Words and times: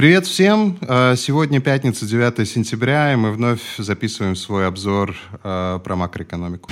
Привет 0.00 0.26
всем! 0.26 0.78
А, 0.88 1.14
сегодня 1.14 1.60
пятница, 1.60 2.06
9 2.06 2.48
сентября, 2.48 3.12
и 3.12 3.16
мы 3.16 3.32
вновь 3.32 3.60
записываем 3.76 4.34
свой 4.34 4.66
обзор 4.66 5.14
а, 5.42 5.78
про 5.78 5.94
макроэкономику. 5.94 6.70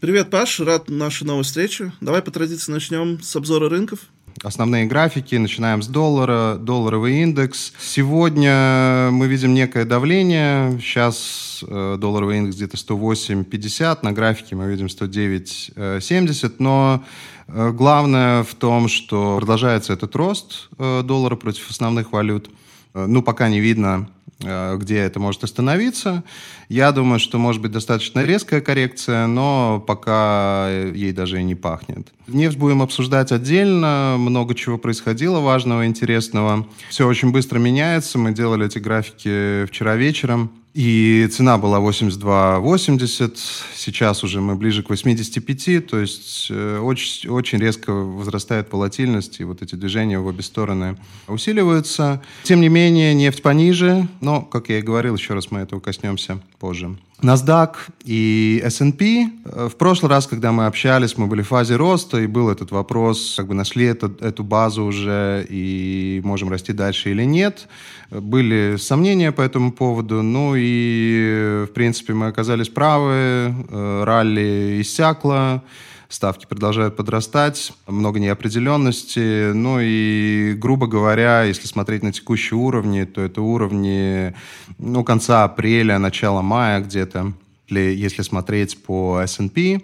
Привет, 0.00 0.30
Паш, 0.30 0.58
рад 0.60 0.88
нашей 0.88 1.24
новой 1.24 1.44
встрече. 1.44 1.92
Давай 2.00 2.22
по 2.22 2.30
традиции 2.30 2.72
начнем 2.72 3.20
с 3.20 3.36
обзора 3.36 3.68
рынков. 3.68 3.98
Основные 4.42 4.86
графики. 4.86 5.34
Начинаем 5.34 5.82
с 5.82 5.88
доллара. 5.88 6.56
Долларовый 6.56 7.22
индекс. 7.22 7.72
Сегодня 7.80 9.10
мы 9.12 9.26
видим 9.26 9.54
некое 9.54 9.84
давление. 9.84 10.78
Сейчас 10.80 11.64
э, 11.66 11.96
долларовый 11.98 12.38
индекс 12.38 12.56
где-то 12.56 12.76
108.50. 12.76 13.98
На 14.02 14.12
графике 14.12 14.56
мы 14.56 14.70
видим 14.70 14.86
109.70. 14.86 16.54
Но 16.58 17.02
Э, 17.48 17.70
главное 17.70 18.42
в 18.42 18.54
том, 18.54 18.88
что 18.88 19.36
продолжается 19.38 19.92
этот 19.92 20.14
рост 20.16 20.68
э, 20.78 21.02
доллара 21.04 21.36
против 21.36 21.70
основных 21.70 22.12
валют. 22.12 22.50
Ну, 22.94 23.22
пока 23.22 23.50
не 23.50 23.60
видно, 23.60 24.08
где 24.38 24.98
это 24.98 25.18
может 25.18 25.44
остановиться. 25.44 26.22
Я 26.68 26.92
думаю, 26.92 27.18
что 27.18 27.38
может 27.38 27.62
быть 27.62 27.72
достаточно 27.72 28.22
резкая 28.22 28.60
коррекция, 28.60 29.26
но 29.26 29.82
пока 29.86 30.68
ей 30.70 31.12
даже 31.12 31.40
и 31.40 31.42
не 31.42 31.54
пахнет. 31.54 32.08
Нефть 32.26 32.58
будем 32.58 32.82
обсуждать 32.82 33.32
отдельно. 33.32 34.16
Много 34.18 34.54
чего 34.54 34.78
происходило 34.78 35.40
важного, 35.40 35.86
интересного. 35.86 36.66
Все 36.90 37.06
очень 37.06 37.32
быстро 37.32 37.58
меняется. 37.58 38.18
Мы 38.18 38.32
делали 38.32 38.66
эти 38.66 38.78
графики 38.78 39.64
вчера 39.66 39.96
вечером. 39.96 40.50
И 40.76 41.26
цена 41.32 41.56
была 41.56 41.78
82,80, 41.78 43.38
сейчас 43.74 44.22
уже 44.22 44.42
мы 44.42 44.56
ближе 44.56 44.82
к 44.82 44.90
85, 44.90 45.86
то 45.86 45.98
есть 45.98 46.48
э, 46.50 46.78
очень, 46.80 47.30
очень 47.30 47.58
резко 47.58 47.94
возрастает 47.94 48.70
волатильность, 48.70 49.40
и 49.40 49.44
вот 49.44 49.62
эти 49.62 49.74
движения 49.74 50.18
в 50.18 50.26
обе 50.26 50.42
стороны 50.42 50.98
усиливаются. 51.28 52.22
Тем 52.42 52.60
не 52.60 52.68
менее, 52.68 53.14
нефть 53.14 53.40
пониже, 53.40 54.06
но, 54.20 54.42
как 54.42 54.68
я 54.68 54.80
и 54.80 54.82
говорил, 54.82 55.16
еще 55.16 55.32
раз 55.32 55.50
мы 55.50 55.60
этого 55.60 55.80
коснемся 55.80 56.42
позже. 56.58 56.94
NASDAQ 57.22 57.74
и 58.04 58.60
S&P. 58.64 59.30
Э, 59.44 59.68
в 59.68 59.76
прошлый 59.76 60.10
раз, 60.10 60.26
когда 60.26 60.52
мы 60.52 60.66
общались, 60.66 61.16
мы 61.16 61.26
были 61.26 61.42
в 61.42 61.48
фазе 61.48 61.76
роста, 61.76 62.18
и 62.18 62.26
был 62.26 62.50
этот 62.50 62.70
вопрос, 62.70 63.34
как 63.36 63.48
бы 63.48 63.54
нашли 63.54 63.86
это, 63.86 64.12
эту 64.20 64.44
базу 64.44 64.84
уже, 64.84 65.46
и 65.48 66.20
можем 66.24 66.50
расти 66.50 66.72
дальше 66.72 67.10
или 67.10 67.24
нет. 67.24 67.68
Были 68.10 68.76
сомнения 68.78 69.32
по 69.32 69.40
этому 69.40 69.72
поводу, 69.72 70.22
ну 70.22 70.54
и, 70.56 71.64
в 71.68 71.72
принципе, 71.72 72.12
мы 72.12 72.26
оказались 72.26 72.68
правы, 72.68 73.12
э, 73.14 74.04
ралли 74.04 74.82
иссякло, 74.82 75.62
ставки 76.08 76.46
продолжают 76.46 76.96
подрастать, 76.96 77.72
много 77.86 78.20
неопределенности. 78.20 79.52
Ну 79.52 79.78
и, 79.80 80.54
грубо 80.54 80.86
говоря, 80.86 81.42
если 81.42 81.66
смотреть 81.66 82.02
на 82.02 82.12
текущие 82.12 82.58
уровни, 82.58 83.04
то 83.04 83.22
это 83.22 83.42
уровни 83.42 84.34
ну, 84.78 85.04
конца 85.04 85.44
апреля, 85.44 85.98
начала 85.98 86.42
мая 86.42 86.80
где-то, 86.80 87.32
если 87.68 88.22
смотреть 88.22 88.82
по 88.82 89.20
S&P. 89.22 89.80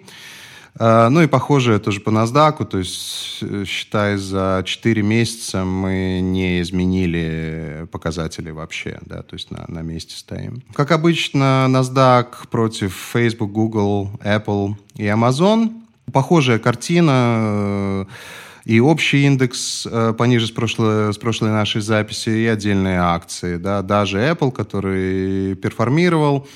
А, 0.75 1.09
ну 1.09 1.21
и 1.21 1.27
похоже 1.27 1.79
тоже 1.79 1.99
по 1.99 2.09
NASDAQ, 2.09 2.65
то 2.65 2.79
есть 2.79 3.39
э, 3.41 3.63
считай 3.67 4.17
за 4.17 4.63
4 4.65 5.01
месяца 5.03 5.63
мы 5.63 6.19
не 6.21 6.61
изменили 6.61 7.87
показатели 7.91 8.49
вообще, 8.49 8.97
да, 9.05 9.21
то 9.21 9.35
есть 9.35 9.51
на, 9.51 9.65
на 9.67 9.81
месте 9.81 10.15
стоим. 10.15 10.63
Как 10.73 10.91
обычно, 10.91 11.67
NASDAQ 11.69 12.47
против 12.49 12.95
Facebook, 13.13 13.51
Google, 13.51 14.09
Apple 14.23 14.75
и 14.95 15.03
Amazon. 15.03 15.82
Похожая 16.11 16.59
картина, 16.59 17.11
э, 17.11 18.05
и 18.65 18.79
общий 18.79 19.25
индекс 19.25 19.87
э, 19.89 20.13
пониже 20.17 20.47
с 20.47 20.51
прошлой, 20.51 21.13
с 21.13 21.17
прошлой 21.17 21.51
нашей 21.51 21.81
записи, 21.81 22.29
и 22.29 22.45
отдельные 22.45 22.99
акции. 22.99 23.57
Да. 23.57 23.81
Даже 23.81 24.19
Apple, 24.19 24.51
который 24.51 25.55
перформировал 25.55 26.47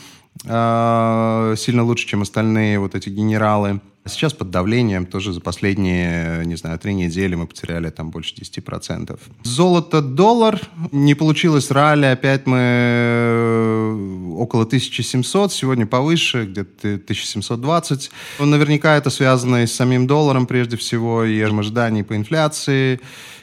э, 0.46 1.56
сильно 1.57 1.84
лучше, 1.84 2.07
чем 2.07 2.22
остальные 2.22 2.80
вот 2.80 2.96
эти 2.96 3.09
генералы– 3.09 3.80
Сейчас 4.07 4.34
под 4.34 4.50
давлением 4.50 5.06
тоже 5.06 5.34
за 5.34 5.41
последние, 5.41 6.45
не 6.45 6.56
знаю, 6.56 6.79
три 6.79 6.94
недели 6.94 7.35
мы 7.35 7.47
потеряли 7.47 7.90
там 7.90 8.12
больше 8.12 8.35
10%. 8.35 9.19
Золото-доллар. 9.44 10.62
Не 10.91 11.16
получилось 11.16 11.72
ралли. 11.72 12.06
Опять 12.06 12.45
мы 12.45 12.57
э, 12.59 14.34
около 14.35 14.63
1700. 14.63 15.51
Сегодня 15.51 15.85
повыше, 15.85 16.45
где-то 16.45 16.95
1720. 16.95 18.12
Наверняка 18.40 18.97
это 18.97 19.09
связано 19.09 19.63
и 19.63 19.68
с 19.68 19.73
самим 19.73 20.07
долларом 20.07 20.47
прежде 20.47 20.78
всего, 20.78 21.24
и 21.24 21.39
ожиданий 21.41 22.03
по 22.03 22.16
инфляции 22.16 23.00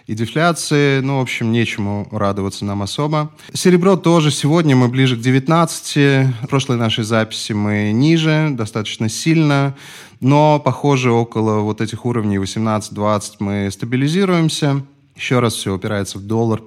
и 0.06 0.14
дефляции. 0.14 1.00
Ну, 1.00 1.18
в 1.18 1.22
общем, 1.22 1.50
нечему 1.52 2.06
радоваться 2.10 2.64
нам 2.64 2.82
особо. 2.82 3.30
Серебро 3.52 3.96
тоже. 3.96 4.30
Сегодня 4.30 4.76
мы 4.76 4.88
ближе 4.88 5.16
к 5.16 5.20
19. 5.20 5.96
В 6.42 6.46
прошлой 6.48 6.76
нашей 6.76 7.04
записи 7.04 7.52
мы 7.52 7.92
ниже, 7.92 8.48
достаточно 8.50 9.08
сильно. 9.08 9.74
Но, 10.20 10.60
похоже, 10.60 11.10
около 11.10 11.60
вот 11.60 11.80
этих 11.80 12.04
уровней 12.04 12.36
18-20 12.36 13.22
мы 13.40 13.70
стабилизируемся. 13.70 14.84
Еще 15.16 15.38
раз 15.38 15.54
все 15.54 15.74
упирается 15.74 16.18
в 16.18 16.22
доллар. 16.22 16.62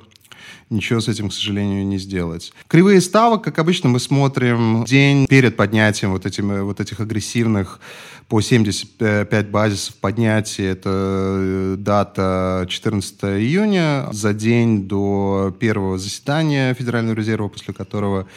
Ничего 0.69 0.99
с 0.99 1.07
этим, 1.07 1.29
к 1.29 1.33
сожалению, 1.33 1.85
не 1.85 1.97
сделать. 1.97 2.51
Кривые 2.67 2.99
ставок, 2.99 3.41
как 3.41 3.57
обычно, 3.57 3.87
мы 3.87 4.01
смотрим 4.01 4.83
день 4.83 5.25
перед 5.25 5.55
поднятием 5.55 6.11
вот, 6.11 6.25
этим, 6.25 6.65
вот 6.65 6.81
этих 6.81 6.99
агрессивных 6.99 7.79
по 8.27 8.41
75 8.41 9.49
базисов 9.49 9.95
поднятия. 9.95 10.65
Это 10.65 10.89
э, 10.91 11.75
дата 11.79 12.65
14 12.67 13.23
июня, 13.23 14.09
за 14.11 14.33
день 14.33 14.87
до 14.87 15.55
первого 15.57 15.97
заседания 15.97 16.73
Федерального 16.73 17.15
резерва, 17.15 17.47
после 17.47 17.73
которого 17.73 18.27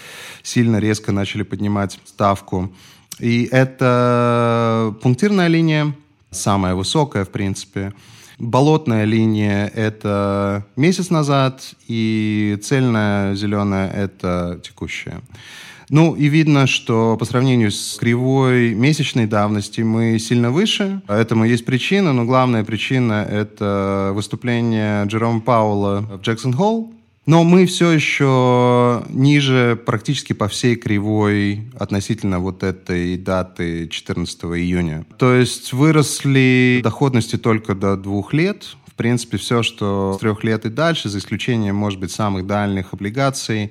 сильно 0.45 0.77
резко 0.77 1.11
начали 1.11 1.43
поднимать 1.43 1.99
ставку. 2.05 2.73
И 3.19 3.49
это 3.51 4.95
пунктирная 5.03 5.49
линия, 5.49 5.95
самая 6.31 6.77
высокая, 6.77 7.25
в 7.25 7.31
принципе. 7.31 7.93
Болотная 8.41 9.05
линия– 9.05 9.71
это 9.75 10.65
месяц 10.75 11.11
назад, 11.11 11.75
и 11.89 12.59
цельная 12.62 13.34
зеленая– 13.34 13.91
это 13.95 14.59
текущая. 14.62 15.21
Ну, 15.91 16.15
и 16.15 16.27
видно, 16.28 16.67
что 16.67 17.17
по 17.19 17.27
сравнению 17.27 17.71
с 17.71 17.99
кривой 17.99 18.75
месячной 18.75 19.27
давности 19.27 19.83
мы 19.83 20.19
сильно 20.19 20.51
выше. 20.51 21.03
Этому 21.06 21.45
есть 21.45 21.67
причина, 21.67 22.15
но 22.15 22.25
главная 22.25 22.65
причина– 22.65 23.27
это 23.31 24.12
выступление 24.15 25.05
Джерома 25.05 25.41
Паула 25.41 26.01
в 26.01 26.22
Джексон-Холл, 26.22 26.95
но 27.31 27.45
мы 27.45 27.65
все 27.67 27.93
еще 27.93 29.05
ниже 29.09 29.81
практически 29.87 30.33
по 30.33 30.49
всей 30.49 30.75
кривой 30.75 31.71
относительно 31.78 32.41
вот 32.41 32.65
этой 32.65 33.16
даты 33.16 33.87
14 33.87 34.43
июня. 34.47 35.07
То 35.16 35.33
есть 35.34 35.72
выросли 35.72 36.81
доходности 36.83 37.39
только 37.39 37.77
до 37.77 37.97
двух 37.97 38.33
лет. 38.33 38.75
В 38.89 38.95
принципе, 38.97 39.37
все, 39.39 39.63
что 39.63 40.15
с 40.16 40.19
трех 40.19 40.43
лет 40.43 40.66
и 40.66 40.71
дальше, 40.71 41.09
за 41.09 41.19
исключением, 41.19 41.77
может 41.77 42.01
быть, 42.01 42.10
самых 42.10 42.49
дальних 42.49 42.95
облигаций, 42.95 43.71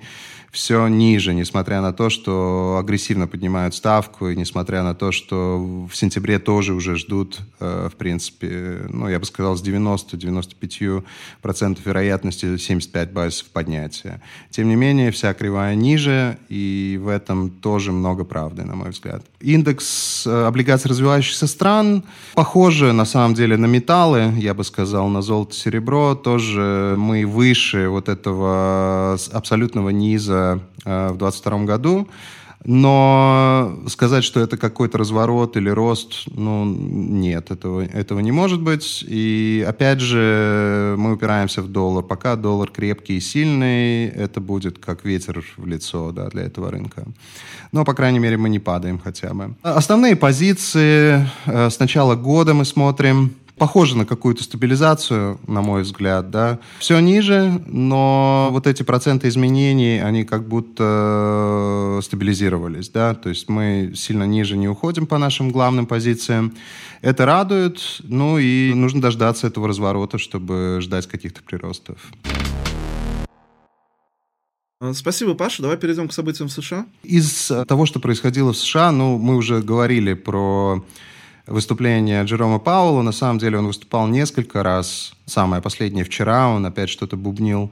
все 0.51 0.87
ниже, 0.87 1.33
несмотря 1.33 1.81
на 1.81 1.91
то, 1.93 2.09
что 2.09 2.77
агрессивно 2.79 3.27
поднимают 3.27 3.75
ставку, 3.75 4.29
и 4.29 4.35
несмотря 4.35 4.83
на 4.83 4.95
то, 4.95 5.11
что 5.11 5.59
в 5.59 5.91
сентябре 5.95 6.39
тоже 6.39 6.73
уже 6.73 6.95
ждут, 6.95 7.39
э, 7.59 7.89
в 7.91 7.95
принципе, 7.95 8.87
ну, 8.89 9.07
я 9.07 9.19
бы 9.19 9.25
сказал, 9.25 9.55
с 9.55 9.63
90-95% 9.63 11.79
вероятности 11.85 12.57
75 12.57 13.11
базисов 13.11 13.49
поднятия. 13.49 14.21
Тем 14.49 14.69
не 14.69 14.75
менее, 14.75 15.11
вся 15.11 15.33
кривая 15.33 15.75
ниже, 15.75 16.39
и 16.49 16.99
в 17.01 17.07
этом 17.07 17.51
тоже 17.51 17.91
много 17.91 18.23
правды, 18.23 18.63
на 18.63 18.75
мой 18.75 18.89
взгляд. 18.89 19.23
Индекс 19.39 20.25
э, 20.25 20.45
облигаций 20.45 20.89
развивающихся 20.89 21.47
стран 21.47 22.03
похоже, 22.33 22.93
на 22.93 23.05
самом 23.05 23.35
деле, 23.35 23.57
на 23.57 23.67
металлы, 23.67 24.33
я 24.37 24.53
бы 24.53 24.63
сказал, 24.63 25.09
на 25.09 25.21
золото-серебро, 25.21 26.15
тоже 26.15 26.95
мы 26.97 27.25
выше 27.25 27.89
вот 27.89 28.09
этого 28.09 29.17
абсолютного 29.31 29.89
низа 29.89 30.38
в 30.85 31.17
2022 31.17 31.63
году. 31.65 32.07
Но 32.65 33.79
сказать, 33.87 34.25
что 34.25 34.41
это 34.41 34.57
какой-то 34.57 34.97
разворот 34.97 35.55
или 35.55 35.69
рост, 35.69 36.25
ну, 36.27 36.65
нет, 36.65 37.51
этого, 37.51 37.85
этого 37.85 38.19
не 38.19 38.31
может 38.33 38.61
быть. 38.61 39.03
И 39.07 39.65
опять 39.67 40.01
же, 40.01 40.95
мы 40.97 41.13
упираемся 41.13 41.61
в 41.61 41.69
доллар. 41.69 42.03
Пока 42.03 42.35
доллар 42.35 42.69
крепкий 42.69 43.17
и 43.17 43.21
сильный, 43.21 44.07
это 44.07 44.41
будет 44.41 44.77
как 44.77 45.05
ветер 45.05 45.43
в 45.55 45.65
лицо 45.65 46.11
да, 46.11 46.27
для 46.29 46.43
этого 46.43 46.69
рынка. 46.69 47.05
Но, 47.71 47.85
по 47.85 47.93
крайней 47.93 48.19
мере, 48.19 48.35
мы 48.35 48.49
не 48.49 48.59
падаем 48.59 48.99
хотя 48.99 49.33
бы. 49.33 49.55
Основные 49.61 50.17
позиции 50.17 51.25
э, 51.45 51.69
с 51.69 51.79
начала 51.79 52.15
года 52.15 52.53
мы 52.53 52.65
смотрим 52.65 53.31
похоже 53.59 53.97
на 53.97 54.05
какую-то 54.05 54.43
стабилизацию, 54.43 55.39
на 55.45 55.61
мой 55.61 55.83
взгляд, 55.83 56.31
да. 56.31 56.59
Все 56.79 56.99
ниже, 56.99 57.61
но 57.67 58.49
вот 58.51 58.65
эти 58.65 58.81
проценты 58.81 59.27
изменений, 59.27 59.99
они 59.99 60.23
как 60.23 60.47
будто 60.47 61.99
стабилизировались, 62.01 62.89
да, 62.89 63.13
то 63.13 63.29
есть 63.29 63.49
мы 63.49 63.91
сильно 63.95 64.23
ниже 64.23 64.57
не 64.57 64.67
уходим 64.67 65.05
по 65.05 65.17
нашим 65.17 65.51
главным 65.51 65.85
позициям. 65.85 66.53
Это 67.01 67.25
радует, 67.25 67.79
ну 68.03 68.39
и 68.39 68.73
нужно 68.73 69.01
дождаться 69.01 69.47
этого 69.47 69.67
разворота, 69.67 70.17
чтобы 70.17 70.79
ждать 70.81 71.07
каких-то 71.07 71.43
приростов. 71.43 71.97
Спасибо, 74.93 75.33
Паша. 75.33 75.61
Давай 75.61 75.77
перейдем 75.77 76.07
к 76.07 76.13
событиям 76.13 76.47
в 76.47 76.53
США. 76.53 76.85
Из 77.03 77.51
того, 77.67 77.85
что 77.85 77.99
происходило 77.99 78.53
в 78.53 78.57
США, 78.57 78.93
ну, 78.93 79.17
мы 79.17 79.35
уже 79.35 79.61
говорили 79.61 80.13
про 80.13 80.85
выступление 81.49 82.23
Джерома 82.23 82.59
Пауэлла. 82.59 83.01
На 83.01 83.11
самом 83.11 83.39
деле 83.39 83.57
он 83.57 83.67
выступал 83.67 84.07
несколько 84.07 84.63
раз. 84.63 85.13
Самое 85.25 85.61
последнее 85.61 86.05
вчера 86.05 86.47
он 86.49 86.65
опять 86.65 86.89
что-то 86.89 87.17
бубнил. 87.17 87.71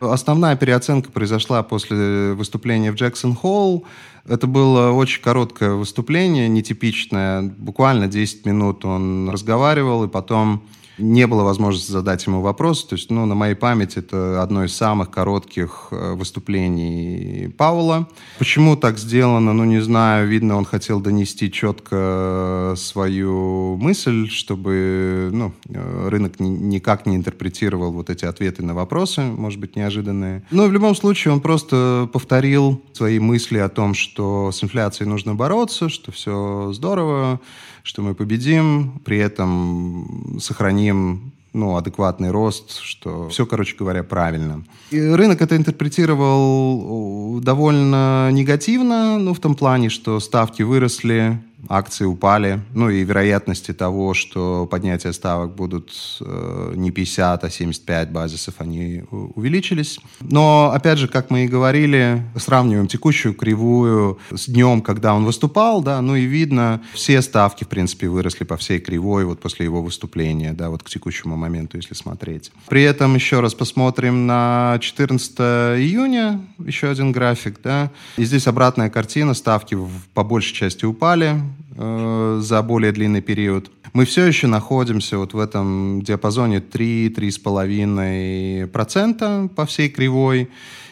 Основная 0.00 0.56
переоценка 0.56 1.10
произошла 1.10 1.62
после 1.62 2.32
выступления 2.34 2.92
в 2.92 2.96
Джексон 2.96 3.34
Холл. 3.34 3.86
Это 4.28 4.46
было 4.46 4.90
очень 4.90 5.22
короткое 5.22 5.72
выступление, 5.72 6.48
нетипичное. 6.48 7.42
Буквально 7.42 8.06
10 8.06 8.44
минут 8.44 8.84
он 8.84 9.30
разговаривал, 9.30 10.04
и 10.04 10.08
потом 10.08 10.62
не 10.98 11.26
было 11.26 11.42
возможности 11.42 11.90
задать 11.90 12.26
ему 12.26 12.40
вопрос. 12.40 12.84
То 12.84 12.94
есть, 12.94 13.10
ну, 13.10 13.26
на 13.26 13.34
моей 13.34 13.54
памяти 13.54 13.98
это 13.98 14.42
одно 14.42 14.64
из 14.64 14.74
самых 14.74 15.10
коротких 15.10 15.88
э, 15.90 16.14
выступлений 16.14 17.48
Паула. 17.56 18.08
Почему 18.38 18.76
так 18.76 18.98
сделано, 18.98 19.52
ну, 19.52 19.64
не 19.64 19.80
знаю. 19.80 20.28
Видно, 20.28 20.56
он 20.56 20.64
хотел 20.64 21.00
донести 21.00 21.50
четко 21.50 22.74
свою 22.76 23.76
мысль, 23.76 24.28
чтобы 24.28 25.30
ну, 25.32 25.52
э, 25.68 26.08
рынок 26.08 26.40
никак 26.40 27.06
не 27.06 27.16
интерпретировал 27.16 27.92
вот 27.92 28.10
эти 28.10 28.24
ответы 28.24 28.62
на 28.62 28.74
вопросы, 28.74 29.22
может 29.22 29.60
быть, 29.60 29.76
неожиданные. 29.76 30.42
Но 30.50 30.66
в 30.66 30.72
любом 30.72 30.94
случае 30.94 31.32
он 31.32 31.40
просто 31.40 32.08
повторил 32.12 32.82
свои 32.92 33.18
мысли 33.18 33.58
о 33.58 33.68
том, 33.68 33.94
что 33.94 34.50
с 34.52 34.62
инфляцией 34.62 35.08
нужно 35.08 35.34
бороться, 35.34 35.88
что 35.88 36.12
все 36.12 36.72
здорово, 36.72 37.40
что 37.86 38.02
мы 38.02 38.16
победим, 38.16 39.00
при 39.04 39.16
этом 39.18 40.38
сохраним 40.40 41.32
ну, 41.52 41.76
адекватный 41.76 42.32
рост, 42.32 42.80
что 42.80 43.28
все, 43.28 43.46
короче 43.46 43.76
говоря, 43.76 44.02
правильно. 44.02 44.64
И 44.90 45.00
рынок 45.00 45.40
это 45.40 45.56
интерпретировал 45.56 47.40
довольно 47.40 48.30
негативно, 48.32 49.18
ну, 49.18 49.32
в 49.32 49.38
том 49.38 49.54
плане, 49.54 49.88
что 49.88 50.18
ставки 50.18 50.62
выросли, 50.62 51.40
акции 51.68 52.04
упали, 52.04 52.60
ну 52.74 52.90
и 52.90 53.04
вероятности 53.04 53.72
того, 53.72 54.14
что 54.14 54.66
поднятие 54.66 55.12
ставок 55.12 55.54
будут 55.54 55.92
э, 56.20 56.72
не 56.76 56.90
50, 56.90 57.44
а 57.44 57.50
75 57.50 58.10
базисов, 58.10 58.54
они 58.58 59.04
увеличились. 59.10 59.98
Но, 60.20 60.70
опять 60.72 60.98
же, 60.98 61.08
как 61.08 61.30
мы 61.30 61.44
и 61.44 61.48
говорили, 61.48 62.22
сравниваем 62.36 62.86
текущую 62.86 63.34
кривую 63.34 64.18
с 64.30 64.46
днем, 64.46 64.82
когда 64.82 65.14
он 65.14 65.24
выступал, 65.24 65.82
да, 65.82 66.00
ну 66.00 66.14
и 66.14 66.24
видно, 66.24 66.82
все 66.94 67.22
ставки, 67.22 67.64
в 67.64 67.68
принципе, 67.68 68.08
выросли 68.08 68.44
по 68.44 68.56
всей 68.56 68.78
кривой 68.78 69.24
вот 69.24 69.40
после 69.40 69.64
его 69.64 69.82
выступления, 69.82 70.52
да, 70.52 70.70
вот 70.70 70.82
к 70.82 70.88
текущему 70.88 71.36
моменту, 71.36 71.76
если 71.76 71.94
смотреть. 71.94 72.52
При 72.68 72.82
этом 72.82 73.14
еще 73.14 73.40
раз 73.40 73.54
посмотрим 73.54 74.26
на 74.26 74.78
14 74.80 75.38
июня, 75.80 76.40
еще 76.58 76.88
один 76.90 77.12
график, 77.12 77.60
да, 77.62 77.90
и 78.16 78.24
здесь 78.24 78.46
обратная 78.46 78.90
картина, 78.90 79.34
ставки 79.34 79.76
по 80.14 80.22
большей 80.22 80.54
части 80.54 80.84
упали, 80.84 81.40
э, 81.76 82.40
за 82.42 82.62
более 82.62 82.92
длинный 82.92 83.20
период. 83.20 83.70
Мы 83.92 84.04
все 84.04 84.26
еще 84.26 84.46
находимся 84.46 85.18
вот 85.18 85.34
в 85.34 85.38
этом 85.38 86.02
диапазоне 86.02 86.58
3-3,5% 86.58 89.48
по 89.48 89.66
всей 89.66 89.88
кривой. 89.88 90.48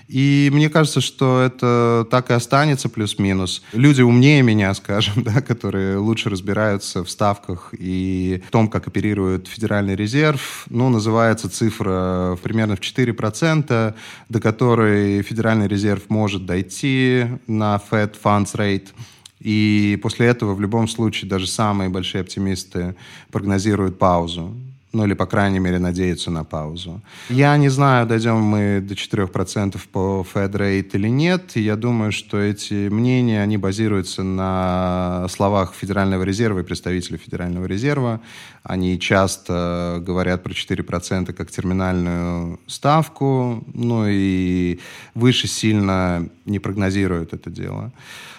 И 0.08 0.50
мне 0.52 0.68
кажется, 0.68 1.00
что 1.00 1.40
это 1.40 2.06
так 2.10 2.30
и 2.30 2.34
останется 2.34 2.88
плюс-минус. 2.88 3.62
Люди 3.72 4.02
умнее 4.02 4.42
меня, 4.42 4.74
скажем, 4.82 5.22
да, 5.22 5.40
которые 5.40 5.96
лучше 5.96 6.30
разбираются 6.30 7.04
в 7.04 7.10
ставках 7.10 7.74
и 7.78 8.42
в 8.46 8.50
том, 8.50 8.68
как 8.68 8.86
оперирует 8.86 9.48
Федеральный 9.48 9.96
резерв, 9.96 10.66
ну, 10.68 10.88
называется 10.88 11.48
цифра 11.48 12.38
примерно 12.42 12.76
в 12.76 12.80
4%, 12.80 13.94
до 14.28 14.40
которой 14.40 15.22
Федеральный 15.22 15.68
резерв 15.68 16.02
может 16.08 16.46
дойти 16.46 17.24
на 17.46 17.80
Fed 17.90 18.14
Funds 18.22 18.56
Rate– 18.56 18.88
и 19.44 19.98
после 20.02 20.26
этого 20.26 20.54
в 20.54 20.60
любом 20.60 20.88
случае 20.88 21.28
даже 21.28 21.46
самые 21.46 21.90
большие 21.90 22.22
оптимисты 22.22 22.94
прогнозируют 23.30 23.98
паузу. 23.98 24.54
Ну 24.94 25.04
или, 25.04 25.14
по 25.14 25.26
крайней 25.26 25.58
мере, 25.58 25.78
надеются 25.80 26.30
на 26.30 26.44
паузу. 26.44 27.00
Я 27.28 27.56
не 27.56 27.68
знаю, 27.68 28.06
дойдем 28.06 28.36
мы 28.36 28.80
до 28.80 28.94
4% 28.94 29.78
по 29.92 30.24
Fed 30.32 30.52
Rate 30.52 30.90
или 30.92 31.08
нет. 31.08 31.56
Я 31.56 31.74
думаю, 31.76 32.12
что 32.12 32.38
эти 32.38 32.88
мнения, 32.88 33.42
они 33.42 33.58
базируются 33.58 34.22
на 34.22 35.26
словах 35.28 35.74
Федерального 35.74 36.22
резерва 36.22 36.60
и 36.60 36.62
представителей 36.62 37.18
Федерального 37.18 37.66
резерва. 37.66 38.20
Они 38.62 38.98
часто 39.00 40.00
говорят 40.00 40.44
про 40.44 40.52
4% 40.52 41.32
как 41.32 41.50
терминальную 41.50 42.60
ставку, 42.68 43.64
ну 43.74 44.06
и 44.08 44.78
выше 45.14 45.48
сильно 45.48 46.28
не 46.44 46.60
прогнозируют 46.60 47.34
это 47.34 47.50
дело. 47.50 47.92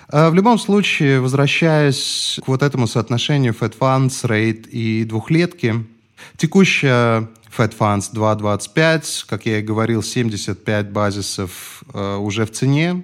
А, 0.10 0.30
в 0.30 0.36
любом 0.36 0.60
случае, 0.60 1.20
возвращаясь 1.20 2.40
к 2.44 2.48
вот 2.48 2.62
этому 2.62 2.88
соотношению 2.88 3.54
Fed 3.54 3.78
Funds, 3.78 4.24
Rate 4.24 4.70
и 4.70 5.04
двухлетки, 5.04 5.86
текущая 6.38 7.28
Fed 7.56 7.76
Funds 7.78 8.14
2.25, 8.14 9.26
как 9.28 9.46
я 9.46 9.60
и 9.60 9.62
говорил, 9.62 10.04
75 10.04 10.92
базисов 10.92 11.84
э, 11.94 12.16
уже 12.18 12.46
в 12.46 12.52
цене 12.52 13.04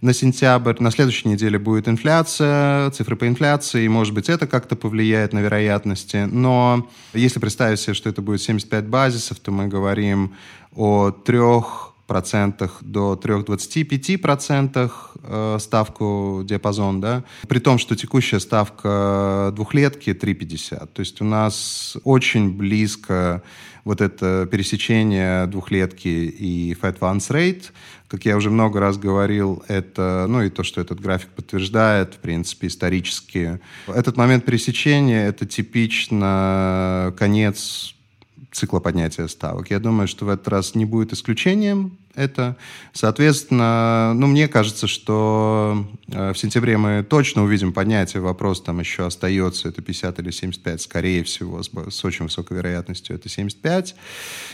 на 0.00 0.12
сентябрь. 0.12 0.74
На 0.80 0.90
следующей 0.90 1.28
неделе 1.28 1.58
будет 1.58 1.88
инфляция, 1.88 2.90
цифры 2.90 3.16
по 3.16 3.26
инфляции, 3.26 3.84
и, 3.84 3.88
может 3.88 4.14
быть, 4.14 4.28
это 4.28 4.46
как-то 4.46 4.76
повлияет 4.76 5.32
на 5.32 5.40
вероятности. 5.40 6.28
Но 6.30 6.88
если 7.12 7.38
представить 7.40 7.80
себе, 7.80 7.94
что 7.94 8.08
это 8.08 8.20
будет 8.22 8.42
75 8.42 8.86
базисов, 8.86 9.38
то 9.38 9.52
мы 9.52 9.68
говорим 9.68 10.34
о 10.74 11.10
трех 11.10 11.91
до 12.82 13.14
3,25 13.14 14.18
процентах 14.18 15.16
э, 15.22 15.56
ставку 15.60 16.42
диапазон, 16.44 17.00
да, 17.00 17.24
при 17.48 17.58
том, 17.58 17.78
что 17.78 17.96
текущая 17.96 18.40
ставка 18.40 19.52
двухлетки 19.54 20.10
3,50. 20.10 20.88
То 20.92 21.00
есть 21.00 21.20
у 21.20 21.24
нас 21.24 21.96
очень 22.04 22.50
близко 22.50 23.42
вот 23.84 24.00
это 24.00 24.46
пересечение 24.50 25.46
двухлетки 25.46 26.08
и 26.08 26.74
Fed 26.74 26.98
Funds 26.98 27.30
Rate. 27.30 27.64
Как 28.08 28.24
я 28.26 28.36
уже 28.36 28.50
много 28.50 28.78
раз 28.78 28.98
говорил, 28.98 29.64
это, 29.68 30.26
ну 30.28 30.42
и 30.42 30.50
то, 30.50 30.62
что 30.62 30.80
этот 30.80 31.00
график 31.00 31.30
подтверждает, 31.30 32.14
в 32.14 32.18
принципе, 32.18 32.66
исторически. 32.66 33.58
Этот 33.86 34.16
момент 34.16 34.44
пересечения— 34.44 35.26
это 35.28 35.46
типично 35.46 37.14
конец 37.18 37.94
цикла 38.52 38.80
поднятия 38.80 39.26
ставок. 39.28 39.70
Я 39.70 39.80
думаю, 39.80 40.06
что 40.06 40.26
в 40.26 40.28
этот 40.28 40.46
раз 40.48 40.74
не 40.74 40.84
будет 40.84 41.12
исключением 41.12 41.98
это. 42.14 42.56
Соответственно, 42.92 44.12
ну, 44.14 44.26
мне 44.26 44.46
кажется, 44.46 44.86
что 44.86 45.86
э, 46.08 46.32
в 46.32 46.38
сентябре 46.38 46.76
мы 46.76 47.02
точно 47.02 47.42
увидим 47.42 47.72
поднятие. 47.72 48.22
Вопрос 48.22 48.62
там 48.62 48.80
еще 48.80 49.06
остается, 49.06 49.68
это 49.68 49.80
50 49.80 50.18
или 50.18 50.30
75, 50.30 50.82
скорее 50.82 51.24
всего, 51.24 51.62
с, 51.62 51.70
с 51.88 52.04
очень 52.04 52.26
высокой 52.26 52.58
вероятностью 52.58 53.16
это 53.16 53.30
75. 53.30 53.94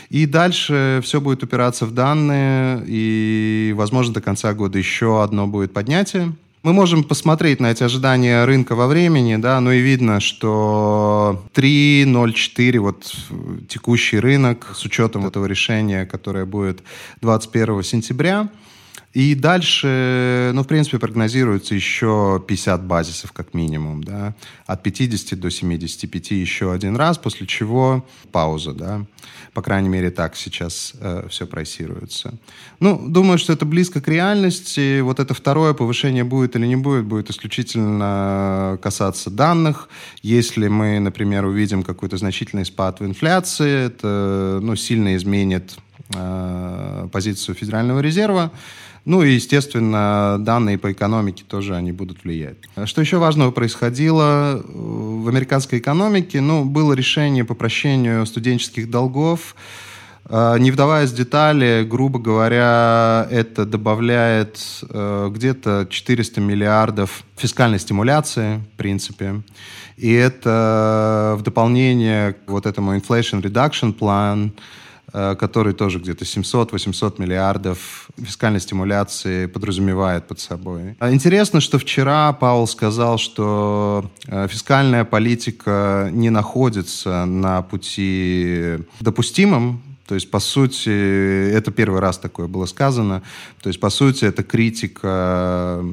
И 0.09 0.25
дальше 0.25 1.01
все 1.03 1.19
будет 1.19 1.43
упираться 1.43 1.85
в 1.85 1.93
данные, 1.93 2.83
и, 2.87 3.73
возможно, 3.75 4.13
до 4.13 4.21
конца 4.21 4.53
года 4.53 4.77
еще 4.77 5.21
одно 5.21 5.45
будет 5.47 5.73
поднятие. 5.73 6.33
Мы 6.61 6.73
можем 6.73 7.05
посмотреть 7.05 7.61
на 7.61 7.71
эти 7.71 7.83
ожидания 7.83 8.43
рынка 8.43 8.75
во 8.75 8.87
времени, 8.87 9.37
да, 9.37 9.61
но 9.61 9.71
и 9.71 9.79
видно, 9.79 10.19
что 10.19 11.41
3.04, 11.53 12.79
вот 12.79 13.15
текущий 13.69 14.19
рынок, 14.19 14.73
с 14.75 14.83
учетом 14.83 15.25
этого 15.25 15.45
решения, 15.45 16.05
которое 16.05 16.43
будет 16.43 16.83
21 17.21 17.83
сентября, 17.83 18.49
И 19.13 19.33
дальше, 19.33 20.51
ну, 20.53 20.61
в 20.61 20.67
принципе, 20.67 20.99
прогнозируется 20.99 21.73
еще 21.73 22.43
50 22.47 22.83
базисов 22.83 23.31
как 23.31 23.55
минимум, 23.55 24.03
да, 24.03 24.35
от 24.67 24.83
50 24.83 25.39
до 25.39 25.49
75 25.49 26.31
еще 26.31 26.71
один 26.71 26.95
раз, 26.95 27.17
после 27.17 27.47
чего 27.47 28.05
пауза, 28.31 28.73
да. 28.73 29.05
По 29.53 29.63
крайней 29.63 29.89
мере, 29.89 30.11
так 30.11 30.35
сейчас 30.35 30.93
э, 31.01 31.25
все 31.29 31.47
прайсируется. 31.47 32.35
Ну, 32.79 33.01
думаю, 33.07 33.39
что 33.39 33.51
это 33.51 33.65
близко 33.65 33.99
к 33.99 34.07
реальности. 34.07 35.01
Вот 35.01 35.19
это 35.19 35.33
второе 35.33 35.73
повышение 35.73 36.23
будет 36.23 36.55
или 36.55 36.67
не 36.67 36.75
будет, 36.75 37.05
будет 37.05 37.31
исключительно 37.31 38.77
касаться 38.81 39.31
данных. 39.31 39.89
Если 40.21 40.67
мы, 40.67 40.99
например, 40.99 41.45
увидим 41.45 41.81
какой-то 41.81 42.17
значительный 42.17 42.65
спад 42.65 42.99
в 42.99 43.05
инфляции, 43.05 43.87
это 43.87 44.59
ну, 44.61 44.75
сильно 44.75 45.15
изменит 45.15 45.77
позицию 47.11 47.55
Федерального 47.55 47.99
резерва. 47.99 48.51
Ну 49.05 49.23
и, 49.23 49.31
естественно, 49.33 50.37
данные 50.39 50.77
по 50.77 50.91
экономике 50.91 51.43
тоже 51.47 51.75
они 51.75 51.91
будут 51.91 52.23
влиять. 52.23 52.57
Что 52.85 53.01
еще 53.01 53.17
важного 53.17 53.51
происходило 53.51 54.61
в 54.67 55.27
американской 55.27 55.79
экономике? 55.79 56.41
Ну, 56.41 56.65
было 56.65 56.93
решение 56.93 57.43
по 57.43 57.55
прощению 57.55 58.25
студенческих 58.25 58.89
долгов. 58.89 59.55
А, 60.25 60.57
не 60.57 60.69
вдаваясь 60.69 61.09
в 61.09 61.15
детали, 61.15 61.87
грубо 61.89 62.19
говоря, 62.19 63.25
это 63.31 63.65
добавляет 63.65 64.59
э, 64.87 65.29
где-то 65.31 65.87
400 65.89 66.41
миллиардов 66.41 67.23
фискальной 67.35 67.79
стимуляции, 67.79 68.57
в 68.73 68.77
принципе. 68.77 69.41
И 69.97 70.13
это 70.13 71.35
в 71.35 71.41
дополнение 71.41 72.33
к 72.33 72.51
вот 72.51 72.67
этому 72.67 72.95
Inflation 72.95 73.41
Reduction 73.41 73.97
Plan, 73.97 74.51
Э, 74.51 74.88
который 75.11 75.73
тоже 75.73 75.99
где-то 75.99 76.25
700-800 76.25 77.15
миллиардов 77.21 78.09
фискальной 78.17 78.59
стимуляции 78.59 79.45
подразумевает 79.45 80.27
под 80.27 80.39
собой. 80.39 80.95
А 80.99 81.11
интересно, 81.11 81.59
что 81.61 81.77
вчера 81.79 82.31
Паул 82.33 82.67
сказал, 82.67 83.17
что 83.17 84.09
э, 84.27 84.47
фискальная 84.47 85.05
политика 85.05 86.09
не 86.11 86.29
находится 86.29 87.25
на 87.25 87.61
пути 87.61 88.77
допустимым 88.99 89.81
то 90.09 90.15
есть, 90.15 90.31
по 90.31 90.39
сути, 90.39 91.51
это 91.51 91.69
первый 91.69 91.99
раз 91.99 92.17
такое 92.17 92.47
было 92.47 92.65
сказано. 92.65 93.21
То 93.61 93.67
есть, 93.69 93.79
по 93.79 93.91
сути, 93.91 94.25
это 94.25 94.41
критика 94.41 95.85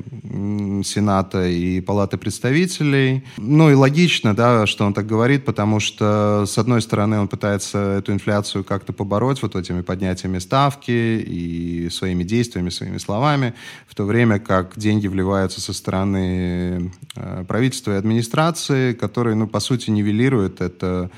Сената 0.83 1.47
и 1.47 1.83
Палаты 1.83 2.17
представителей. 2.17 3.25
Ну 3.37 3.71
и 3.71 3.75
логично, 3.75 4.35
да, 4.35 4.67
что 4.67 4.87
он 4.87 4.95
так 4.95 5.07
говорит, 5.07 5.45
потому 5.45 5.81
что, 5.81 6.45
с 6.47 6.57
одной 6.57 6.81
стороны, 6.81 7.19
он 7.19 7.29
пытается 7.29 7.99
эту 7.99 8.15
инфляцию 8.15 8.65
как-то 8.65 8.95
побороть 8.95 9.43
вот 9.43 9.55
этими 9.55 9.83
поднятиями 9.83 10.39
ставки 10.39 10.91
и 10.91 11.91
своими 11.91 12.25
действиями, 12.25 12.71
своими 12.71 12.97
словами, 12.97 13.53
в 13.87 13.95
то 13.95 14.05
время 14.05 14.39
как 14.39 14.79
деньги 14.79 15.09
вливаются 15.09 15.61
со 15.61 15.75
стороны 15.75 16.91
э, 17.17 17.45
правительства 17.47 17.93
и 17.93 17.97
администрации, 17.97 18.95
которые, 18.95 19.35
ну, 19.35 19.47
по 19.47 19.61
сути, 19.61 19.91
нивелируют 19.91 20.63
это, 20.63 21.11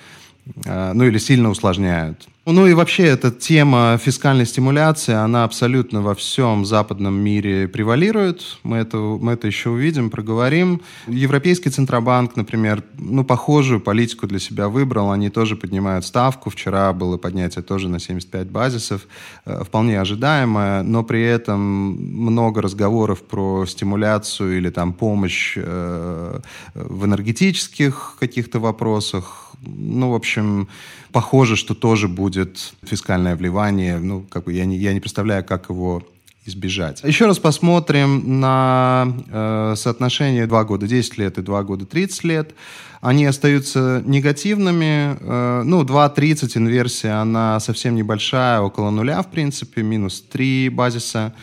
э, 0.64 0.93
ну 0.95 1.05
или 1.05 1.19
сильно 1.19 1.49
усложняют. 1.49 2.26
Ну 2.50 2.67
и 2.67 2.73
вообще 2.73 3.02
эта 3.05 3.31
тема 3.31 3.99
фискальной 4.02 4.47
стимуляции, 4.47 5.12
она 5.12 5.45
абсолютно 5.45 6.00
во 6.00 6.14
всем 6.14 6.64
западном 6.64 7.12
мире 7.12 7.69
превалирует. 7.69 8.43
Мы 8.62 8.78
это, 8.78 8.97
мы 8.97 9.33
это 9.33 9.47
еще 9.47 9.69
увидим, 9.69 10.09
проговорим. 10.09 10.81
Европейский 11.09 11.69
Центробанк, 11.69 12.37
например, 12.37 12.83
ну, 12.97 13.23
похожую 13.23 13.83
политику 13.83 14.26
для 14.26 14.38
себя 14.38 14.71
выбрал. 14.71 15.11
Они 15.11 15.28
тоже 15.28 15.57
поднимают 15.57 16.07
ставку. 16.07 16.49
Вчера 16.49 16.95
было 16.95 17.19
поднятие 17.19 17.62
тоже 17.62 17.90
на 17.90 18.00
75 18.00 18.49
базисов. 18.50 19.02
Э, 19.45 19.62
вполне 19.62 20.00
ожидаемое, 20.00 20.83
но 20.83 21.05
при 21.05 21.23
этом 21.23 21.61
много 21.61 22.62
разговоров 22.62 23.25
про 23.25 23.67
стимуляцию 23.67 24.57
или 24.57 24.71
там 24.71 24.95
помощь 24.95 25.52
э, 25.59 26.40
в 26.73 27.05
энергетических 27.05 28.17
каких-то 28.19 28.59
вопросах 28.59 29.48
ну, 29.62 30.10
в 30.10 30.14
общем, 30.14 30.68
похоже, 31.12 31.56
что 31.56 31.74
тоже 31.74 32.08
будет 32.08 32.74
фискальное 32.82 33.36
вливание. 33.36 33.98
Ну, 33.98 34.22
как 34.22 34.44
бы 34.44 34.52
я 34.52 34.64
не, 34.64 34.76
я 34.76 34.92
не 34.92 35.00
представляю, 35.00 35.44
как 35.44 35.70
его 35.70 36.02
избежать. 36.48 37.02
Еще 37.04 37.26
раз 37.26 37.38
посмотрим 37.38 38.40
на 38.40 39.12
э, 39.28 39.74
соотношение 39.76 40.46
2 40.46 40.64
года 40.64 40.86
10 40.86 41.18
лет 41.18 41.38
и 41.38 41.42
2 41.42 41.62
года 41.62 41.86
30 41.86 42.24
лет. 42.24 42.54
Они 43.00 43.26
остаются 43.26 44.02
негативными. 44.06 45.16
Э, 45.20 45.62
ну, 45.64 45.82
2.30 45.82 46.56
инверсия, 46.56 47.20
она 47.20 47.60
совсем 47.60 47.94
небольшая, 47.94 48.60
около 48.60 48.90
нуля, 48.90 49.22
в 49.22 49.30
принципе, 49.30 49.82
минус 49.82 50.22
3 50.22 50.70
базиса. 50.70 51.34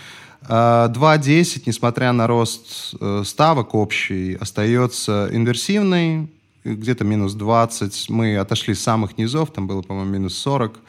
2.10, 0.48 1.58
э, 1.58 1.62
несмотря 1.66 2.12
на 2.12 2.28
рост 2.28 2.96
э, 3.00 3.24
ставок 3.26 3.74
общий, 3.74 4.36
остается 4.36 5.30
инверсивной, 5.32 6.28
где-то 6.66 7.04
минус 7.04 7.34
20. 7.34 8.10
Мы 8.10 8.38
отошли 8.38 8.74
с 8.74 8.82
самых 8.82 9.18
низов, 9.18 9.52
там 9.52 9.68
было, 9.68 9.82
по-моему, 9.82 10.12
минус 10.12 10.38
40 10.38 10.80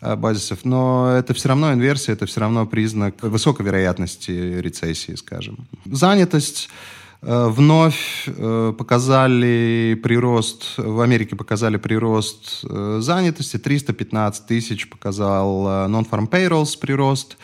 э, 0.00 0.16
базисов, 0.16 0.60
но 0.64 1.10
это 1.10 1.34
все 1.34 1.48
равно 1.48 1.72
инверсия, 1.72 2.14
это 2.14 2.26
все 2.26 2.40
равно 2.40 2.66
признак 2.66 3.22
высокой 3.22 3.66
вероятности 3.66 4.30
рецессии, 4.30 5.14
скажем. 5.14 5.66
Занятость 5.86 6.68
э, 7.22 7.48
вновь 7.48 8.24
э, 8.26 8.74
показали 8.76 9.98
прирост, 10.02 10.74
в 10.76 11.00
Америке 11.00 11.34
показали 11.36 11.78
прирост 11.78 12.62
занятости, 12.98 13.56
315 13.56 14.46
тысяч 14.46 14.88
показал 14.88 15.88
non-farm 15.88 16.28
payrolls 16.28 16.78
прирост, 16.78 17.38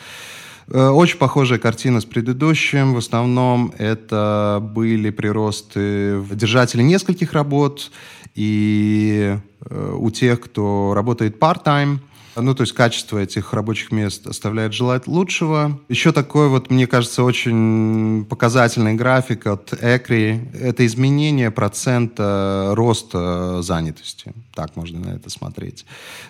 очень 0.77 1.17
похожая 1.17 1.59
картина 1.59 2.01
с 2.01 2.05
предыдущим. 2.05 2.93
В 2.93 2.97
основном 2.97 3.73
это 3.77 4.59
были 4.61 5.09
приросты 5.09 6.23
держателей 6.31 6.83
нескольких 6.83 7.33
работ 7.33 7.91
и 8.35 9.37
э, 9.65 9.95
у 9.97 10.09
тех, 10.11 10.39
кто 10.41 10.93
работает 10.93 11.37
part-time– 11.37 11.99
ну, 12.35 12.55
то 12.55 12.61
есть 12.61 12.73
качество 12.73 13.17
этих 13.17 13.53
рабочих 13.53 13.91
мест 13.91 14.25
оставляет 14.27 14.73
желать 14.73 15.07
лучшего. 15.07 15.79
Еще 15.89 16.11
такой 16.11 16.47
вот, 16.47 16.71
мне 16.71 16.87
кажется, 16.87 17.23
очень 17.23 18.25
показательный 18.29 18.93
график 18.93 19.47
от 19.47 19.73
ЭКРИ. 19.73 20.51
Это 20.53 20.85
изменение 20.85 21.51
процента 21.51 22.71
роста 22.73 23.61
занятости. 23.61 24.33
Так 24.53 24.75
можно 24.75 24.99
на 24.99 25.15
это 25.15 25.29
смотреть. 25.29 25.85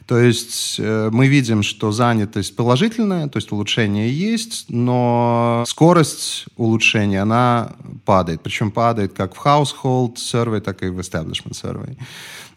То 0.08 0.18
есть 0.18 0.78
э, 0.80 1.10
мы 1.12 1.28
видим, 1.28 1.64
что 1.64 1.92
занятость 1.92 2.56
положительная, 2.56 3.28
то 3.28 3.38
есть 3.38 3.52
улучшение 3.52 4.12
есть, 4.12 4.66
но 4.70 5.64
скорость 5.68 6.46
улучшения, 6.58 7.22
она 7.22 7.74
падает. 8.06 8.42
Причем 8.42 8.72
падает 8.72 9.14
как 9.14 9.36
в 9.36 9.46
household 9.46 10.16
survey, 10.16 10.62
так 10.62 10.82
и 10.84 10.88
в 10.88 11.00
establishment 11.00 11.54
survey. 11.54 11.98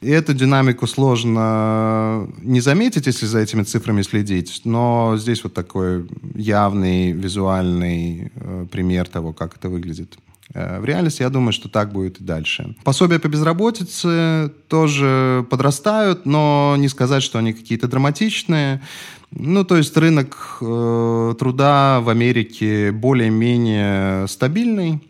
И 0.04 0.10
эту 0.10 0.34
динамику 0.34 0.86
сложно 0.86 2.28
не 2.42 2.60
заметить, 2.60 3.06
если 3.06 3.24
за 3.24 3.38
этими 3.38 3.62
цифрами 3.62 4.02
следить, 4.02 4.60
но 4.64 5.16
здесь 5.16 5.42
вот 5.44 5.54
такой 5.54 6.06
явный 6.34 7.12
визуальный 7.12 8.30
э, 8.34 8.66
пример 8.70 9.08
того, 9.08 9.32
как 9.32 9.56
это 9.56 9.70
выглядит. 9.70 10.18
Э, 10.52 10.78
в 10.78 10.84
реальности 10.84 11.22
я 11.22 11.30
думаю, 11.30 11.54
что 11.54 11.70
так 11.70 11.90
будет 11.92 12.20
и 12.20 12.24
дальше. 12.24 12.76
Пособия 12.84 13.18
по 13.18 13.28
безработице 13.28 14.52
тоже 14.68 15.46
подрастают, 15.48 16.26
но 16.26 16.74
не 16.76 16.88
сказать, 16.88 17.22
что 17.22 17.38
они 17.38 17.54
какие-то 17.54 17.88
драматичные. 17.88 18.82
Ну, 19.30 19.64
то 19.64 19.78
есть 19.78 19.96
рынок 19.96 20.58
э, 20.60 21.34
труда 21.38 22.00
в 22.02 22.10
Америке 22.10 22.92
более-менее 22.92 24.28
стабильный, 24.28 25.00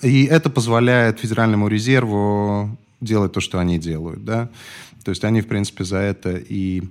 и 0.00 0.26
это 0.26 0.48
позволяет 0.48 1.18
Федеральному 1.18 1.66
резерву 1.66 2.78
делать 3.00 3.32
то, 3.32 3.40
что 3.40 3.58
они 3.58 3.78
делают, 3.78 4.24
да. 4.24 4.50
То 5.04 5.10
есть 5.10 5.24
они, 5.24 5.40
в 5.40 5.46
принципе, 5.46 5.84
за 5.84 5.98
это 5.98 6.36
и 6.36 6.82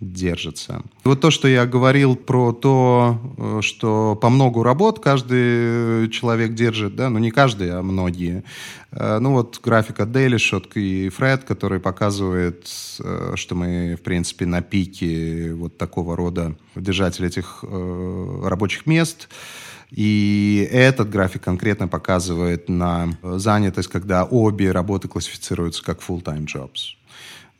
держатся. 0.00 0.82
Вот 1.04 1.20
то, 1.20 1.30
что 1.30 1.48
я 1.48 1.66
говорил 1.66 2.16
про 2.16 2.52
то, 2.52 3.18
э, 3.36 3.60
что 3.62 4.18
по 4.20 4.28
много 4.28 4.62
работ 4.62 5.00
каждый 5.00 6.08
человек 6.10 6.54
держит, 6.54 6.96
да, 6.96 7.10
ну 7.10 7.18
не 7.18 7.30
каждый, 7.30 7.70
а 7.70 7.82
многие. 7.82 8.44
Э, 8.90 9.18
ну 9.20 9.32
вот 9.32 9.60
график 9.62 10.00
от 10.00 10.08
Daily 10.10 10.36
Shot 10.36 10.72
и 10.74 11.08
Фред, 11.08 11.44
который 11.44 11.80
показывает, 11.80 12.66
э, 13.00 13.32
что 13.36 13.54
мы, 13.54 13.96
в 13.98 14.02
принципе, 14.02 14.46
на 14.46 14.62
пике 14.62 15.54
вот 15.54 15.78
такого 15.78 16.16
рода 16.16 16.56
держателей 16.74 17.28
этих 17.28 17.62
рабочих 17.62 18.86
мест. 18.86 19.28
И 19.90 20.68
этот 20.72 21.10
график 21.10 21.42
конкретно 21.42 21.88
показывает 21.88 22.68
на 22.68 23.16
занятость, 23.22 23.88
когда 23.88 24.24
обе 24.24 24.72
работы 24.72 25.08
классифицируются 25.08 25.82
как 25.82 26.00
full-time 26.00 26.46
jobs. 26.46 26.96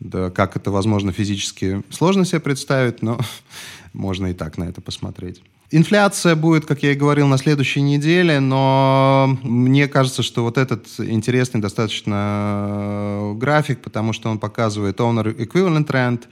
Да, 0.00 0.30
как 0.30 0.56
это 0.56 0.70
возможно 0.70 1.12
физически, 1.12 1.82
сложно 1.90 2.24
себе 2.24 2.40
представить, 2.40 3.02
но 3.02 3.18
можно 3.92 4.26
и 4.28 4.34
так 4.34 4.58
на 4.58 4.64
это 4.64 4.80
посмотреть. 4.80 5.40
Инфляция 5.70 6.36
будет, 6.36 6.66
как 6.66 6.82
я 6.82 6.92
и 6.92 6.94
говорил, 6.94 7.26
на 7.26 7.38
следующей 7.38 7.80
неделе, 7.80 8.38
но 8.38 9.38
мне 9.42 9.88
кажется, 9.88 10.22
что 10.22 10.44
вот 10.44 10.58
этот 10.58 10.86
интересный 10.98 11.60
достаточно 11.60 13.32
график, 13.36 13.80
потому 13.80 14.12
что 14.12 14.28
он 14.28 14.38
показывает 14.38 15.00
owner 15.00 15.34
equivalent 15.34 15.86
trend, 15.86 16.24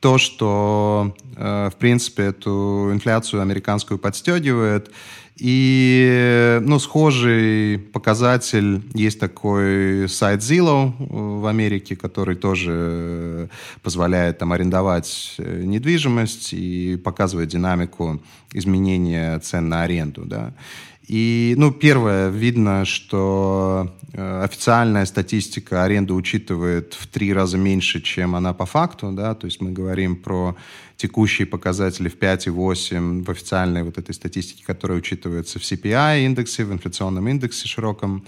то, 0.00 0.18
что, 0.18 1.14
в 1.34 1.74
принципе, 1.78 2.24
эту 2.24 2.90
инфляцию 2.92 3.42
американскую 3.42 3.98
подстегивает. 3.98 4.90
И, 5.40 6.58
ну, 6.60 6.78
схожий 6.78 7.78
показатель, 7.78 8.82
есть 8.92 9.18
такой 9.18 10.06
сайт 10.06 10.40
Zillow 10.40 10.92
в 10.98 11.46
Америке, 11.46 11.96
который 11.96 12.36
тоже 12.36 13.48
позволяет 13.82 14.36
там 14.36 14.52
арендовать 14.52 15.36
недвижимость 15.38 16.52
и 16.52 16.96
показывает 16.96 17.48
динамику 17.48 18.20
изменения 18.52 19.38
цен 19.38 19.70
на 19.70 19.82
аренду, 19.82 20.26
да. 20.26 20.52
И, 21.08 21.54
ну, 21.56 21.72
первое, 21.72 22.28
видно, 22.28 22.84
что 22.84 23.90
э, 23.99 23.99
официальная 24.12 25.04
статистика 25.06 25.84
аренды 25.84 26.14
учитывает 26.14 26.94
в 26.94 27.06
три 27.06 27.32
раза 27.32 27.58
меньше, 27.58 28.00
чем 28.00 28.34
она 28.34 28.52
по 28.52 28.66
факту, 28.66 29.12
да, 29.12 29.34
то 29.34 29.46
есть 29.46 29.60
мы 29.60 29.72
говорим 29.72 30.16
про 30.16 30.56
текущие 30.96 31.46
показатели 31.46 32.08
в 32.08 32.18
5,8 32.18 33.24
в 33.24 33.30
официальной 33.30 33.82
вот 33.82 33.98
этой 33.98 34.14
статистике, 34.14 34.64
которая 34.66 34.98
учитывается 34.98 35.58
в 35.58 35.62
CPI-индексе, 35.62 36.64
в 36.64 36.72
инфляционном 36.72 37.28
индексе 37.28 37.68
широком. 37.68 38.24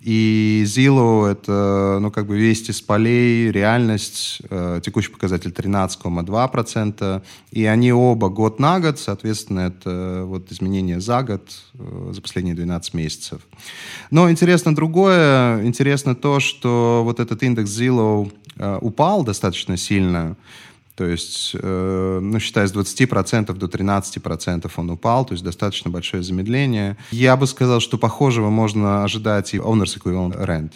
И 0.00 0.64
Zillow— 0.66 1.26
это, 1.32 1.98
ну, 2.00 2.10
как 2.10 2.26
бы 2.26 2.36
вести 2.36 2.72
с 2.72 2.82
полей, 2.82 3.50
реальность, 3.50 4.42
э, 4.50 4.80
текущий 4.84 5.10
показатель 5.10 5.50
13,2%, 5.50 7.22
и 7.52 7.64
они 7.64 7.92
оба 7.92 8.28
год 8.28 8.58
на 8.58 8.80
год, 8.80 8.98
соответственно, 8.98 9.60
это 9.60 10.24
вот 10.26 10.52
изменение 10.52 11.00
за 11.00 11.22
год, 11.22 11.48
э, 11.78 12.10
за 12.12 12.20
последние 12.20 12.54
12 12.54 12.92
месяцев. 12.92 13.40
Но 14.10 14.30
интересно 14.30 14.74
другое, 14.74 15.64
интересно 15.64 16.14
то, 16.14 16.38
что 16.38 17.00
вот 17.02 17.18
этот 17.18 17.42
индекс 17.42 17.70
Zillow 17.70 18.30
э, 18.56 18.78
упал 18.82 19.24
достаточно 19.24 19.78
сильно, 19.78 20.36
то 20.96 21.04
есть, 21.04 21.50
э, 21.54 22.18
ну, 22.22 22.38
считая 22.38 22.66
с 22.68 22.72
20% 22.72 23.52
до 23.52 23.66
13% 23.66 24.70
он 24.76 24.90
упал, 24.90 25.24
то 25.24 25.32
есть 25.32 25.42
достаточно 25.42 25.90
большое 25.90 26.22
замедление. 26.22 26.96
Я 27.10 27.36
бы 27.36 27.46
сказал, 27.46 27.80
что 27.80 27.98
похожего 27.98 28.50
можно 28.50 29.02
ожидать 29.02 29.54
и 29.54 29.58
Owners 29.58 29.98
Equivalent 29.98 30.44
Rent. 30.46 30.72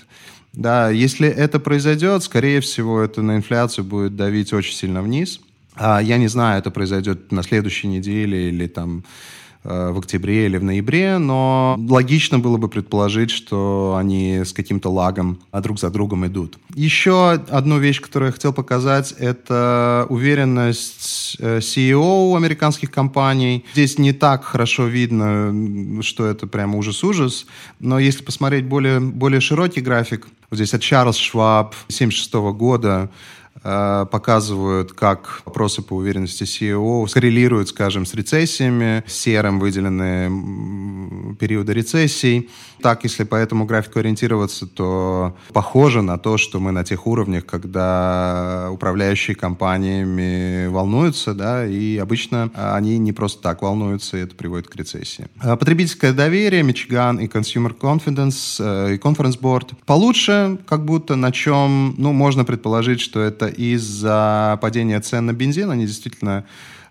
Да, 0.52 0.90
если 0.90 1.28
это 1.28 1.60
произойдет, 1.60 2.24
скорее 2.24 2.60
всего, 2.60 3.00
это 3.00 3.22
на 3.22 3.36
инфляцию 3.36 3.84
будет 3.84 4.16
давить 4.16 4.52
очень 4.52 4.74
сильно 4.74 5.02
вниз. 5.02 5.40
А 5.76 6.00
я 6.00 6.16
не 6.18 6.26
знаю, 6.26 6.58
это 6.58 6.72
произойдет 6.72 7.30
на 7.30 7.44
следующей 7.44 7.86
неделе 7.86 8.48
или 8.48 8.66
там 8.66 9.04
в 9.64 9.98
октябре 9.98 10.46
или 10.46 10.56
в 10.56 10.64
ноябре, 10.64 11.18
но 11.18 11.76
логично 11.88 12.38
было 12.38 12.56
бы 12.56 12.68
предположить, 12.68 13.30
что 13.30 13.96
они 13.98 14.44
с 14.44 14.52
каким-то 14.52 14.90
лагом 14.90 15.40
друг 15.52 15.78
за 15.78 15.90
другом 15.90 16.26
идут. 16.26 16.58
Еще 16.74 17.32
одну 17.32 17.78
вещь, 17.78 18.00
которую 18.00 18.28
я 18.28 18.32
хотел 18.32 18.52
показать, 18.52 19.12
это 19.18 20.06
уверенность 20.08 21.36
э, 21.40 21.58
CEO 21.58 22.36
американских 22.36 22.90
компаний. 22.90 23.64
Здесь 23.72 23.98
не 23.98 24.12
так 24.12 24.44
хорошо 24.44 24.86
видно, 24.86 26.02
что 26.02 26.26
это 26.26 26.46
прямо 26.46 26.78
ужас-ужас, 26.78 27.46
но 27.80 27.98
если 27.98 28.22
посмотреть 28.22 28.64
более, 28.64 29.00
более 29.00 29.40
широкий 29.40 29.80
график, 29.80 30.28
вот 30.50 30.56
здесь 30.56 30.72
от 30.72 30.80
Чарльз 30.80 31.16
Шваб 31.16 31.74
1976 31.88 32.34
года, 32.56 33.10
Э, 33.47 33.47
показывают, 33.62 34.92
как 34.92 35.42
вопросы 35.44 35.82
по 35.82 35.94
уверенности 35.94 36.44
CEO 36.44 37.06
коррелируют, 37.12 37.68
скажем, 37.68 38.06
с 38.06 38.14
рецессиями, 38.14 39.04
серым 39.06 39.58
выделены 39.60 41.36
периоды 41.38 41.72
рецессий. 41.72 42.48
Так, 42.80 43.04
если 43.04 43.24
по 43.24 43.34
этому 43.34 43.64
графику 43.64 43.98
ориентироваться, 43.98 44.66
то 44.66 45.36
похоже 45.52 46.02
на 46.02 46.18
то, 46.18 46.36
что 46.36 46.60
мы 46.60 46.70
на 46.70 46.84
тех 46.84 47.06
уровнях, 47.06 47.44
когда 47.44 48.68
управляющие 48.70 49.34
компаниями 49.34 50.68
волнуются, 50.68 51.34
да, 51.34 51.66
и 51.66 51.96
обычно 51.96 52.50
они 52.54 52.98
не 52.98 53.12
просто 53.12 53.42
так 53.42 53.62
волнуются, 53.62 54.16
и 54.16 54.20
это 54.20 54.34
приводит 54.34 54.68
к 54.68 54.76
рецессии. 54.76 55.26
Э, 55.42 55.56
потребительское 55.56 56.12
доверие, 56.12 56.62
Michigan 56.62 57.22
и 57.22 57.26
Consumer 57.26 57.76
Confidence, 57.76 58.56
э, 58.60 58.94
и 58.94 58.98
Conference 58.98 59.40
Board 59.40 59.74
получше, 59.84 60.58
как 60.68 60.84
будто 60.84 61.16
на 61.16 61.32
чем, 61.32 61.94
ну, 61.98 62.12
можно 62.12 62.44
предположить, 62.44 63.00
что 63.00 63.20
это 63.20 63.47
из-за 63.48 64.58
падения 64.60 65.00
цен 65.00 65.26
на 65.26 65.32
бензин. 65.32 65.70
Они 65.70 65.86
действительно 65.86 66.44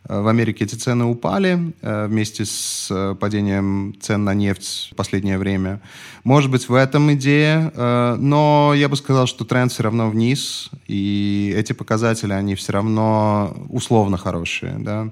э, 0.04 0.20
в 0.20 0.28
Америке 0.28 0.66
эти 0.66 0.76
цены 0.76 1.06
упали 1.06 1.74
э, 1.82 2.08
вместе 2.08 2.46
с 2.46 2.88
э, 2.90 3.16
падением 3.20 3.96
цен 4.00 4.24
на 4.24 4.34
нефть 4.34 4.90
в 4.92 4.96
последнее 4.96 5.38
время. 5.38 5.82
Может 6.24 6.52
быть, 6.52 6.68
в 6.70 6.74
этом 6.74 7.14
идея, 7.14 7.72
но 8.18 8.74
я 8.76 8.90
бы 8.90 8.98
сказал, 8.98 9.28
что 9.28 9.46
тренд 9.46 9.72
все 9.72 9.84
равно 9.84 10.10
вниз, 10.10 10.70
и 10.86 11.54
эти 11.56 11.72
показатели, 11.72 12.34
они 12.34 12.56
все 12.56 12.74
равно 12.74 13.56
условно 13.70 14.18
хорошие. 14.18 14.76
Да? 14.80 15.10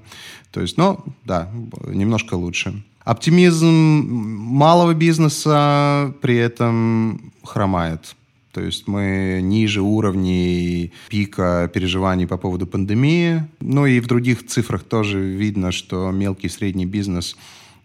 То 0.50 0.60
есть, 0.60 0.76
ну, 0.76 0.98
да, 1.24 1.50
немножко 1.86 2.34
лучше. 2.34 2.82
Оптимизм 3.06 3.66
малого 3.66 4.92
бизнеса 4.92 6.12
при 6.20 6.36
этом 6.36 7.32
хромает. 7.44 8.16
То 8.56 8.62
есть 8.62 8.88
мы 8.88 9.40
ниже 9.42 9.82
уровней 9.82 10.90
пика 11.10 11.70
переживаний 11.74 12.26
по 12.26 12.38
поводу 12.38 12.66
пандемии. 12.66 13.44
Ну 13.60 13.84
и 13.84 14.00
в 14.00 14.06
других 14.06 14.46
цифрах 14.46 14.82
тоже 14.82 15.20
видно, 15.20 15.72
что 15.72 16.10
мелкий 16.10 16.46
и 16.46 16.50
средний 16.50 16.86
бизнес 16.86 17.36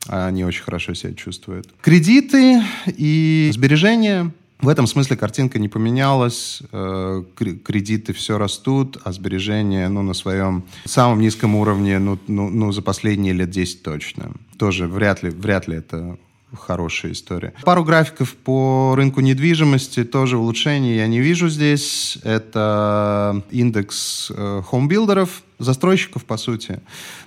а, 0.07 0.31
не 0.31 0.45
очень 0.45 0.63
хорошо 0.63 0.93
себя 0.93 1.13
чувствует. 1.13 1.67
Кредиты 1.81 2.61
и 2.87 3.51
сбережения 3.53 4.31
в 4.61 4.69
этом 4.69 4.87
смысле 4.87 5.17
картинка 5.17 5.59
не 5.59 5.67
поменялась, 5.67 6.61
э, 6.71 7.23
кредиты 7.35 8.13
все 8.13 8.37
растут, 8.37 8.97
а 9.03 9.11
сбережения 9.11 9.89
ну, 9.89 10.03
на 10.03 10.13
своем 10.13 10.63
самом 10.85 11.19
низком 11.19 11.55
уровне 11.55 11.99
ну, 11.99 12.17
ну, 12.27 12.49
ну, 12.49 12.71
за 12.71 12.81
последние 12.81 13.33
лет 13.33 13.49
10 13.49 13.83
точно. 13.83 14.31
Тоже 14.57 14.87
вряд 14.87 15.21
ли, 15.21 15.31
вряд 15.31 15.67
ли 15.67 15.75
это 15.75 16.17
хорошая 16.57 17.13
история. 17.13 17.53
Пару 17.63 17.83
графиков 17.83 18.35
по 18.35 18.93
рынку 18.95 19.21
недвижимости, 19.21 20.03
тоже 20.03 20.37
улучшений 20.37 20.95
я 20.95 21.07
не 21.07 21.19
вижу 21.19 21.49
здесь. 21.49 22.17
Это 22.23 23.41
индекс 23.51 24.31
э, 24.35 24.61
homebuilder 24.67 25.27
ов, 25.27 25.43
застройщиков, 25.59 26.25
по 26.25 26.37
сути. 26.37 26.81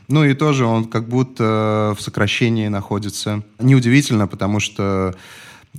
Ну 0.08 0.24
и 0.24 0.34
тоже 0.34 0.66
он 0.66 0.84
как 0.84 1.08
будто 1.08 1.94
в 1.96 2.02
сокращении 2.02 2.68
находится. 2.68 3.42
Неудивительно, 3.58 4.26
потому 4.26 4.60
что 4.60 5.14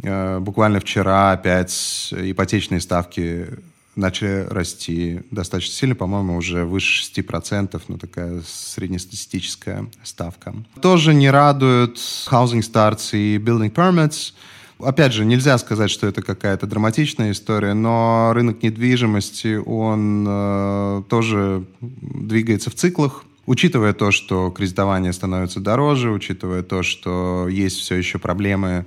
э, 0.02 0.40
буквально 0.40 0.80
вчера 0.80 1.32
опять 1.32 2.14
ипотечные 2.16 2.82
ставки 2.82 3.48
начали 3.96 4.46
расти 4.50 5.22
достаточно 5.32 5.74
сильно, 5.74 5.96
по-моему, 5.96 6.36
уже 6.36 6.66
выше 6.66 7.04
6%, 7.04 7.82
ну, 7.88 7.98
такая 7.98 8.42
среднестатистическая 8.46 9.88
ставка. 10.04 10.54
Тоже 10.82 11.14
не 11.14 11.30
радуют 11.30 11.98
housing 11.98 12.62
starts 12.62 13.18
и 13.18 13.38
building 13.38 13.74
permits. 13.74 14.34
Опять 14.80 15.14
же, 15.14 15.24
нельзя 15.24 15.58
сказать, 15.58 15.90
что 15.90 16.06
это 16.06 16.22
какая-то 16.22 16.68
драматичная 16.68 17.32
история, 17.32 17.74
но 17.74 18.32
рынок 18.34 18.62
недвижимости, 18.62 19.56
он 19.56 20.26
э, 20.28 21.04
тоже 21.10 21.64
двигается 21.80 22.70
в 22.70 22.76
циклах. 22.76 23.24
Учитывая 23.46 23.94
то, 23.94 24.12
что 24.12 24.50
кредитование 24.50 25.14
становится 25.14 25.60
дороже, 25.60 26.12
учитывая 26.12 26.64
то, 26.64 26.84
что 26.84 27.48
есть 27.48 27.78
все 27.78 27.96
еще 27.96 28.18
проблемы 28.18 28.86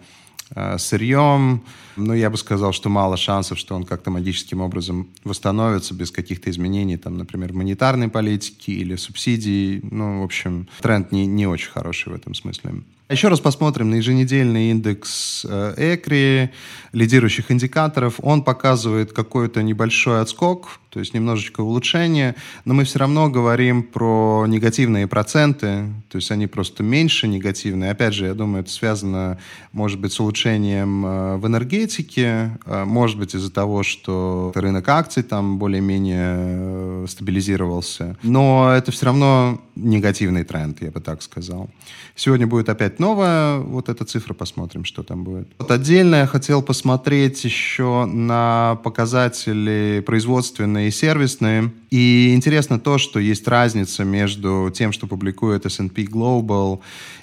сырьем. 0.79 1.63
Ну, 1.97 2.15
я 2.15 2.31
бы 2.31 2.37
сказал, 2.37 2.73
что 2.73 2.89
мало 2.89 3.17
шансов, 3.17 3.59
что 3.59 3.75
он 3.75 3.85
как-то 3.85 4.11
магическим 4.11 4.61
образом 4.61 5.09
восстановится 5.25 5.95
без 5.95 6.11
каких-то 6.11 6.51
изменений, 6.51 6.97
там, 6.97 7.19
например, 7.19 7.53
монетарной 7.53 8.09
политики 8.09 8.71
или 8.71 8.97
субсидий. 8.97 9.81
Ну, 9.83 10.21
в 10.21 10.25
общем, 10.25 10.69
тренд 10.81 11.13
не, 11.13 11.27
не 11.27 11.47
очень 11.47 11.71
хороший 11.71 12.13
в 12.13 12.17
этом 12.17 12.35
смысле. 12.35 12.83
Еще 13.11 13.29
раз 13.29 13.41
посмотрим 13.41 13.89
на 13.89 13.95
еженедельный 13.95 14.71
индекс 14.71 15.43
ЭКРИ, 15.47 16.51
лидирующих 16.93 17.51
индикаторов. 17.51 18.17
Он 18.21 18.43
показывает 18.43 19.15
какой-то 19.15 19.63
небольшой 19.63 20.21
отскок, 20.21 20.79
то 20.91 21.01
есть 21.01 21.15
немножечко 21.15 21.61
улучшение, 21.61 22.35
но 22.65 22.75
мы 22.75 22.85
все 22.85 22.99
равно 22.99 23.31
говорим 23.31 23.83
про 23.83 24.47
негативные 24.49 25.07
проценты, 25.07 25.85
то 26.09 26.17
есть 26.17 26.31
они 26.31 26.47
просто 26.47 26.83
меньше 26.83 27.29
негативные. 27.29 27.91
Опять 27.91 28.15
же, 28.15 28.27
я 28.27 28.35
думаю, 28.35 28.63
это 28.63 28.71
связано, 28.71 29.39
может 29.73 30.01
быть, 30.01 30.13
с 30.13 30.21
улучшением 30.21 31.05
э, 31.05 31.37
в 31.37 31.47
энергетике, 31.47 32.59
э, 32.65 32.85
может 32.85 33.19
быть, 33.19 33.35
из-за 33.35 33.53
того, 33.53 33.83
что 33.83 34.53
рынок 34.55 34.89
акций 34.89 35.23
там 35.23 35.59
более-менее 35.59 36.37
э, 36.37 37.07
стабилизировался. 37.09 38.17
Но 38.23 38.73
это 38.75 38.91
все 38.91 39.07
равно 39.07 39.61
негативный 39.77 40.45
тренд, 40.45 40.81
я 40.83 40.91
бы 40.91 41.01
так 41.01 41.23
сказал. 41.23 41.69
Сегодня 42.17 42.47
будет 42.47 42.69
опять 42.69 42.98
опять 42.99 43.01
новая 43.01 43.59
вот 43.59 43.89
эта 43.89 44.05
цифра, 44.05 44.35
посмотрим, 44.35 44.85
что 44.85 45.03
там 45.03 45.25
будет. 45.25 45.49
Вот 45.59 45.71
отдельно 45.71 46.17
я 46.17 46.27
хотел 46.27 46.63
посмотреть 46.63 47.45
еще 47.45 48.05
на 48.05 48.79
показатели 48.83 50.03
производственные 50.07 50.89
и 50.89 50.91
сервисные. 50.91 51.71
И 51.91 52.35
интересно 52.35 52.79
то, 52.79 52.99
что 52.99 53.19
есть 53.19 53.49
разница 53.49 54.05
между 54.05 54.71
тем, 54.75 54.93
что 54.93 55.07
публикует 55.07 55.67
S&P 55.67 56.03
Global 56.03 56.81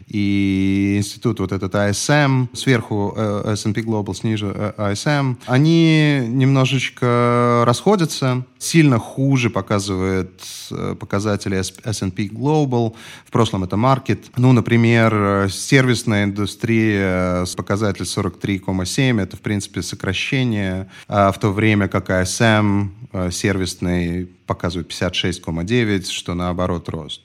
и 0.07 0.95
институт 0.97 1.39
вот 1.39 1.51
этот 1.51 1.73
ISM, 1.73 2.47
сверху 2.53 3.13
э, 3.15 3.53
S&P 3.53 3.81
Global, 3.81 4.13
снизу 4.13 4.51
э, 4.53 4.73
ISM, 4.77 5.37
они 5.47 6.21
немножечко 6.27 7.63
расходятся. 7.65 8.45
Сильно 8.59 8.99
хуже 8.99 9.49
показывает 9.49 10.41
э, 10.71 10.95
показатели 10.99 11.57
S&P 11.57 12.23
Global. 12.27 12.95
В 13.25 13.31
прошлом 13.31 13.63
это 13.63 13.75
Market. 13.75 14.25
Ну, 14.37 14.53
например, 14.53 15.49
сервисная 15.49 16.25
индустрия 16.25 17.45
с 17.45 17.55
показателем 17.55 18.05
43,7. 18.05 19.21
Это, 19.21 19.37
в 19.37 19.41
принципе, 19.41 19.81
сокращение. 19.81 20.87
А 21.07 21.31
в 21.31 21.39
то 21.39 21.51
время 21.51 21.87
как 21.87 22.09
ISM 22.09 22.89
сервисный 23.31 24.29
показывает 24.45 24.89
56,9, 24.89 26.11
что 26.11 26.33
наоборот 26.33 26.89
рост. 26.89 27.21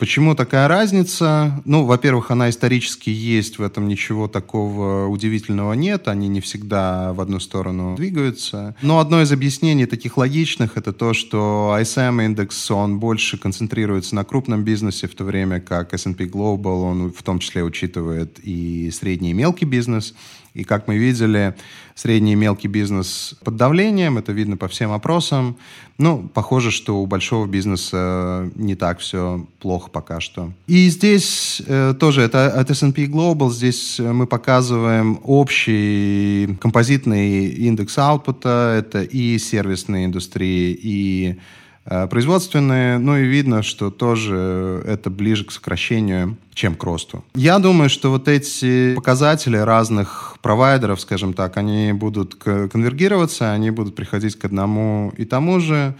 Почему 0.00 0.34
такая 0.34 0.66
разница? 0.66 1.60
Ну, 1.66 1.84
во-первых, 1.84 2.30
она 2.30 2.48
исторически 2.48 3.10
есть, 3.10 3.58
в 3.58 3.62
этом 3.62 3.86
ничего 3.86 4.28
такого 4.28 5.06
удивительного 5.08 5.74
нет, 5.74 6.08
они 6.08 6.26
не 6.28 6.40
всегда 6.40 7.12
в 7.12 7.20
одну 7.20 7.38
сторону 7.38 7.96
двигаются. 7.96 8.74
Но 8.80 8.98
одно 8.98 9.20
из 9.20 9.30
объяснений 9.30 9.84
таких 9.84 10.16
логичных 10.16 10.78
это 10.78 10.94
то, 10.94 11.12
что 11.12 11.76
ISM 11.78 12.24
индекс, 12.24 12.70
он 12.70 12.98
больше 12.98 13.36
концентрируется 13.36 14.14
на 14.14 14.24
крупном 14.24 14.64
бизнесе, 14.64 15.06
в 15.06 15.14
то 15.14 15.24
время 15.24 15.60
как 15.60 15.92
S&P 15.92 16.24
Global, 16.24 16.82
он 16.82 17.12
в 17.12 17.22
том 17.22 17.38
числе 17.38 17.62
учитывает 17.62 18.38
и 18.42 18.90
средний 18.90 19.32
и 19.32 19.34
мелкий 19.34 19.66
бизнес. 19.66 20.14
И 20.54 20.64
как 20.64 20.88
мы 20.88 20.96
видели, 20.96 21.54
средний 21.94 22.32
и 22.32 22.36
мелкий 22.36 22.68
бизнес 22.68 23.34
под 23.44 23.56
давлением, 23.56 24.18
это 24.18 24.32
видно 24.32 24.56
по 24.56 24.68
всем 24.68 24.92
опросам. 24.92 25.56
Ну, 25.98 26.28
похоже, 26.32 26.70
что 26.70 27.00
у 27.00 27.06
большого 27.06 27.46
бизнеса 27.46 28.50
не 28.54 28.74
так 28.74 29.00
все 29.00 29.46
плохо 29.60 29.90
пока 29.90 30.20
что. 30.20 30.52
И 30.66 30.88
здесь 30.88 31.62
э, 31.66 31.94
тоже 31.98 32.22
это 32.22 32.48
от 32.48 32.70
S&P 32.70 33.04
Global, 33.04 33.50
здесь 33.50 33.98
мы 33.98 34.26
показываем 34.26 35.20
общий 35.24 36.56
композитный 36.60 37.46
индекс 37.48 37.98
аутпута, 37.98 38.74
это 38.78 39.02
и 39.02 39.38
сервисные 39.38 40.06
индустрии, 40.06 40.78
и 40.80 41.38
производственные, 41.84 42.98
ну 42.98 43.16
и 43.16 43.24
видно, 43.24 43.62
что 43.62 43.90
тоже 43.90 44.82
это 44.86 45.10
ближе 45.10 45.44
к 45.44 45.52
сокращению, 45.52 46.36
чем 46.54 46.74
к 46.74 46.84
росту. 46.84 47.24
Я 47.34 47.58
думаю, 47.58 47.88
что 47.88 48.10
вот 48.10 48.28
эти 48.28 48.94
показатели 48.94 49.56
разных 49.56 50.36
провайдеров, 50.42 51.00
скажем 51.00 51.32
так, 51.32 51.56
они 51.56 51.92
будут 51.92 52.34
конвергироваться, 52.34 53.52
они 53.52 53.70
будут 53.70 53.94
приходить 53.94 54.38
к 54.38 54.44
одному 54.44 55.12
и 55.16 55.24
тому 55.24 55.60
же. 55.60 55.94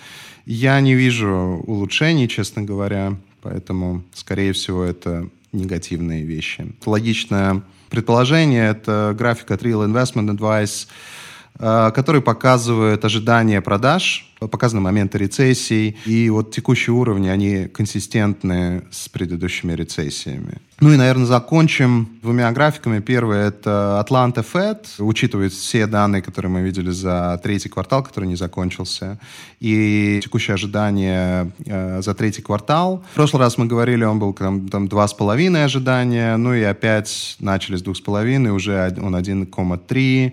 Я 0.46 0.80
не 0.80 0.94
вижу 0.94 1.62
улучшений, 1.66 2.28
честно 2.28 2.62
говоря, 2.62 3.16
поэтому, 3.42 4.02
скорее 4.14 4.52
всего, 4.52 4.84
это 4.84 5.28
негативные 5.52 6.24
вещи. 6.24 6.66
Логичное 6.84 7.62
предположение— 7.88 8.70
это 8.70 9.14
график 9.18 9.50
от 9.50 9.62
Real 9.62 9.86
Investment 9.86 10.36
Advice— 10.36 10.86
Э, 10.96 11.19
который 11.60 12.22
показывает 12.22 13.04
ожидания 13.04 13.60
продаж, 13.60 14.30
показаны 14.48 14.80
моменты 14.80 15.18
рецессий, 15.18 15.98
и 16.06 16.30
вот 16.30 16.52
текущие 16.52 16.94
уровни, 16.94 17.28
они 17.28 17.66
консистентны 17.66 18.84
с 18.90 19.08
предыдущими 19.08 19.72
рецессиями. 19.72 20.58
Ну 20.80 20.92
и, 20.92 20.96
наверное, 20.96 21.26
закончим 21.26 22.08
двумя 22.22 22.50
графиками. 22.52 23.00
Первый— 23.00 23.38
это 23.48 24.02
Atlanta 24.02 24.42
Fed, 24.42 24.86
учитывает 24.98 25.52
все 25.52 25.86
данные, 25.86 26.22
которые 26.22 26.50
мы 26.50 26.62
видели 26.62 26.90
за 26.90 27.38
третий 27.42 27.68
квартал, 27.68 28.02
который 28.02 28.26
не 28.26 28.36
закончился, 28.36 29.18
и 29.60 30.20
текущие 30.22 30.54
ожидания 30.54 31.50
э, 31.66 32.00
за 32.00 32.14
третий 32.14 32.40
квартал. 32.40 33.04
В 33.12 33.14
прошлый 33.14 33.40
раз 33.40 33.58
мы 33.58 33.66
говорили, 33.66 34.04
он 34.04 34.18
был 34.18 34.32
там, 34.32 34.68
там 34.68 34.86
2,5 34.86 35.64
ожидания, 35.64 36.36
ну 36.38 36.54
и 36.54 36.62
опять 36.62 37.36
начали 37.40 37.76
с 37.76 37.82
2,5, 37.82 38.48
уже 38.48 38.96
он 39.02 39.14
1,3, 39.14 40.32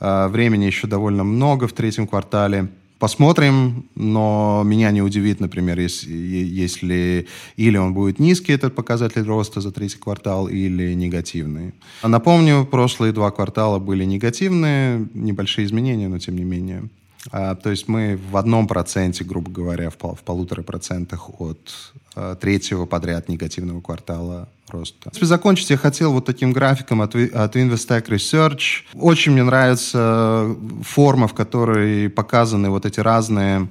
времени 0.00 0.64
еще 0.64 0.86
довольно 0.86 1.24
много 1.24 1.66
в 1.66 1.72
третьем 1.72 2.06
квартале. 2.06 2.68
Посмотрим, 2.98 3.84
но 3.94 4.62
меня 4.64 4.90
не 4.90 5.02
удивит, 5.02 5.38
например, 5.38 5.78
если, 5.78 6.12
если 6.12 7.28
или 7.56 7.76
он 7.76 7.94
будет 7.94 8.18
низкий, 8.18 8.52
этот 8.52 8.74
показатель 8.74 9.22
роста 9.22 9.60
за 9.60 9.70
третий 9.70 9.98
квартал, 9.98 10.48
или 10.48 10.94
негативный. 10.94 11.74
Напомню, 12.02 12.66
прошлые 12.66 13.12
два 13.12 13.30
квартала 13.30 13.78
были 13.78 14.04
негативные, 14.04 15.06
небольшие 15.14 15.64
изменения, 15.64 16.08
но 16.08 16.18
тем 16.18 16.36
не 16.36 16.44
менее. 16.44 16.88
А, 17.30 17.54
то 17.54 17.70
есть 17.70 17.88
мы 17.88 18.18
в 18.30 18.36
одном 18.36 18.66
проценте, 18.66 19.24
грубо 19.24 19.50
говоря, 19.50 19.90
в, 19.90 19.96
пол, 19.96 20.14
в 20.14 20.22
полутора 20.22 20.62
процентах 20.62 21.40
от 21.40 21.92
а, 22.14 22.34
третьего 22.36 22.86
подряд 22.86 23.28
негативного 23.28 23.80
квартала 23.80 24.48
роста. 24.68 25.10
Если 25.12 25.26
закончить, 25.26 25.70
я 25.70 25.76
хотел 25.76 26.12
вот 26.12 26.24
таким 26.24 26.52
графиком 26.52 27.02
от, 27.02 27.14
от 27.14 27.56
Investec 27.56 28.06
Research. 28.08 28.84
Очень 28.94 29.32
мне 29.32 29.42
нравится 29.42 30.54
форма, 30.82 31.28
в 31.28 31.34
которой 31.34 32.08
показаны 32.08 32.70
вот 32.70 32.86
эти 32.86 33.00
разные 33.00 33.68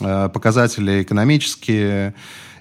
а, 0.00 0.28
показатели 0.28 1.02
экономические, 1.02 2.14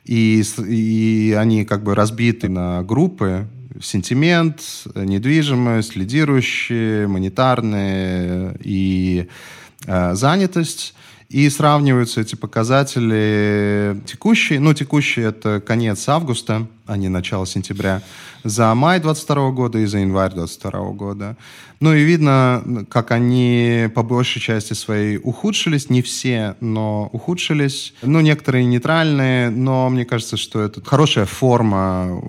и, 0.04 0.44
и 0.68 1.36
они 1.38 1.66
как 1.66 1.84
бы 1.84 1.96
разбиты 1.96 2.50
на 2.50 2.82
группы, 2.84 3.48
сентимент, 3.82 4.62
недвижимость, 4.96 5.96
лидирующие, 5.96 7.08
монетарные 7.08 8.58
и 8.63 9.28
Э, 9.28 9.66
занятость, 9.88 10.93
и 11.30 11.50
сравниваются 11.50 12.21
эти 12.21 12.36
показатели 12.36 14.00
текущие, 14.06 14.62
ну, 14.62 14.73
текущие 14.73 15.26
это 15.26 15.60
конец 15.60 16.08
августа, 16.08 16.67
а 16.86 16.95
не 16.95 17.10
начало 17.10 17.45
сентября, 17.45 18.02
за 18.45 18.73
май 18.73 19.02
22 19.02 19.52
года 19.52 19.80
и 19.80 19.86
за 19.86 19.97
январь 19.97 20.34
22 20.34 20.91
года. 20.91 21.36
Ну 21.82 21.93
и 21.93 22.04
видно, 22.04 22.86
как 22.89 23.12
они 23.12 23.89
по 23.93 24.04
большей 24.04 24.41
части 24.41 24.73
своей 24.73 25.19
ухудшились, 25.21 25.89
не 25.89 26.02
все, 26.02 26.56
но 26.62 27.10
ухудшились. 27.12 27.93
Ну, 28.04 28.21
некоторые 28.21 28.63
нейтральные, 28.65 29.50
но 29.50 29.89
мне 29.89 30.06
кажется, 30.06 30.38
что 30.38 30.62
это 30.62 30.82
хорошая 30.84 31.26
форма 31.26 32.21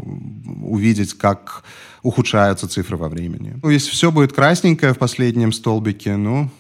увидеть, 0.61 1.15
как 1.15 1.63
ухудшаются 2.03 2.69
цифры 2.69 2.97
во 2.97 3.09
времени. 3.09 3.55
Ну, 3.63 3.71
если 3.71 3.91
все 3.91 4.11
будет 4.11 4.33
красненькое 4.33 4.93
в 4.93 4.99
последнем 4.99 5.53
столбике, 5.53 6.17
ну, 6.17 6.51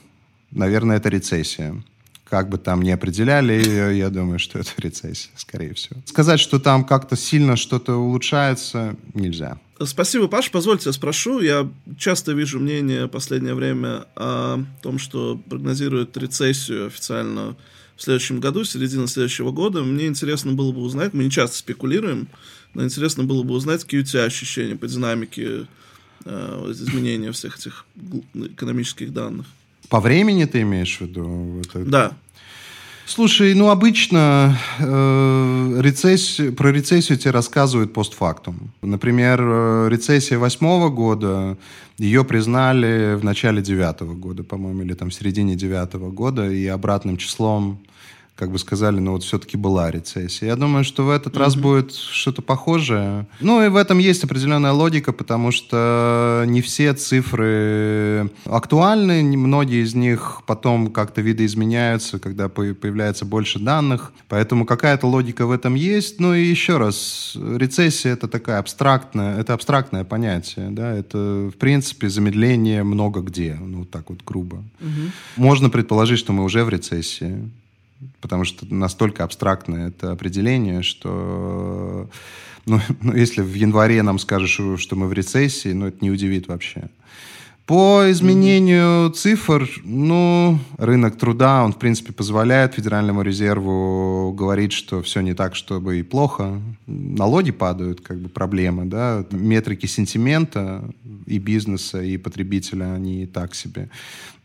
наверное, 0.50 0.96
это 0.96 1.08
рецессия. 1.08 1.82
Как 2.24 2.50
бы 2.50 2.58
там 2.58 2.82
ни 2.82 2.90
определяли, 2.90 3.94
я 3.94 4.10
думаю, 4.10 4.38
что 4.38 4.58
это 4.58 4.70
рецессия, 4.76 5.32
скорее 5.36 5.72
всего. 5.72 6.00
Сказать, 6.04 6.40
что 6.40 6.58
там 6.58 6.84
как-то 6.84 7.16
сильно 7.16 7.56
что-то 7.56 7.96
улучшается, 7.96 8.96
нельзя. 9.14 9.58
Спасибо, 9.82 10.28
Паш. 10.28 10.50
Позвольте, 10.50 10.90
я 10.90 10.92
спрошу. 10.92 11.40
Я 11.40 11.70
часто 11.96 12.32
вижу 12.32 12.58
мнение 12.58 13.06
в 13.06 13.08
последнее 13.08 13.54
время 13.54 14.06
о 14.14 14.62
том, 14.82 14.98
что 14.98 15.40
прогнозируют 15.48 16.16
рецессию 16.16 16.88
официально 16.88 17.56
в 17.96 18.02
следующем 18.02 18.40
году, 18.40 18.64
середина 18.64 19.06
следующего 19.06 19.50
года. 19.50 19.82
Мне 19.82 20.06
интересно 20.06 20.52
было 20.52 20.72
бы 20.72 20.80
узнать, 20.82 21.14
мы 21.14 21.24
не 21.24 21.30
часто 21.30 21.58
спекулируем, 21.58 22.28
но 22.74 22.84
интересно 22.84 23.24
было 23.24 23.42
бы 23.42 23.54
узнать, 23.54 23.82
какие 23.84 24.00
у 24.00 24.04
тебя 24.04 24.24
ощущения 24.24 24.76
по 24.76 24.86
динамике 24.86 25.66
э, 26.24 26.70
изменения 26.70 27.32
всех 27.32 27.58
этих 27.58 27.86
экономических 28.34 29.12
данных. 29.12 29.46
По 29.88 30.00
времени 30.00 30.44
ты 30.44 30.62
имеешь 30.62 30.98
в 30.98 31.00
виду? 31.02 31.60
Это... 31.64 31.84
Да. 31.84 32.12
Слушай, 33.06 33.54
ну 33.54 33.70
обычно 33.70 34.58
э, 34.78 35.80
рецессию, 35.80 36.52
про 36.52 36.70
рецессию 36.70 37.16
тебе 37.16 37.30
рассказывают 37.30 37.94
постфактум. 37.94 38.70
Например, 38.82 39.40
э, 39.40 39.88
рецессия 39.90 40.38
восьмого 40.38 40.90
года, 40.90 41.56
ее 41.96 42.22
признали 42.22 43.14
в 43.14 43.24
начале 43.24 43.62
девятого 43.62 44.12
года, 44.12 44.44
по-моему, 44.44 44.82
или 44.82 44.92
там 44.92 45.08
в 45.08 45.14
середине 45.14 45.56
девятого 45.56 46.10
года, 46.10 46.50
и 46.50 46.66
обратным 46.66 47.16
числом 47.16 47.80
как 48.38 48.52
бы 48.52 48.58
сказали, 48.58 49.00
ну 49.00 49.12
вот 49.12 49.24
все-таки 49.24 49.56
была 49.56 49.90
рецессия. 49.90 50.46
Я 50.46 50.56
думаю, 50.56 50.84
что 50.84 51.04
в 51.04 51.10
этот 51.10 51.34
mm-hmm. 51.34 51.38
раз 51.40 51.56
будет 51.56 51.92
что-то 51.92 52.40
похожее. 52.40 53.26
Ну 53.40 53.64
и 53.64 53.68
в 53.68 53.74
этом 53.74 53.98
есть 53.98 54.22
определенная 54.22 54.70
логика, 54.70 55.12
потому 55.12 55.50
что 55.50 56.44
не 56.46 56.62
все 56.62 56.94
цифры 56.94 58.30
актуальны, 58.44 59.22
многие 59.36 59.82
из 59.82 59.96
них 59.96 60.42
потом 60.46 60.92
как-то 60.92 61.20
видоизменяются, 61.20 62.20
когда 62.20 62.48
появляется 62.48 63.24
больше 63.24 63.58
данных, 63.58 64.12
поэтому 64.28 64.64
какая-то 64.66 65.08
логика 65.08 65.44
в 65.44 65.50
этом 65.50 65.74
есть. 65.74 66.20
Ну 66.20 66.32
и 66.32 66.44
еще 66.44 66.78
раз, 66.78 67.32
рецессия 67.34 68.12
это 68.12 68.28
такая 68.28 68.60
абстрактная, 68.60 69.40
это 69.40 69.52
абстрактное 69.52 70.04
понятие, 70.04 70.68
да, 70.70 70.92
это 70.92 71.50
в 71.52 71.58
принципе 71.58 72.08
замедление 72.08 72.84
много 72.84 73.20
где, 73.20 73.58
ну 73.60 73.84
так 73.84 74.10
вот 74.10 74.20
грубо. 74.24 74.62
Mm-hmm. 74.78 75.10
Можно 75.36 75.70
предположить, 75.70 76.20
что 76.20 76.32
мы 76.32 76.44
уже 76.44 76.62
в 76.62 76.68
рецессии. 76.68 77.50
Потому 78.20 78.44
что 78.44 78.66
настолько 78.72 79.24
абстрактное 79.24 79.88
это 79.88 80.12
определение, 80.12 80.82
что 80.82 82.08
ну, 82.66 82.80
ну, 83.00 83.14
если 83.14 83.42
в 83.42 83.54
январе 83.54 84.02
нам 84.02 84.18
скажешь, 84.18 84.60
что 84.80 84.96
мы 84.96 85.06
в 85.06 85.12
рецессии, 85.12 85.72
ну, 85.72 85.86
это 85.86 85.98
не 86.00 86.10
удивит 86.10 86.48
вообще. 86.48 86.90
По 87.66 88.10
изменению 88.10 89.08
mm-hmm. 89.08 89.12
цифр, 89.12 89.68
ну, 89.84 90.58
рынок 90.78 91.18
труда, 91.18 91.62
он, 91.64 91.74
в 91.74 91.78
принципе, 91.78 92.14
позволяет 92.14 92.72
Федеральному 92.72 93.20
резерву 93.20 94.32
говорить, 94.32 94.72
что 94.72 95.02
все 95.02 95.20
не 95.20 95.34
так, 95.34 95.54
чтобы 95.54 95.98
и 95.98 96.02
плохо. 96.02 96.62
Налоги 96.86 97.50
падают, 97.50 98.00
как 98.00 98.20
бы 98.20 98.30
проблемы, 98.30 98.86
да. 98.86 99.26
Метрики 99.32 99.84
сентимента 99.84 100.82
и 101.26 101.38
бизнеса, 101.38 102.02
и 102.02 102.16
потребителя, 102.16 102.94
они 102.94 103.26
так 103.26 103.54
себе. 103.54 103.90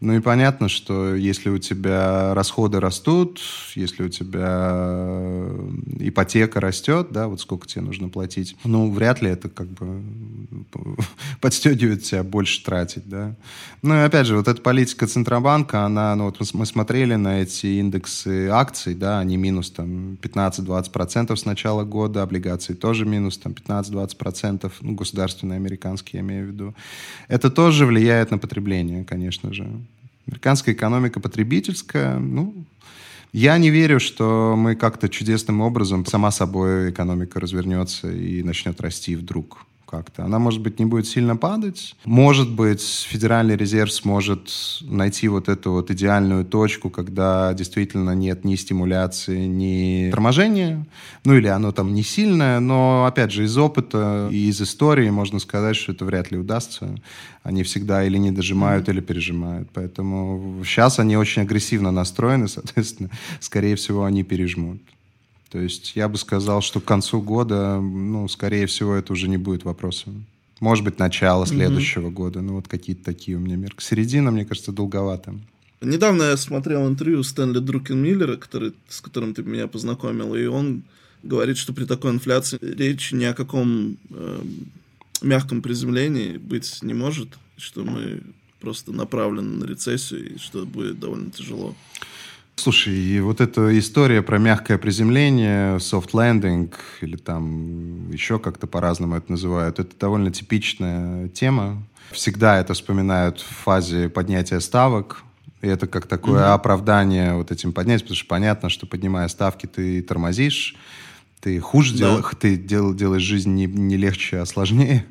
Ну 0.04 0.18
и 0.18 0.20
понятно, 0.20 0.68
что 0.68 1.16
если 1.16 1.48
у 1.48 1.58
тебя 1.60 2.34
расходы 2.34 2.82
растут, 2.82 3.40
если 3.74 4.04
у 4.04 4.10
тебя 4.10 5.48
ипотека 5.98 6.60
растет, 6.60 7.08
да, 7.12 7.30
вот 7.30 7.40
сколько 7.40 7.68
тебе 7.68 7.84
нужно 7.84 8.10
платить, 8.10 8.58
ну, 8.66 8.92
вряд 8.92 9.22
ли 9.22 9.30
это 9.30 9.48
как 9.48 9.68
бы 9.68 10.04
подстегивает 11.40 12.04
тебя 12.04 12.26
больше 12.26 12.62
тратить, 12.66 13.08
да. 13.08 13.38
Ну 13.82 13.96
и 13.96 14.00
опять 14.00 14.28
же, 14.28 14.36
вот 14.36 14.50
эта 14.50 14.62
политика 14.62 15.08
Центробанка, 15.08 15.86
она, 15.86 16.14
ну 16.18 16.26
вот 16.26 16.54
мы 16.54 16.66
смотрели 16.66 17.16
на 17.16 17.42
эти 17.42 17.68
индексы 17.68 18.50
акций, 18.50 18.96
да, 18.96 19.20
они 19.20 19.38
минус 19.38 19.72
там 19.72 20.18
15-20% 20.22 21.34
с 21.34 21.46
начала 21.46 21.86
года, 21.86 22.24
облигации 22.24 22.74
тоже 22.74 23.06
минус 23.06 23.38
там 23.38 23.54
15-20%, 23.54 24.70
ну, 24.82 24.96
государственные 24.96 25.56
американские, 25.56 26.20
я 26.20 26.26
имею 26.26 26.48
в 26.48 26.48
виду. 26.50 26.76
Это 27.30 27.50
тоже 27.50 27.86
влияет 27.86 28.32
на 28.32 28.38
потребление, 28.38 29.06
конечно 29.06 29.54
же. 29.54 29.66
Американская 30.28 30.74
экономика 30.74 31.20
потребительская, 31.20 32.18
ну, 32.18 32.54
я 33.34 33.58
не 33.58 33.72
верю, 33.72 34.00
что 34.00 34.56
мы 34.56 34.76
как-то 34.76 35.10
чудесным 35.10 35.62
образом 35.62 36.06
сама 36.06 36.32
собой 36.32 36.92
экономика 36.92 37.40
развернется 37.40 38.12
и 38.12 38.44
начнет 38.44 38.80
расти 38.80 39.16
вдруг 39.16 39.66
как-то. 39.94 40.26
Она, 40.26 40.40
может 40.40 40.62
быть, 40.62 40.80
не 40.80 40.86
будет 40.86 41.06
сильно 41.06 41.36
падать. 41.36 41.96
Может 42.04 42.50
быть, 42.50 42.82
Федеральный 42.82 43.56
резерв 43.56 43.94
сможет 43.94 44.50
найти 44.82 45.28
вот 45.28 45.50
эту 45.50 45.72
вот 45.72 45.92
идеальную 45.92 46.46
точку, 46.46 46.90
когда 46.90 47.54
действительно 47.54 48.16
нет 48.16 48.44
ни 48.44 48.56
стимуляции, 48.56 49.46
ни 49.46 50.10
торможения. 50.10 50.88
Ну, 51.26 51.36
или 51.36 51.48
оно 51.48 51.72
там 51.72 51.94
не 51.94 52.02
сильное, 52.02 52.60
но, 52.60 53.06
опять 53.06 53.32
же, 53.32 53.44
из 53.44 53.56
опыта 53.56 54.30
и 54.32 54.50
из 54.50 54.60
истории 54.62 55.12
можно 55.12 55.38
сказать, 55.38 55.76
что 55.76 55.92
это 55.92 56.06
вряд 56.06 56.32
ли 56.32 56.40
удастся. 56.40 56.96
Они 57.44 57.62
всегда 57.62 58.04
или 58.04 58.18
не 58.18 58.32
дожимают, 58.32 58.90
или 58.90 59.00
пережимают. 59.00 59.70
Поэтому 59.74 60.64
сейчас 60.66 60.98
они 60.98 61.18
очень 61.18 61.44
агрессивно 61.44 61.92
настроены, 61.92 62.48
соответственно, 62.56 63.12
скорее 63.40 63.76
всего, 63.76 64.06
они 64.06 64.24
пережмут. 64.24 64.82
То 65.54 65.60
есть 65.60 65.96
я 65.96 66.10
бы 66.10 66.18
сказал, 66.18 66.62
что 66.62 66.82
к 66.82 66.86
концу 66.86 67.22
года, 67.22 67.80
ну, 67.80 68.28
скорее 68.28 68.66
всего, 68.66 68.96
это 68.96 69.14
уже 69.14 69.30
не 69.30 69.38
будет 69.38 69.66
вопросом. 69.66 70.26
Может 70.60 70.84
быть, 70.84 70.98
начало 70.98 71.46
следующего 71.46 72.08
mm-hmm. 72.08 72.12
года. 72.12 72.42
Ну, 72.42 72.54
вот 72.56 72.68
какие-то 72.68 73.04
такие 73.04 73.38
у 73.38 73.40
меня 73.40 73.56
мерки. 73.56 73.84
Середина, 73.84 74.32
мне 74.32 74.46
кажется, 74.46 74.72
долговато. 74.72 75.36
Недавно 75.80 76.24
я 76.24 76.38
смотрел 76.38 76.88
интервью 76.88 77.22
Стэнли 77.22 77.60
Друкенмиллера, 77.60 78.38
который, 78.38 78.74
с 78.90 79.00
которым 79.00 79.36
ты 79.36 79.44
меня 79.44 79.68
познакомил, 79.68 80.34
и 80.34 80.48
он 80.48 80.82
говорит, 81.22 81.58
что 81.58 81.72
при 81.72 81.86
такой 81.86 82.10
инфляции 82.10 82.58
речь 82.60 83.12
ни 83.12 83.26
о 83.26 83.36
каком 83.36 83.98
э, 84.10 84.42
мягком 85.22 85.62
приземлении 85.62 86.38
быть 86.38 86.80
не 86.82 86.96
может, 86.96 87.28
что 87.58 87.84
мы 87.84 88.22
просто 88.60 88.92
направлены 88.92 89.58
на 89.58 89.66
рецессию, 89.66 90.34
и 90.34 90.38
что 90.40 90.66
будет 90.66 91.00
довольно 91.00 91.30
тяжело. 91.30 91.76
Слушай, 92.56 92.94
и 92.94 93.20
вот 93.20 93.42
эта 93.42 93.78
история 93.78 94.22
про 94.22 94.38
мягкое 94.38 94.78
приземление, 94.78 95.78
soft 95.78 96.12
landing, 96.12 96.72
или 97.02 97.18
там 97.18 98.12
еще 98.12 98.38
как-то 98.40 98.68
по-разному 98.68 99.16
это 99.16 99.32
называют, 99.32 99.80
это 99.80 99.98
довольно 100.00 100.32
типичная 100.32 101.30
тема. 101.30 101.84
Всегда 102.12 102.60
это 102.60 102.74
вспоминают 102.74 103.42
в 103.42 103.64
фазе 103.64 104.08
поднятия 104.08 104.60
ставок, 104.60 105.24
и 105.62 105.68
это 105.68 105.88
как 105.88 106.06
такое 106.06 106.42
mm-hmm. 106.44 106.54
оправдание 106.54 107.34
вот 107.34 107.52
этим 107.52 107.74
поднятием, 107.74 108.06
потому 108.06 108.18
что 108.18 108.28
понятно, 108.28 108.70
что 108.70 108.86
поднимая 108.86 109.28
ставки, 109.30 109.66
ты 109.66 110.02
тормозишь, 110.02 110.76
ты 111.40 111.60
хуже 111.60 111.94
да. 111.94 111.98
делаешь, 111.98 112.26
ты 112.40 112.56
дел, 112.56 112.94
делаешь 112.94 113.24
жизнь 113.24 113.52
не, 113.52 113.66
не 113.66 113.98
легче, 113.98 114.40
а 114.40 114.46
сложнее. 114.46 115.06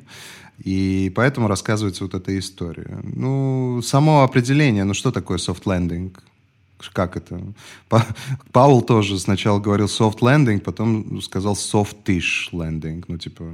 И 0.63 1.11
поэтому 1.15 1.47
рассказывается 1.47 2.03
вот 2.03 2.13
эта 2.13 2.37
история. 2.37 2.99
Ну, 3.03 3.81
само 3.83 4.23
определение, 4.23 4.85
ну 4.85 4.93
что 4.93 5.11
такое 5.11 5.37
soft 5.37 5.63
landing? 5.63 6.15
Как 6.91 7.17
это? 7.17 7.41
Паул 8.51 8.81
тоже 8.81 9.19
сначала 9.19 9.59
говорил 9.59 9.87
soft 9.87 10.19
landing, 10.19 10.59
потом 10.59 11.21
сказал 11.21 11.53
softish 11.53 12.51
landing. 12.51 13.03
Ну, 13.07 13.17
типа, 13.17 13.45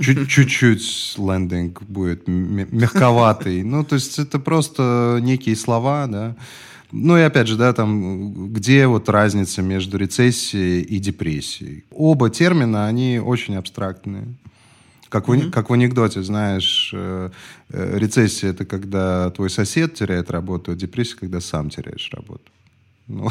чуть-чуть 0.00 1.14
лендинг 1.18 1.82
будет 1.82 2.26
мягковатый. 2.26 3.62
Ну, 3.62 3.84
то 3.84 3.96
есть 3.96 4.18
это 4.18 4.38
просто 4.38 5.18
некие 5.20 5.56
слова, 5.56 6.06
да. 6.06 6.36
Ну 6.92 7.16
и 7.16 7.20
опять 7.20 7.46
же, 7.46 7.56
да, 7.56 7.72
там, 7.72 8.52
где 8.52 8.86
вот 8.86 9.08
разница 9.08 9.62
между 9.62 9.96
рецессией 9.96 10.82
и 10.82 10.98
депрессией? 10.98 11.84
Оба 11.90 12.30
термина, 12.30 12.88
они 12.88 13.20
очень 13.20 13.56
абстрактные. 13.56 14.24
Как 15.10 15.26
в, 15.26 15.32
mm-hmm. 15.32 15.50
как 15.50 15.70
в 15.70 15.72
анекдоте, 15.72 16.22
знаешь, 16.22 16.92
э, 16.94 17.30
э, 17.70 17.98
рецессия 17.98 18.50
это 18.50 18.64
когда 18.64 19.30
твой 19.30 19.50
сосед 19.50 19.94
теряет 19.94 20.30
работу, 20.30 20.70
а 20.70 20.76
депрессия, 20.76 21.16
когда 21.16 21.40
сам 21.40 21.68
теряешь 21.68 22.10
работу. 22.12 22.44
Ну, 23.08 23.28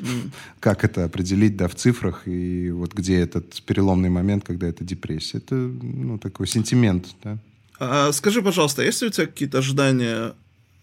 mm. 0.00 0.30
Как 0.60 0.84
это 0.84 1.04
определить, 1.04 1.56
да, 1.56 1.68
в 1.68 1.76
цифрах, 1.76 2.26
и 2.26 2.72
вот 2.72 2.94
где 2.94 3.20
этот 3.20 3.62
переломный 3.62 4.10
момент, 4.10 4.44
когда 4.44 4.66
это 4.66 4.82
депрессия? 4.82 5.38
Это, 5.38 5.54
ну, 5.54 6.18
такой 6.18 6.48
сентимент, 6.48 7.06
да. 7.22 7.38
А, 7.78 8.12
скажи, 8.12 8.42
пожалуйста, 8.42 8.82
есть 8.82 9.00
ли 9.00 9.08
у 9.08 9.10
тебя 9.10 9.26
какие-то 9.26 9.58
ожидания 9.58 10.34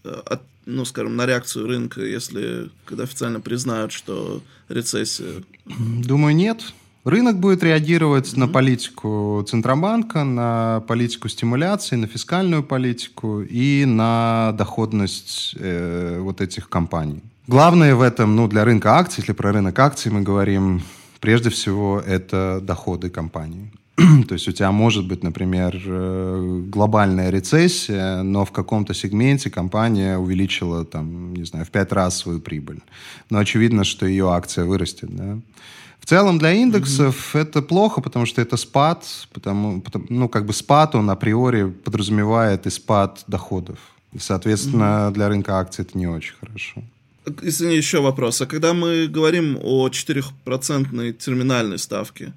э, 0.06 0.22
от, 0.26 0.42
ну, 0.66 0.86
скажем, 0.86 1.18
на 1.18 1.26
реакцию 1.26 1.68
рынка, 1.68 2.02
если, 2.02 2.70
когда 2.86 3.04
официально 3.04 3.42
признают, 3.42 3.92
что 3.92 4.42
рецессия? 4.70 5.44
Думаю, 5.66 6.34
нет. 6.34 6.74
Рынок 7.08 7.40
будет 7.40 7.64
реагировать 7.64 8.34
mm-hmm. 8.34 8.40
на 8.40 8.48
политику 8.50 9.46
Центробанка, 9.48 10.26
на 10.26 10.84
политику 10.88 11.30
стимуляции, 11.30 11.96
на 11.96 12.06
фискальную 12.06 12.64
политику 12.64 13.42
и 13.42 13.86
на 13.86 14.52
доходность 14.58 15.56
э, 15.58 16.20
вот 16.20 16.42
этих 16.42 16.68
компаний. 16.68 17.22
Главное 17.48 17.96
в 17.96 18.02
этом, 18.02 18.36
ну, 18.36 18.50
для 18.50 18.66
рынка 18.66 18.98
акций, 18.98 19.22
если 19.22 19.32
про 19.32 19.54
рынок 19.54 19.80
акций 19.80 20.12
мы 20.12 20.22
говорим, 20.22 20.82
прежде 21.22 21.50
всего, 21.50 22.04
это 22.06 22.60
доходы 22.62 23.10
компании. 23.10 23.72
То 24.28 24.34
есть 24.34 24.50
у 24.50 24.52
тебя 24.52 24.72
может 24.74 25.08
быть, 25.08 25.24
например, 25.24 25.82
э, 25.86 26.64
глобальная 26.68 27.30
рецессия, 27.30 28.22
но 28.22 28.44
в 28.44 28.52
каком-то 28.52 28.94
сегменте 28.94 29.50
компания 29.50 30.18
увеличила, 30.18 30.84
там, 30.84 31.34
не 31.34 31.46
знаю, 31.46 31.66
в 31.66 31.70
пять 31.70 31.94
раз 31.94 32.18
свою 32.18 32.42
прибыль. 32.42 32.82
Но 33.30 33.40
очевидно, 33.40 33.86
что 33.86 34.06
ее 34.06 34.30
акция 34.30 34.66
вырастет, 34.66 35.16
да. 35.16 35.38
В 36.00 36.06
целом 36.06 36.40
для 36.40 36.54
индексов 36.54 37.36
mm-hmm. 37.36 37.42
это 37.42 37.62
плохо, 37.62 38.02
потому 38.02 38.26
что 38.26 38.42
это 38.42 38.58
спад, 38.58 39.06
потому, 39.34 39.82
потому, 39.82 40.06
ну, 40.10 40.30
как 40.30 40.46
бы 40.46 40.54
спад, 40.54 40.96
он 40.96 41.10
априори 41.10 41.70
подразумевает 41.70 42.66
и 42.66 42.70
спад 42.70 43.24
доходов. 43.28 43.78
И, 44.14 44.20
соответственно, 44.20 44.84
mm-hmm. 45.10 45.14
для 45.14 45.30
рынка 45.30 45.60
акций 45.60 45.82
это 45.82 45.98
не 45.98 46.08
очень 46.08 46.36
хорошо. 46.40 46.82
Извини, 47.42 47.76
еще 47.76 48.00
вопрос. 48.02 48.42
А 48.42 48.46
когда 48.46 48.74
мы 48.74 49.08
говорим 49.08 49.60
о 49.62 49.90
4% 49.90 51.14
терминальной 51.14 51.78
ставке, 51.78 52.34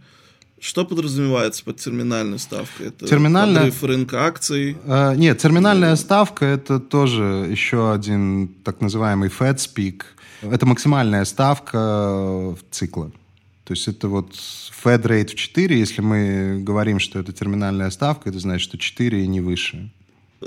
что 0.61 0.85
подразумевается 0.85 1.65
под 1.65 1.77
терминальной 1.77 2.39
ставкой? 2.39 2.89
Это 2.89 3.07
терминальная... 3.07 3.63
подрыв 3.63 3.83
рынка 3.83 4.27
акций? 4.27 4.77
Э, 4.85 5.15
нет, 5.17 5.39
терминальная 5.39 5.97
ставка– 5.97 6.45
это 6.47 6.79
тоже 6.79 7.47
еще 7.51 7.93
один 7.93 8.49
так 8.63 8.81
называемый 8.83 9.31
Fed 9.31 9.57
speak. 9.57 10.03
Это 10.43 10.67
максимальная 10.67 11.25
ставка 11.25 12.55
цикла. 12.71 13.11
То 13.71 13.75
есть 13.75 13.87
это 13.87 14.09
вот 14.09 14.33
Fed 14.33 15.03
rate 15.03 15.29
в 15.29 15.35
4, 15.37 15.79
если 15.79 16.01
мы 16.01 16.61
говорим, 16.61 16.99
что 16.99 17.21
это 17.21 17.33
терминальная 17.33 17.91
ставка, 17.91 18.29
это 18.29 18.41
значит, 18.41 18.69
что 18.69 18.79
4 18.79 19.23
и 19.23 19.29
не 19.29 19.41
выше. 19.41 19.93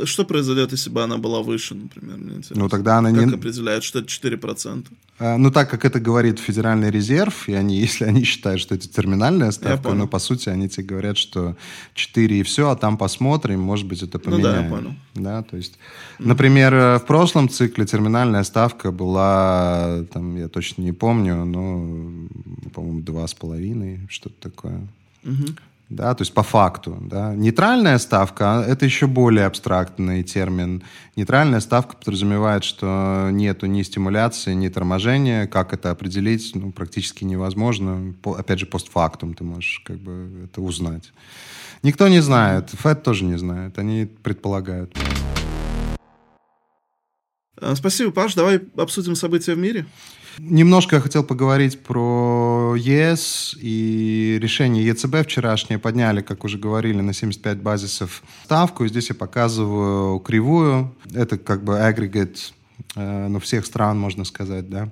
Что 0.03 0.25
произойдет, 0.25 0.73
если 0.73 0.89
бы 0.89 1.01
она 1.01 1.17
была 1.17 1.41
выше, 1.41 1.73
например? 1.73 2.17
Мне 2.17 2.41
ну, 2.49 2.67
тогда 2.67 2.97
она 2.97 3.13
как 3.13 3.25
не... 3.25 3.33
определяет, 3.33 3.86
что 3.86 3.99
это 3.99 4.09
4%? 4.09 4.88
А, 5.19 5.38
ну, 5.38 5.52
так 5.52 5.69
как 5.69 5.86
это 5.86 5.99
говорит 5.99 6.39
Федеральный 6.39 6.89
резерв, 6.89 7.47
и 7.47 7.54
они, 7.54 7.78
если 7.80 8.06
они 8.06 8.23
считают, 8.23 8.62
что 8.62 8.76
это 8.76 8.89
терминальная 8.89 9.52
ставка, 9.52 9.93
ну, 9.93 10.08
по 10.08 10.19
сути, 10.19 10.49
они 10.49 10.69
тебе 10.69 10.86
говорят, 10.86 11.17
что 11.17 11.56
4 11.93 12.39
и 12.39 12.43
все, 12.43 12.69
а 12.69 12.76
там 12.76 12.97
посмотрим, 12.97 13.60
может 13.60 13.88
быть, 13.88 14.02
это 14.04 14.19
поменяем. 14.19 14.43
Ну, 14.43 14.52
да, 14.52 14.63
я 14.63 14.69
понял. 14.69 14.95
Да, 15.13 15.43
то 15.43 15.58
есть, 15.58 15.73
mm-hmm. 15.73 16.28
например, 16.28 16.73
э, 16.73 16.99
в 16.99 17.06
прошлом 17.06 17.49
цикле 17.49 17.86
терминальная 17.86 18.43
ставка 18.43 18.91
была, 18.91 20.04
там, 20.12 20.36
я 20.36 20.47
точно 20.47 20.82
не 20.82 20.93
помню, 20.93 21.45
но, 21.45 22.28
по-моему, 22.73 23.02
2,5, 23.02 24.08
что-то 24.10 24.49
такое. 24.49 24.88
Mm-hmm. 25.23 25.58
Да, 25.93 26.13
то 26.13 26.21
есть 26.21 26.34
по 26.34 26.43
факту. 26.43 26.97
Да. 27.01 27.34
Нейтральная 27.36 27.97
ставка 27.97 28.60
а– 28.60 28.63
это 28.67 28.86
еще 28.86 29.08
более 29.08 29.45
абстрактный 29.45 30.23
термин. 30.23 30.84
Нейтральная 31.15 31.60
ставка 31.60 31.95
подразумевает, 31.95 32.63
что 32.63 33.29
нету 33.32 33.67
ни 33.67 33.82
стимуляции, 33.84 34.53
ни 34.53 34.67
торможения. 34.69 35.47
Как 35.47 35.73
это 35.73 35.91
определить, 35.91 36.51
ну, 36.56 36.71
практически 36.71 37.23
невозможно. 37.23 38.13
По, 38.21 38.34
опять 38.36 38.60
же, 38.60 38.65
постфактум 38.65 39.34
ты 39.34 39.43
можешь 39.43 39.82
как 39.86 39.97
бы 39.97 40.45
это 40.45 40.62
узнать. 40.62 41.12
Никто 41.84 42.08
не 42.08 42.21
знает, 42.21 42.69
ФЭД 42.69 43.03
тоже 43.03 43.25
не 43.25 43.38
знает, 43.38 43.77
они 43.77 44.06
предполагают. 44.06 44.97
А, 47.60 47.75
спасибо, 47.75 48.12
Паш. 48.12 48.36
Давай 48.36 48.62
обсудим 48.77 49.15
события 49.15 49.53
в 49.53 49.58
мире. 49.58 49.86
Немножко 50.39 50.96
я 50.96 51.02
хотел 51.02 51.24
поговорить 51.24 51.80
про 51.84 52.76
ЕС 52.78 53.56
и 53.60 54.38
решение 54.41 54.86
ЕЦБ 54.86 55.24
вчерашнее. 55.24 55.80
Подняли, 55.80 56.22
как 56.22 56.43
уже 56.43 56.58
говорили, 56.58 57.02
на 57.02 57.13
75 57.13 57.62
базисов 57.62 58.24
ставку. 58.46 58.86
И 58.86 58.89
здесь 58.89 59.10
я 59.10 59.15
показываю 59.15 60.19
кривую. 60.19 60.93
Это 61.13 61.38
как 61.38 61.63
бы 61.63 61.80
агрегат 61.80 62.54
э, 62.96 63.28
ну, 63.28 63.39
всех 63.39 63.65
стран, 63.65 64.00
можно 64.00 64.26
сказать, 64.26 64.69
да. 64.69 64.89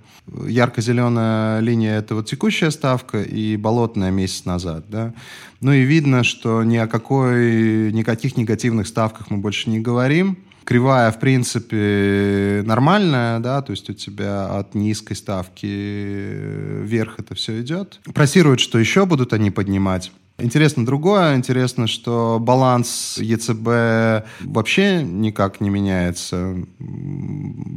Ярко-зеленая 0.48 1.60
линия– 1.60 1.98
это 2.00 2.16
вот 2.16 2.28
текущая 2.28 2.70
ставка 2.70 3.22
и 3.22 3.58
болотная 3.58 4.12
месяц 4.12 4.46
назад, 4.46 4.86
да. 4.90 5.14
Ну 5.60 5.72
и 5.74 5.82
видно, 5.82 6.24
что 6.24 6.64
ни 6.64 6.78
о 6.78 6.88
какой, 6.88 7.92
никаких 7.92 8.38
негативных 8.38 8.88
ставках 8.88 9.32
мы 9.32 9.38
больше 9.38 9.70
не 9.70 9.80
говорим. 9.80 10.38
Кривая, 10.64 11.12
в 11.12 11.20
принципе, 11.20 12.62
нормальная, 12.66 13.40
да, 13.40 13.62
то 13.62 13.72
есть 13.72 13.90
у 13.90 13.94
тебя 13.94 14.46
от 14.58 14.76
низкой 14.76 15.16
ставки 15.16 15.66
вверх 15.66 17.20
это 17.20 17.36
все 17.36 17.62
идет. 17.62 18.00
Просируют, 18.14 18.60
что 18.60 18.78
еще 18.78 19.06
будут 19.06 19.34
они 19.34 19.52
поднимать. 19.52 20.12
Интересно 20.42 20.86
другое. 20.86 21.36
Интересно, 21.36 21.88
что 21.88 22.38
баланс 22.42 23.18
ЕЦБ 23.22 24.26
вообще 24.42 25.04
никак 25.04 25.62
не 25.62 25.70
меняется 25.70 26.56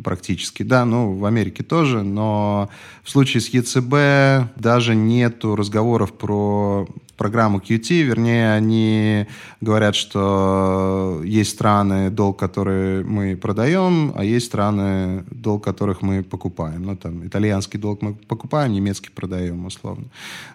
практически. 0.02 0.62
Да, 0.62 0.84
ну, 0.84 1.14
в 1.14 1.24
Америке 1.26 1.62
тоже, 1.62 2.02
но 2.02 2.70
в 3.02 3.10
случае 3.10 3.40
с 3.42 3.48
ЕЦБ 3.48 4.56
даже 4.56 4.94
нету 4.94 5.56
разговоров 5.56 6.12
про 6.12 6.86
программу 7.16 7.58
QT, 7.58 8.02
вернее, 8.02 8.52
они 8.54 9.26
говорят, 9.60 9.94
что 9.94 11.20
есть 11.24 11.50
страны, 11.50 12.10
долг 12.10 12.38
которые 12.38 13.04
мы 13.04 13.36
продаем, 13.36 14.12
а 14.16 14.24
есть 14.24 14.46
страны, 14.46 15.24
долг 15.30 15.64
которых 15.64 16.02
мы 16.02 16.22
покупаем. 16.22 16.82
Ну, 16.82 16.96
там, 16.96 17.26
итальянский 17.26 17.78
долг 17.78 18.02
мы 18.02 18.14
покупаем, 18.14 18.72
немецкий 18.72 19.10
продаем, 19.10 19.66
условно. 19.66 20.04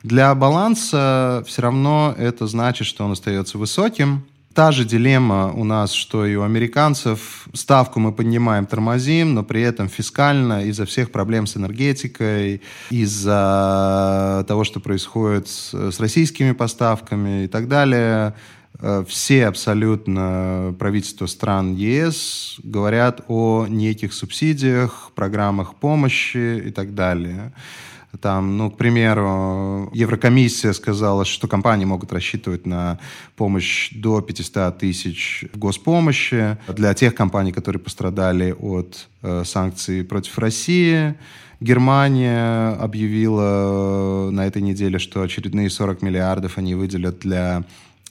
Для 0.03 0.35
баланса 0.35 1.43
все 1.47 1.61
равно 1.61 1.98
это 2.17 2.47
значит, 2.47 2.87
что 2.87 3.05
он 3.05 3.11
остается 3.11 3.57
высоким, 3.57 4.23
Та 4.53 4.71
же 4.71 4.83
дилемма 4.83 5.53
у 5.53 5.63
нас, 5.63 5.91
что 5.93 6.25
и 6.25 6.35
у 6.35 6.41
американцев. 6.41 7.47
Ставку 7.53 7.99
мы 7.99 8.11
поднимаем, 8.11 8.65
тормозим, 8.65 9.35
но 9.35 9.43
при 9.43 9.61
этом 9.61 9.87
фискально 9.87 10.65
из-за 10.65 10.85
всех 10.85 11.11
проблем 11.11 11.45
с 11.45 11.55
энергетикой, 11.55 12.61
из-за 12.89 14.43
того, 14.47 14.63
что 14.63 14.79
происходит 14.79 15.47
с, 15.47 15.73
с 15.91 15.99
российскими 15.99 16.53
поставками 16.53 17.45
и 17.45 17.47
так 17.47 17.67
далее, 17.67 18.33
э, 18.79 19.05
все 19.07 19.45
абсолютно 19.45 20.75
правительства 20.79 21.27
стран 21.27 21.75
ЕС 21.75 22.55
говорят 22.63 23.21
о 23.27 23.67
неких 23.67 24.13
субсидиях, 24.13 25.11
программах 25.13 25.75
помощи 25.75 26.63
и 26.67 26.71
так 26.71 26.95
далее. 26.95 27.53
Там, 28.21 28.57
ну, 28.57 28.71
к 28.71 28.77
примеру, 28.77 29.91
Еврокомиссия 29.93 30.73
сказала, 30.73 31.25
что 31.25 31.47
компании 31.47 31.85
могут 31.85 32.11
рассчитывать 32.11 32.65
на 32.65 32.97
помощь 33.35 33.91
до 33.93 34.21
500 34.21 34.79
тысяч 34.79 35.45
госпомощи 35.53 36.57
для 36.67 36.93
тех 36.95 37.13
компаний, 37.13 37.51
которые 37.51 37.79
пострадали 37.79 38.51
от 38.51 39.07
э, 39.21 39.43
санкций 39.45 40.03
против 40.03 40.39
России. 40.39 41.15
Германия 41.59 42.69
объявила 42.79 44.29
на 44.31 44.47
этой 44.47 44.61
неделе, 44.63 44.97
что 44.97 45.21
очередные 45.21 45.69
40 45.69 46.01
миллиардов 46.01 46.57
они 46.57 46.73
выделят 46.73 47.19
для 47.19 47.63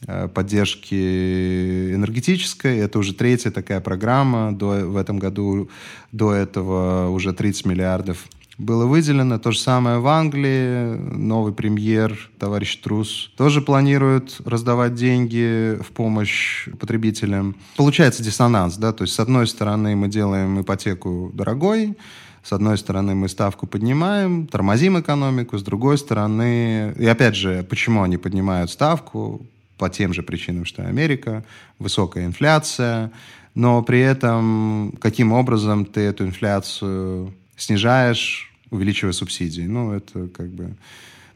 э, 0.07 0.29
поддержки 0.29 1.93
энергетической. 1.93 2.79
Это 2.79 3.01
уже 3.01 3.15
третья 3.15 3.51
такая 3.51 3.81
программа. 3.81 4.53
До, 4.53 4.87
в 4.87 4.97
этом 4.97 5.19
году 5.19 5.71
до 6.13 6.35
этого 6.35 7.09
уже 7.09 7.33
30 7.33 7.67
миллиардов 7.67 8.27
было 8.59 8.87
выделено. 8.87 9.38
То 9.38 9.53
же 9.53 9.61
самое 9.61 10.01
в 10.01 10.07
Англии. 10.09 10.97
Новый 10.97 11.53
премьер, 11.53 12.18
товарищ 12.38 12.77
Трус, 12.77 13.31
тоже 13.37 13.62
планирует 13.62 14.37
раздавать 14.44 14.94
деньги 14.94 15.79
в 15.81 15.92
помощь 15.92 16.68
потребителям. 16.79 17.57
Получается 17.77 18.23
диссонанс, 18.23 18.77
да, 18.77 18.92
то 18.92 19.03
есть 19.03 19.14
с 19.14 19.21
одной 19.21 19.47
стороны 19.47 19.94
мы 19.94 20.09
делаем 20.09 20.61
ипотеку 20.61 21.31
дорогой, 21.33 21.97
с 22.42 22.53
одной 22.53 22.79
стороны, 22.79 23.14
мы 23.14 23.29
ставку 23.29 23.66
поднимаем, 23.66 24.47
тормозим 24.47 24.99
экономику, 24.99 25.59
с 25.59 25.62
другой 25.62 25.99
стороны, 25.99 26.94
и 26.99 27.07
опять 27.07 27.35
же, 27.35 27.62
почему 27.62 28.03
они 28.03 28.16
поднимают 28.16 28.71
ставку? 28.71 29.47
По 29.77 29.88
тем 29.88 30.12
же 30.12 30.25
причинам, 30.25 30.64
что 30.64 30.83
и 30.83 30.87
Америка, 30.87 31.44
высокая 31.79 32.25
инфляция, 32.25 33.12
но 33.55 33.81
при 33.83 34.01
этом 34.01 34.92
каким 35.01 35.33
образом 35.33 35.85
ты 35.85 36.01
эту 36.01 36.25
инфляцию 36.25 37.33
снижаешь, 37.57 38.48
увеличивая 38.70 39.12
субсидии. 39.12 39.62
Ну, 39.62 39.92
это 39.92 40.28
как 40.28 40.48
бы... 40.48 40.76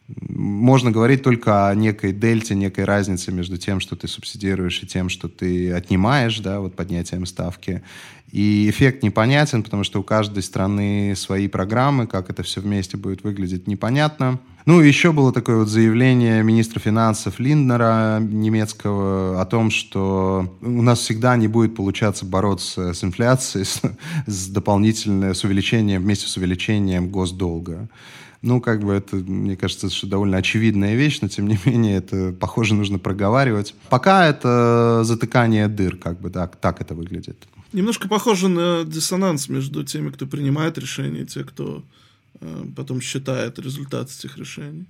Можно 0.09 0.91
говорить 0.91 1.23
только 1.23 1.69
о 1.69 1.75
некой 1.75 2.13
дельте, 2.13 2.55
некой 2.55 2.85
разнице 2.85 3.33
между 3.33 3.57
тем, 3.57 3.81
что 3.81 3.97
ты 3.97 4.09
субсидируешь, 4.09 4.83
и 4.83 4.87
тем, 4.87 5.09
что 5.09 5.29
ты 5.29 5.73
отнимаешь, 5.73 6.39
да, 6.41 6.61
вот 6.61 6.75
поднятием 6.77 7.25
ставки. 7.27 7.83
И 8.31 8.69
эффект 8.71 9.03
непонятен, 9.03 9.63
потому 9.63 9.85
что 9.85 10.01
у 10.01 10.03
каждой 10.03 10.43
страны 10.43 11.15
свои 11.17 11.49
программы, 11.49 12.07
как 12.07 12.31
это 12.31 12.43
все 12.43 12.63
вместе 12.63 12.97
будет 12.97 13.25
выглядеть, 13.25 13.67
непонятно. 13.67 14.41
Ну, 14.65 14.81
еще 14.81 15.13
было 15.13 15.33
такое 15.33 15.57
вот 15.59 15.69
заявление 15.69 16.43
министра 16.43 16.81
финансов 16.81 17.39
Линднера 17.39 18.21
немецкого 18.21 19.41
о 19.41 19.45
том, 19.45 19.71
что 19.71 20.57
у 20.63 20.83
нас 20.83 21.01
всегда 21.01 21.37
не 21.37 21.49
будет 21.49 21.75
получаться 21.75 22.25
бороться 22.25 22.95
с 22.95 23.05
инфляцией, 23.05 23.67
с, 23.67 23.83
с 24.27 24.49
дополнительным, 24.49 25.35
с 25.35 25.45
увеличением, 25.45 26.03
вместе 26.03 26.27
с 26.27 26.37
увеличением 26.37 27.09
госдолга. 27.09 27.89
Ну, 28.43 28.61
как 28.61 28.83
бы 28.83 28.93
это, 28.93 29.17
мне 29.17 29.57
кажется, 29.57 29.89
что 29.89 30.09
довольно 30.09 30.37
очевидная 30.37 30.97
вещь, 30.97 31.21
но 31.23 31.29
тем 31.29 31.47
не 31.47 31.59
менее 31.65 31.99
это, 31.99 32.33
похоже, 32.33 32.75
нужно 32.75 32.99
проговаривать. 32.99 33.75
Пока 33.89 34.27
это 34.27 35.03
затыкание 35.05 35.69
дыр, 35.69 35.97
как 35.97 36.21
бы 36.21 36.29
так, 36.29 36.57
так 36.57 36.81
это 36.81 36.95
выглядит. 36.95 37.37
Немножко 37.73 38.09
похоже 38.09 38.49
на 38.49 38.85
диссонанс 38.85 39.49
между 39.49 39.85
теми, 39.85 40.11
кто 40.11 40.27
принимает 40.27 40.77
решения, 40.77 41.21
и 41.21 41.27
те, 41.27 41.45
кто 41.45 41.85
э, 42.41 42.65
потом 42.77 43.01
считает 43.01 43.61
результат 43.61 44.11
этих 44.11 44.37
решений. 44.37 44.87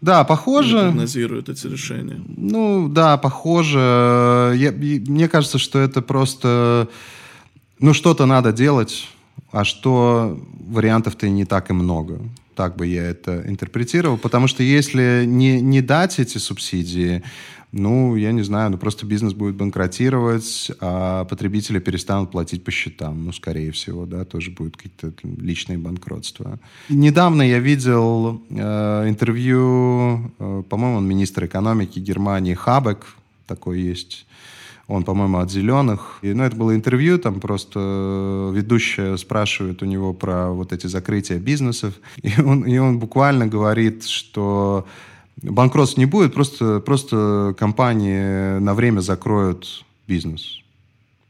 Да, 0.00 0.22
похоже. 0.22 0.78
Прогнозирует 0.78 1.48
эти 1.48 1.66
решения. 1.66 2.22
Ну, 2.28 2.88
да, 2.88 3.18
похоже. 3.18 4.54
Я, 4.56 4.70
мне 4.72 5.28
кажется, 5.28 5.58
что 5.58 5.80
это 5.80 6.00
просто... 6.00 6.88
Ну, 7.80 7.92
что-то 7.92 8.24
надо 8.24 8.52
делать, 8.52 9.08
а 9.50 9.64
что 9.64 10.40
вариантов-то 10.60 11.28
не 11.28 11.44
так 11.44 11.70
и 11.70 11.72
много. 11.72 12.20
Так 12.54 12.76
бы 12.76 12.86
я 12.86 13.02
это 13.04 13.42
интерпретировал. 13.46 14.18
Потому 14.18 14.46
что 14.46 14.62
если 14.62 15.24
не, 15.26 15.60
не 15.60 15.82
дать 15.82 16.18
эти 16.18 16.38
субсидии, 16.38 17.22
ну, 17.76 18.14
я 18.14 18.30
не 18.30 18.42
знаю, 18.42 18.70
ну 18.70 18.78
просто 18.78 19.04
бизнес 19.04 19.32
будет 19.32 19.56
банкротировать, 19.56 20.70
а 20.80 21.24
потребители 21.24 21.80
перестанут 21.80 22.30
платить 22.30 22.62
по 22.62 22.70
счетам. 22.70 23.24
Ну, 23.24 23.32
скорее 23.32 23.72
всего, 23.72 24.06
да, 24.06 24.24
тоже 24.24 24.52
будут 24.52 24.76
какие-то 24.76 25.12
личные 25.24 25.78
банкротства. 25.78 26.60
Недавно 26.88 27.42
я 27.42 27.58
видел 27.58 28.42
э, 28.48 29.08
интервью, 29.08 30.32
э, 30.38 30.62
по-моему, 30.68 30.98
он 30.98 31.08
министр 31.08 31.46
экономики 31.46 31.98
Германии 31.98 32.54
Хабек, 32.54 33.16
такой 33.46 33.80
есть 33.80 34.26
он, 34.86 35.04
по-моему, 35.04 35.38
от 35.38 35.50
«Зеленых». 35.50 36.18
И, 36.22 36.32
ну, 36.34 36.44
это 36.44 36.56
было 36.56 36.74
интервью, 36.74 37.18
там 37.18 37.40
просто 37.40 38.50
ведущая 38.52 39.16
спрашивает 39.16 39.82
у 39.82 39.86
него 39.86 40.12
про 40.12 40.50
вот 40.50 40.72
эти 40.72 40.86
закрытия 40.86 41.38
бизнесов. 41.38 41.94
И 42.22 42.40
он, 42.40 42.64
и 42.64 42.76
он 42.78 42.98
буквально 42.98 43.46
говорит, 43.46 44.04
что 44.04 44.86
банкротств 45.42 45.96
не 45.96 46.06
будет, 46.06 46.34
просто, 46.34 46.80
просто 46.80 47.54
компании 47.58 48.58
на 48.58 48.74
время 48.74 49.00
закроют 49.00 49.84
бизнес. 50.06 50.60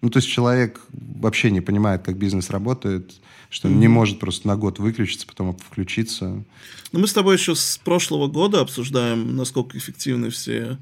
Ну, 0.03 0.11
то 0.11 0.19
есть 0.19 0.29
человек 0.29 0.81
вообще 0.93 1.51
не 1.51 1.61
понимает, 1.61 2.03
как 2.03 2.19
бизнес 2.19 2.51
работает, 2.51 3.15
что 3.49 3.69
mm-hmm. 3.69 3.75
не 3.75 3.89
может 3.89 4.19
просто 4.19 4.49
на 4.49 4.57
год 4.57 4.79
выключиться, 4.79 5.27
потом 5.27 5.57
включиться. 5.57 6.45
Ну, 6.93 7.01
мы 7.01 7.07
с 7.07 7.13
тобой 7.13 7.37
еще 7.37 7.55
с 7.55 7.79
прошлого 7.83 8.27
года 8.27 8.61
обсуждаем, 8.61 9.37
насколько 9.37 9.79
эффективны 9.79 10.31
все 10.31 10.77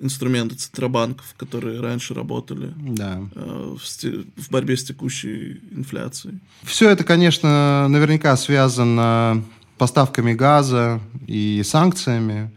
инструменты 0.00 0.56
центробанков, 0.56 1.34
которые 1.36 1.80
раньше 1.80 2.14
работали 2.14 2.72
да. 2.76 3.20
э, 3.34 3.76
в, 3.76 4.42
в 4.42 4.50
борьбе 4.50 4.76
с 4.76 4.84
текущей 4.84 5.60
инфляцией. 5.70 6.40
Все 6.62 6.90
это, 6.90 7.04
конечно, 7.04 7.86
наверняка 7.88 8.36
связано 8.36 9.42
поставками 9.78 10.34
газа 10.34 11.00
и 11.26 11.62
санкциями. 11.64 12.50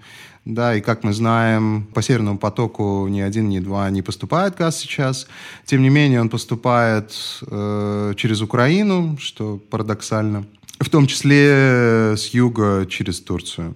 да, 0.45 0.75
и 0.75 0.81
как 0.81 1.03
мы 1.03 1.13
знаем, 1.13 1.87
по 1.93 2.01
Северному 2.01 2.37
потоку 2.37 3.07
ни 3.07 3.21
один, 3.21 3.49
ни 3.49 3.59
два 3.59 3.89
не 3.89 4.01
поступает 4.01 4.55
газ 4.55 4.79
сейчас. 4.79 5.27
Тем 5.65 5.81
не 5.81 5.89
менее, 5.89 6.21
он 6.21 6.29
поступает 6.29 7.13
э, 7.45 8.13
через 8.17 8.41
Украину, 8.41 9.17
что 9.19 9.57
парадоксально, 9.69 10.45
в 10.79 10.89
том 10.89 11.05
числе 11.07 12.15
с 12.17 12.27
юга 12.33 12.87
через 12.89 13.21
Турцию. 13.21 13.75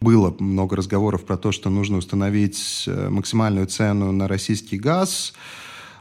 Было 0.00 0.34
много 0.38 0.76
разговоров 0.76 1.26
про 1.26 1.36
то, 1.36 1.52
что 1.52 1.68
нужно 1.68 1.98
установить 1.98 2.84
э, 2.86 3.10
максимальную 3.10 3.66
цену 3.66 4.12
на 4.12 4.28
российский 4.28 4.78
газ. 4.78 5.34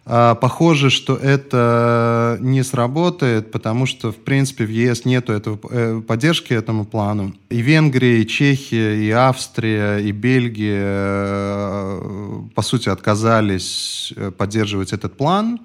А, 0.05 0.35
похоже, 0.35 0.89
что 0.89 1.17
это 1.17 2.37
не 2.39 2.63
сработает, 2.63 3.51
потому 3.51 3.85
что, 3.85 4.13
в 4.13 4.15
принципе, 4.15 4.63
в 4.63 4.69
ЕС 4.69 5.03
нет 5.03 5.29
этого, 5.29 5.59
э, 5.69 6.01
поддержки 6.07 6.53
этому 6.53 6.85
плану. 6.85 7.35
И 7.49 7.59
Венгрия, 7.59 8.21
и 8.21 8.25
Чехия, 8.25 8.95
и 8.95 9.11
Австрия, 9.11 9.97
и 9.97 10.13
Бельгия, 10.13 10.79
э, 10.81 12.41
по 12.55 12.61
сути, 12.61 12.87
отказались 12.87 14.13
поддерживать 14.37 14.93
этот 14.93 15.17
план. 15.17 15.59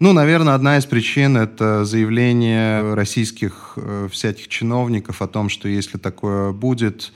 Ну, 0.00 0.14
наверное, 0.14 0.54
одна 0.54 0.78
из 0.78 0.86
причин– 0.86 1.36
это 1.36 1.84
заявление 1.84 2.94
российских 2.94 3.76
всяких 4.10 4.48
чиновников 4.48 5.20
о 5.20 5.26
том, 5.26 5.50
что 5.50 5.68
если 5.68 5.98
такое 5.98 6.52
будет, 6.52 7.12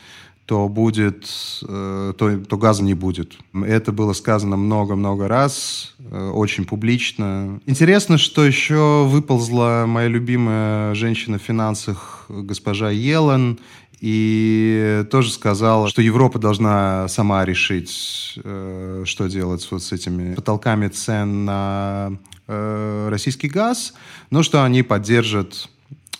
то 0.46 0.68
будет, 0.68 1.30
э, 1.66 2.14
то, 2.18 2.38
то 2.38 2.56
газа 2.56 2.82
не 2.82 2.94
будет. 2.94 3.38
Это 3.54 3.92
было 3.92 4.12
сказано 4.12 4.56
много-много 4.56 5.28
раз, 5.28 5.94
э, 5.98 6.30
очень 6.30 6.64
публично. 6.64 7.60
Интересно, 7.66 8.18
что 8.18 8.44
еще 8.44 9.04
выползла 9.06 9.84
моя 9.86 10.08
любимая 10.08 10.94
женщина 10.94 11.38
в 11.38 11.42
финансах, 11.42 12.26
госпожа 12.28 12.90
Елен, 12.90 13.60
и 14.00 15.04
тоже 15.12 15.30
сказала, 15.30 15.88
что 15.88 16.02
Европа 16.02 16.40
должна 16.40 17.06
сама 17.06 17.44
решить, 17.44 18.38
э, 18.42 19.04
что 19.06 19.28
делать 19.28 19.66
вот 19.70 19.82
с 19.82 19.92
этими 19.92 20.34
потолками 20.34 20.88
цен 20.88 21.44
на 21.44 22.18
российский 22.48 23.48
газ, 23.48 23.94
но 24.30 24.42
что 24.42 24.64
они 24.64 24.82
поддержат 24.82 25.70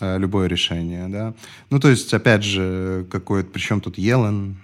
любое 0.03 0.49
решение, 0.49 1.09
да. 1.09 1.35
Ну, 1.71 1.79
то 1.81 1.89
есть, 1.89 2.13
опять 2.13 2.43
же, 2.43 3.07
какой-то, 3.11 3.51
причем 3.51 3.81
тут 3.81 3.99
Елен, 3.99 4.57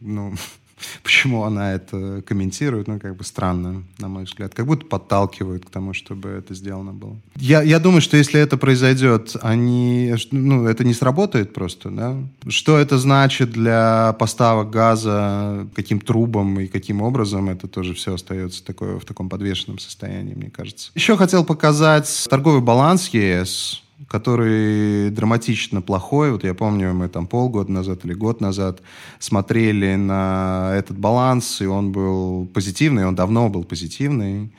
ну, 0.00 0.34
почему 1.02 1.44
она 1.44 1.74
это 1.74 2.22
комментирует, 2.26 2.88
ну, 2.88 2.98
как 2.98 3.16
бы 3.16 3.24
странно, 3.24 3.84
на 3.98 4.08
мой 4.08 4.24
взгляд. 4.24 4.54
Как 4.54 4.66
будто 4.66 4.86
подталкивают 4.86 5.66
к 5.66 5.70
тому, 5.70 5.94
чтобы 5.94 6.30
это 6.30 6.54
сделано 6.54 6.92
было. 6.92 7.16
Я, 7.36 7.62
я 7.62 7.78
думаю, 7.78 8.00
что 8.00 8.16
если 8.16 8.40
это 8.40 8.56
произойдет, 8.56 9.36
они, 9.42 10.14
ну, 10.30 10.66
это 10.66 10.84
не 10.84 10.94
сработает 10.94 11.52
просто, 11.52 11.90
да. 11.90 12.16
Что 12.48 12.78
это 12.78 12.98
значит 12.98 13.50
для 13.50 14.14
поставок 14.18 14.70
газа, 14.70 15.66
каким 15.74 16.00
трубам 16.00 16.60
и 16.60 16.66
каким 16.66 17.02
образом, 17.02 17.48
это 17.48 17.68
тоже 17.68 17.94
все 17.94 18.14
остается 18.14 18.64
такое, 18.64 18.98
в 18.98 19.04
таком 19.04 19.28
подвешенном 19.28 19.78
состоянии, 19.78 20.34
мне 20.34 20.50
кажется. 20.50 20.90
Еще 20.94 21.16
хотел 21.16 21.44
показать 21.44 22.26
торговый 22.28 22.60
баланс 22.60 23.08
ЕС, 23.08 23.83
который 24.08 25.10
драматично 25.10 25.80
плохой. 25.80 26.32
Вот 26.32 26.44
я 26.44 26.54
помню, 26.54 26.94
мы 26.94 27.08
там 27.08 27.26
полгода 27.26 27.72
назад 27.72 28.04
или 28.04 28.14
год 28.14 28.40
назад 28.40 28.80
смотрели 29.18 29.94
на 29.94 30.72
этот 30.74 30.98
баланс, 30.98 31.60
и 31.60 31.66
он 31.66 31.92
был 31.92 32.46
позитивный, 32.52 33.06
он 33.06 33.14
давно 33.14 33.48
был 33.48 33.64
позитивный. 33.64 34.50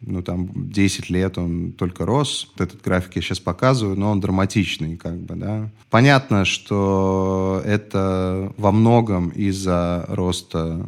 Ну, 0.00 0.22
там 0.22 0.48
10 0.54 1.10
лет 1.10 1.38
он 1.38 1.72
только 1.72 2.06
рос. 2.06 2.48
Вот 2.52 2.68
этот 2.68 2.82
график 2.82 3.16
я 3.16 3.22
сейчас 3.22 3.40
показываю, 3.40 3.98
но 3.98 4.12
он 4.12 4.20
драматичный, 4.20 4.96
как 4.96 5.16
бы, 5.16 5.34
да. 5.34 5.70
Понятно, 5.90 6.44
что 6.44 7.60
это 7.64 8.52
во 8.56 8.70
многом 8.70 9.30
из-за 9.30 10.04
роста 10.08 10.86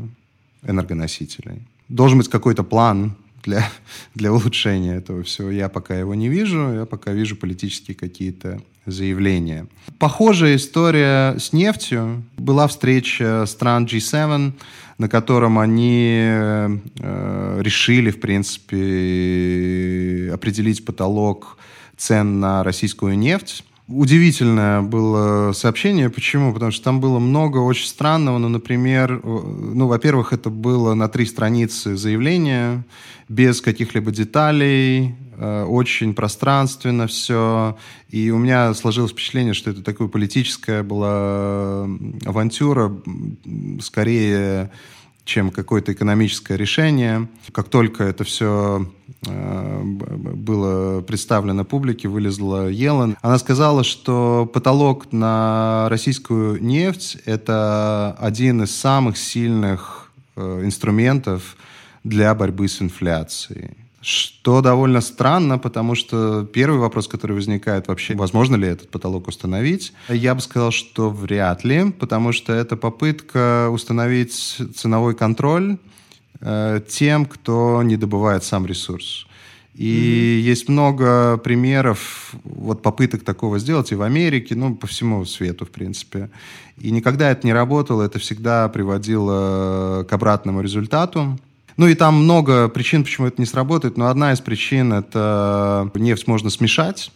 энергоносителей. 0.63 1.63
Должен 1.89 2.19
быть 2.19 2.29
какой-то 2.29 2.63
план 2.63 3.17
для, 3.43 3.69
для 4.15 4.33
улучшения 4.33 4.97
этого 4.97 5.23
всего. 5.23 5.51
Я 5.51 5.69
пока 5.69 5.99
его 5.99 6.15
не 6.15 6.29
вижу, 6.29 6.73
я 6.73 6.87
пока 6.87 7.13
вижу 7.13 7.37
политические 7.37 7.97
какие-то 7.97 8.61
заявления. 8.87 9.67
Похожая 9.99 10.57
история 10.57 11.39
с 11.39 11.53
нефтью. 11.53 12.25
Была 12.37 12.67
встреча 12.67 13.45
стран 13.47 13.85
G7, 13.85 14.53
на 14.99 15.09
котором 15.09 15.59
они 15.59 16.15
э, 16.17 16.79
решили, 17.61 18.11
в 18.11 18.21
принципе, 18.21 18.77
определить 20.33 20.85
потолок 20.85 21.57
цен 21.97 22.41
на 22.41 22.65
российскую 22.65 23.17
нефть 23.19 23.65
удивительное 23.91 24.83
было 24.83 25.53
сообщение. 25.53 26.11
Почему? 26.11 26.53
Потому 26.53 26.71
что 26.71 26.85
там 26.85 27.01
было 27.01 27.19
много 27.19 27.59
очень 27.59 27.87
странного. 27.87 28.39
Ну, 28.39 28.49
например, 28.49 29.21
ну, 29.25 29.87
во-первых, 29.87 30.33
это 30.33 30.51
было 30.51 30.95
на 30.95 31.09
три 31.09 31.27
страницы 31.27 31.97
заявления, 31.97 32.85
без 33.29 33.61
каких-либо 33.61 34.11
деталей, 34.11 35.15
э, 35.37 35.65
очень 35.65 36.15
пространственно 36.15 37.07
все. 37.07 37.77
И 38.09 38.31
у 38.31 38.39
меня 38.39 38.75
сложилось 38.75 39.13
впечатление, 39.13 39.55
что 39.55 39.71
это 39.71 39.83
такая 39.83 40.09
политическая 40.09 40.83
была 40.83 41.85
авантюра, 42.25 42.93
скорее 43.81 44.71
чем 45.25 45.51
какое-то 45.51 45.93
экономическое 45.93 46.57
решение. 46.57 47.29
Как 47.53 47.69
только 47.69 48.05
это 48.05 48.25
все 48.25 48.91
э, 49.27 49.83
было 49.83 51.03
представлено 51.03 51.65
публике, 51.65 52.09
вылезла 52.09 52.69
Елен. 52.69 53.17
Она 53.23 53.39
сказала, 53.39 53.85
что 53.85 54.51
потолок 54.53 55.13
на 55.13 55.89
российскую 55.89 56.63
нефть– 56.63 57.19
это 57.25 58.17
один 58.19 58.63
из 58.63 58.75
самых 58.75 59.17
сильных 59.17 60.11
э, 60.37 60.63
инструментов 60.65 61.57
для 62.05 62.35
борьбы 62.35 62.69
с 62.69 62.81
инфляцией. 62.81 63.80
Что 64.01 64.63
довольно 64.63 65.03
странно, 65.03 65.59
потому 65.59 65.95
что 65.95 66.45
первый 66.45 66.79
вопрос, 66.81 67.07
который 67.07 67.33
возникает 67.33 67.89
вообще, 67.89 68.15
возможно 68.15 68.57
ли 68.57 68.67
этот 68.67 68.91
потолок 68.91 69.29
установить, 69.29 69.93
я 70.09 70.35
бы 70.35 70.41
сказал, 70.41 70.71
что 70.71 71.11
вряд 71.11 71.65
ли, 71.65 71.91
потому 71.91 72.33
что 72.33 72.55
это 72.55 72.77
попытка 72.77 73.69
установить 73.71 74.33
ценовой 74.75 75.15
контроль 75.15 75.77
э, 76.41 76.81
тем, 76.89 77.27
кто 77.27 77.83
не 77.83 77.99
добывает 77.99 78.43
сам 78.43 78.65
ресурс. 78.65 79.27
И 79.75 79.85
mm-hmm. 79.85 80.41
есть 80.41 80.69
много 80.69 81.37
примеров 81.37 82.35
вот 82.45 82.83
попыток 82.83 83.23
такого 83.23 83.59
сделать 83.59 83.93
и 83.93 83.95
в 83.95 84.03
Америке, 84.03 84.55
ну, 84.55 84.75
по 84.75 84.87
всему 84.87 85.25
свету, 85.27 85.67
в 85.67 85.71
принципе. 85.71 86.31
И 86.79 86.91
никогда 86.91 87.31
это 87.31 87.47
не 87.47 87.53
работало, 87.53 88.03
это 88.03 88.19
всегда 88.19 88.69
приводило 88.69 90.07
к 90.09 90.13
обратному 90.13 90.63
результату. 90.63 91.39
Ну 91.77 91.87
и 91.87 91.95
там 91.95 92.15
много 92.15 92.69
причин, 92.69 93.05
почему 93.05 93.27
это 93.27 93.41
не 93.41 93.47
сработает, 93.47 93.97
но 93.97 94.09
одна 94.09 94.33
из 94.33 94.41
причин– 94.41 94.93
это 94.95 95.91
нефть 95.95 96.27
можно 96.27 96.51
смешать, 96.51 97.11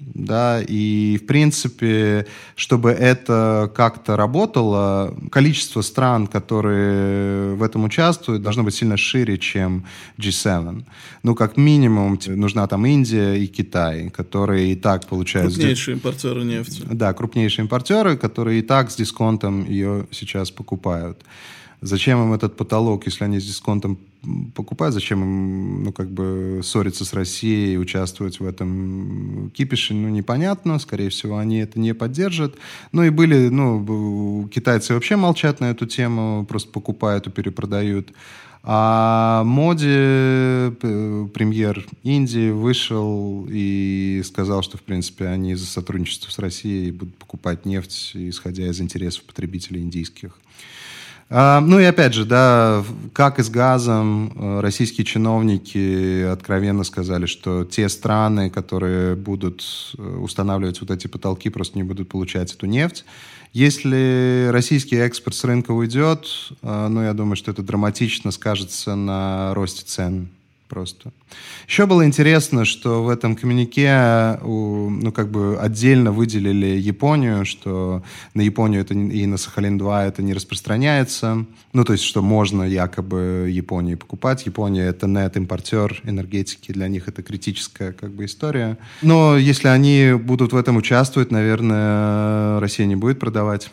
да, 0.00 0.62
и 0.66 1.18
в 1.22 1.26
принципе, 1.26 2.26
чтобы 2.56 2.90
это 2.90 3.70
как-то 3.74 4.16
работало, 4.16 5.14
количество 5.30 5.82
стран, 5.82 6.26
которые 6.26 7.54
в 7.54 7.62
этом 7.62 7.84
участвуют, 7.84 8.42
должно 8.42 8.62
быть 8.62 8.74
сильно 8.74 8.96
шире, 8.96 9.36
чем 9.36 9.84
G7. 10.18 10.84
Ну, 11.22 11.34
как 11.34 11.58
минимум, 11.58 12.18
нужна 12.26 12.66
там 12.66 12.86
Индия 12.86 13.34
и 13.34 13.46
Китай, 13.46 14.08
которые 14.08 14.72
и 14.72 14.74
так 14.74 15.06
получают... 15.06 15.52
Крупнейшие 15.52 15.96
импортеры 15.96 16.44
нефти. 16.44 16.82
Да, 16.90 17.12
крупнейшие 17.12 17.64
импортеры, 17.64 18.16
которые 18.16 18.60
и 18.60 18.62
так 18.62 18.90
с 18.90 18.96
дисконтом 18.96 19.66
ее 19.66 20.06
сейчас 20.10 20.50
покупают. 20.50 21.22
Зачем 21.82 22.22
им 22.22 22.32
этот 22.34 22.56
потолок, 22.56 23.06
если 23.06 23.24
они 23.24 23.40
с 23.40 23.46
дисконтом 23.46 23.98
покупают, 24.54 24.94
зачем 24.94 25.22
им, 25.22 25.84
ну, 25.84 25.92
как 25.92 26.10
бы, 26.10 26.60
ссориться 26.62 27.06
с 27.06 27.14
Россией, 27.14 27.78
участвовать 27.78 28.38
в 28.38 28.44
этом 28.44 29.50
кипише, 29.54 29.94
ну, 29.94 30.10
непонятно. 30.10 30.78
Скорее 30.78 31.08
всего, 31.08 31.38
они 31.38 31.58
это 31.58 31.80
не 31.80 31.94
поддержат. 31.94 32.56
Ну, 32.92 33.02
и 33.02 33.08
были, 33.08 33.48
ну, 33.48 34.48
китайцы 34.52 34.92
вообще 34.92 35.16
молчат 35.16 35.60
на 35.60 35.70
эту 35.70 35.86
тему, 35.86 36.44
просто 36.46 36.70
покупают 36.70 37.26
и 37.26 37.30
перепродают. 37.30 38.12
А 38.62 39.42
Моди, 39.44 40.76
премьер 41.32 41.86
Индии, 42.02 42.50
вышел 42.50 43.46
и 43.48 44.20
сказал, 44.26 44.60
что, 44.62 44.76
в 44.76 44.82
принципе, 44.82 45.28
они 45.28 45.54
за 45.54 45.64
сотрудничество 45.64 46.30
с 46.30 46.38
Россией 46.38 46.90
будут 46.90 47.16
покупать 47.16 47.64
нефть, 47.64 48.10
исходя 48.12 48.68
из 48.68 48.78
интересов 48.82 49.24
потребителей 49.24 49.80
индийских. 49.80 50.38
А, 51.32 51.60
ну 51.60 51.78
и 51.78 51.84
опять 51.84 52.12
же, 52.12 52.24
да, 52.24 52.84
как 53.12 53.38
и 53.38 53.44
с 53.44 53.48
газом, 53.48 54.32
э, 54.34 54.60
российские 54.60 55.04
чиновники 55.04 56.24
откровенно 56.24 56.82
сказали, 56.82 57.26
что 57.26 57.64
те 57.64 57.88
страны, 57.88 58.50
которые 58.50 59.14
будут 59.14 59.64
э, 59.96 60.02
устанавливать 60.02 60.80
вот 60.80 60.90
эти 60.90 61.06
потолки, 61.06 61.48
просто 61.48 61.78
не 61.78 61.84
будут 61.84 62.08
получать 62.08 62.52
эту 62.52 62.66
нефть. 62.66 63.04
Если 63.52 64.48
российский 64.50 64.96
экспорт 64.96 65.36
с 65.36 65.44
рынка 65.44 65.70
уйдет, 65.70 66.26
э, 66.62 66.88
ну, 66.88 67.00
я 67.00 67.12
думаю, 67.12 67.36
что 67.36 67.52
это 67.52 67.62
драматично 67.62 68.32
скажется 68.32 68.96
на 68.96 69.54
росте 69.54 69.84
цен 69.86 70.30
просто. 70.70 71.12
Еще 71.68 71.86
было 71.86 72.06
интересно, 72.06 72.64
что 72.64 73.02
в 73.02 73.08
этом 73.08 73.34
коммюнике 73.34 74.38
ну, 74.42 75.12
как 75.12 75.30
бы 75.30 75.58
отдельно 75.60 76.12
выделили 76.12 76.78
Японию, 76.78 77.44
что 77.44 78.02
на 78.34 78.42
Японию 78.42 78.80
это 78.80 78.94
и 78.94 79.26
на 79.26 79.36
Сахалин-2 79.36 80.08
это 80.08 80.22
не 80.22 80.32
распространяется. 80.32 81.44
Ну, 81.72 81.84
то 81.84 81.92
есть, 81.92 82.04
что 82.04 82.22
можно 82.22 82.62
якобы 82.62 83.50
Японии 83.50 83.96
покупать. 83.96 84.46
Япония— 84.46 84.84
это 84.86 85.06
нет-импортер 85.06 86.00
энергетики, 86.04 86.72
для 86.72 86.88
них 86.88 87.08
это 87.08 87.22
критическая 87.22 87.92
как 87.92 88.12
бы 88.12 88.24
история. 88.24 88.78
Но 89.02 89.36
если 89.36 89.68
они 89.68 90.12
будут 90.14 90.52
в 90.52 90.56
этом 90.56 90.76
участвовать, 90.76 91.30
наверное, 91.30 92.60
Россия 92.60 92.86
не 92.86 92.96
будет 92.96 93.18
продавать 93.18 93.70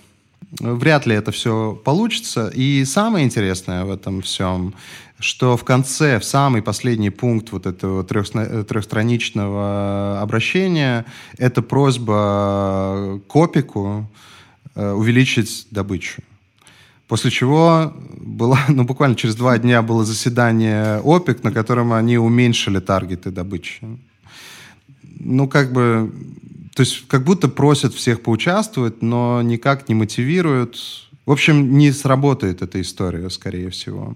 вряд 0.59 1.05
ли 1.05 1.15
это 1.15 1.31
все 1.31 1.79
получится. 1.83 2.51
И 2.53 2.85
самое 2.85 3.25
интересное 3.25 3.85
в 3.85 3.91
этом 3.91 4.21
всем, 4.21 4.73
что 5.19 5.57
в 5.57 5.63
конце, 5.63 6.19
в 6.19 6.23
самый 6.23 6.61
последний 6.61 7.09
пункт 7.09 7.51
вот 7.51 7.65
этого 7.65 8.03
трехстраничного 8.03 10.21
обращения, 10.21 11.05
это 11.37 11.61
просьба 11.61 13.19
Копику 13.27 14.09
э, 14.75 14.91
увеличить 14.91 15.67
добычу. 15.71 16.21
После 17.07 17.31
чего 17.31 17.93
было, 18.17 18.59
ну, 18.67 18.83
буквально 18.83 19.15
через 19.15 19.35
два 19.35 19.57
дня 19.57 19.81
было 19.81 20.03
заседание 20.03 21.01
ОПЕК, 21.03 21.43
на 21.43 21.51
котором 21.51 21.93
они 21.93 22.17
уменьшили 22.17 22.79
таргеты 22.79 23.31
добычи. 23.31 23.81
Ну, 25.19 25.47
как 25.47 25.71
бы 25.71 26.11
то 26.78 26.82
есть 26.82 27.07
как 27.07 27.23
будто 27.23 27.47
просят 27.47 27.95
всех 27.95 28.21
поучаствовать, 28.21 29.01
но 29.01 29.41
никак 29.41 29.89
не 29.89 29.95
мотивируют. 29.95 30.78
В 31.25 31.32
общем, 31.32 31.75
не 31.75 31.91
сработает 31.91 32.61
эта 32.61 32.80
история, 32.80 33.32
скорее 33.32 33.71
всего. 33.71 34.13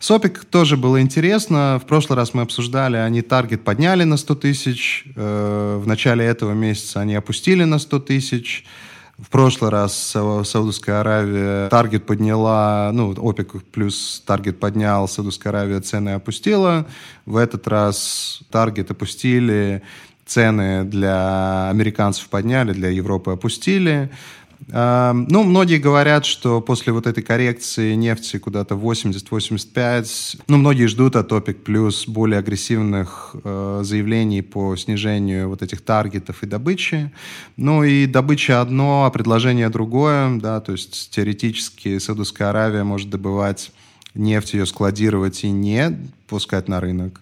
Сопик 0.00 0.46
тоже 0.46 0.78
было 0.78 1.02
интересно. 1.02 1.78
В 1.84 1.86
прошлый 1.86 2.16
раз 2.16 2.32
мы 2.32 2.40
обсуждали, 2.40 2.96
они 2.96 3.20
таргет 3.20 3.62
подняли 3.62 4.04
на 4.04 4.16
100 4.16 4.34
тысяч. 4.36 5.04
Э, 5.16 5.78
в 5.82 5.86
начале 5.86 6.24
этого 6.24 6.52
месяца 6.52 7.02
они 7.02 7.14
опустили 7.14 7.64
на 7.64 7.78
100 7.78 7.98
тысяч. 7.98 8.64
В 9.18 9.28
прошлый 9.28 9.70
раз 9.70 9.94
Саудовская 9.94 11.00
Аравия 11.00 11.68
таргет 11.68 12.06
подняла, 12.06 12.90
ну, 12.94 13.12
ОПЕК 13.12 13.64
плюс 13.70 14.22
таргет 14.26 14.58
поднял, 14.58 15.06
Саудовская 15.06 15.52
Аравия 15.52 15.80
цены 15.80 16.14
опустила. 16.14 16.86
В 17.26 17.36
этот 17.36 17.68
раз 17.68 18.40
таргет 18.50 18.90
опустили, 18.90 19.82
цены 20.32 20.84
для 20.84 21.68
американцев 21.70 22.28
подняли, 22.28 22.72
для 22.72 22.88
Европы 22.88 23.32
опустили. 23.32 24.10
Ну, 24.68 25.42
многие 25.42 25.78
говорят, 25.78 26.24
что 26.24 26.60
после 26.60 26.92
вот 26.92 27.06
этой 27.06 27.22
коррекции 27.22 27.94
нефти 27.94 28.38
куда-то 28.38 28.76
80-85, 28.76 30.40
ну, 30.46 30.56
многие 30.56 30.86
ждут 30.86 31.16
от 31.16 31.32
ОПЕК 31.32 31.64
плюс 31.64 32.06
более 32.06 32.38
агрессивных 32.38 33.34
э, 33.42 33.80
заявлений 33.82 34.40
по 34.40 34.76
снижению 34.76 35.48
вот 35.48 35.62
этих 35.62 35.80
таргетов 35.80 36.44
и 36.44 36.46
добычи. 36.46 37.10
Ну, 37.56 37.82
и 37.82 38.06
добыча 38.06 38.60
одно, 38.60 39.04
а 39.04 39.10
предложение 39.10 39.68
другое, 39.68 40.38
да, 40.38 40.60
то 40.60 40.72
есть 40.72 41.10
теоретически 41.10 41.98
Саудовская 41.98 42.50
Аравия 42.50 42.84
может 42.84 43.10
добывать 43.10 43.72
нефть, 44.14 44.54
ее 44.54 44.66
складировать 44.66 45.42
и 45.42 45.50
не 45.50 45.98
пускать 46.28 46.68
на 46.68 46.80
рынок. 46.80 47.20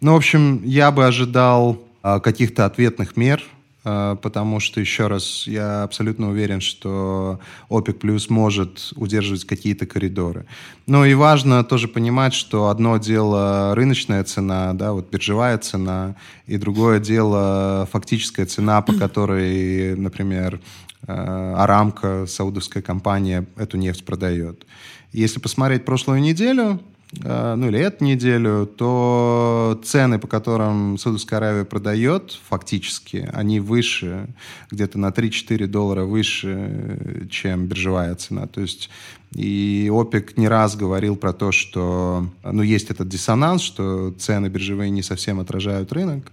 Ну, 0.00 0.14
в 0.14 0.16
общем, 0.16 0.62
я 0.64 0.90
бы 0.90 1.06
ожидал 1.06 1.80
каких-то 2.02 2.66
ответных 2.66 3.16
мер, 3.16 3.42
а, 3.84 4.16
потому 4.16 4.60
что, 4.60 4.80
еще 4.80 5.08
раз, 5.08 5.46
я 5.46 5.82
абсолютно 5.82 6.30
уверен, 6.30 6.60
что 6.60 7.40
ОПЕК 7.68 7.98
плюс 7.98 8.30
может 8.30 8.92
удерживать 8.94 9.44
какие-то 9.44 9.86
коридоры. 9.86 10.46
Но 10.86 11.04
и 11.04 11.14
важно 11.14 11.64
тоже 11.64 11.88
понимать, 11.88 12.32
что 12.32 12.68
одно 12.68 12.98
дело 12.98 13.74
рыночная 13.74 14.22
цена, 14.22 14.72
да, 14.74 14.92
вот 14.92 15.10
биржевая 15.10 15.58
цена, 15.58 16.14
и 16.46 16.56
другое 16.58 17.00
дело 17.00 17.88
фактическая 17.90 18.46
цена, 18.46 18.82
по 18.82 18.92
которой, 18.92 19.96
например, 19.96 20.60
а, 21.06 21.64
Арамка, 21.64 22.26
саудовская 22.26 22.82
компания, 22.82 23.46
эту 23.56 23.78
нефть 23.78 24.04
продает. 24.04 24.64
Если 25.12 25.40
посмотреть 25.40 25.84
прошлую 25.84 26.20
неделю, 26.20 26.80
ну 27.12 27.68
или 27.68 27.78
эту 27.78 28.04
неделю, 28.04 28.66
то 28.66 29.78
цены, 29.84 30.18
по 30.18 30.26
которым 30.26 30.96
Саудовская 30.96 31.38
Аравия 31.38 31.64
продает, 31.64 32.38
фактически, 32.48 33.28
они 33.32 33.60
выше, 33.60 34.28
где-то 34.70 34.98
на 34.98 35.08
3-4 35.08 35.66
доллара 35.66 36.04
выше, 36.04 37.28
чем 37.30 37.66
биржевая 37.66 38.14
цена. 38.14 38.46
То 38.46 38.62
есть 38.62 38.88
и 39.34 39.90
ОПЕК 39.92 40.36
не 40.36 40.48
раз 40.48 40.76
говорил 40.76 41.16
про 41.16 41.32
то, 41.32 41.52
что 41.52 42.26
ну, 42.44 42.62
есть 42.62 42.90
этот 42.90 43.08
диссонанс, 43.08 43.62
что 43.62 44.12
цены 44.12 44.48
биржевые 44.48 44.90
не 44.90 45.02
совсем 45.02 45.40
отражают 45.40 45.92
рынок. 45.92 46.30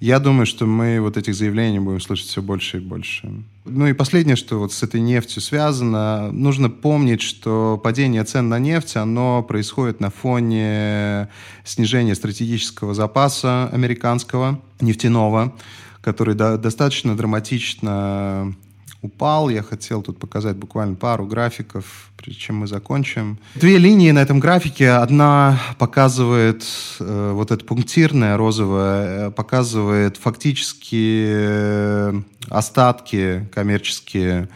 Я 0.00 0.18
думаю, 0.18 0.46
что 0.46 0.64
мы 0.64 0.98
вот 0.98 1.18
этих 1.18 1.34
заявлений 1.34 1.78
будем 1.78 2.00
слышать 2.00 2.28
все 2.28 2.40
больше 2.40 2.78
и 2.78 2.80
больше. 2.80 3.30
Ну 3.66 3.86
и 3.86 3.92
последнее, 3.92 4.34
что 4.34 4.58
вот 4.58 4.72
с 4.72 4.82
этой 4.82 4.98
нефтью 4.98 5.42
связано, 5.42 6.32
нужно 6.32 6.70
помнить, 6.70 7.20
что 7.20 7.78
падение 7.82 8.24
цен 8.24 8.48
на 8.48 8.58
нефть, 8.58 8.96
оно 8.96 9.42
происходит 9.42 10.00
на 10.00 10.10
фоне 10.10 11.28
снижения 11.64 12.14
стратегического 12.14 12.94
запаса 12.94 13.68
американского 13.68 14.58
нефтяного, 14.80 15.54
который 16.00 16.34
до, 16.34 16.56
достаточно 16.56 17.14
драматично 17.14 18.54
упал. 19.02 19.48
Я 19.48 19.62
хотел 19.62 20.02
тут 20.02 20.18
показать 20.18 20.56
буквально 20.56 20.94
пару 20.94 21.26
графиков, 21.26 22.10
прежде 22.16 22.40
чем 22.40 22.56
мы 22.56 22.66
закончим. 22.66 23.38
Две 23.54 23.78
линии 23.78 24.10
на 24.10 24.20
этом 24.20 24.40
графике. 24.40 24.90
Одна 24.90 25.58
показывает, 25.78 26.64
э, 26.98 27.32
вот 27.34 27.50
эта 27.50 27.64
пунктирная 27.64 28.36
розовая, 28.36 29.28
э, 29.28 29.30
показывает 29.30 30.16
фактически 30.16 31.24
э, 31.26 32.20
остатки 32.48 33.48
коммерческие 33.54 34.48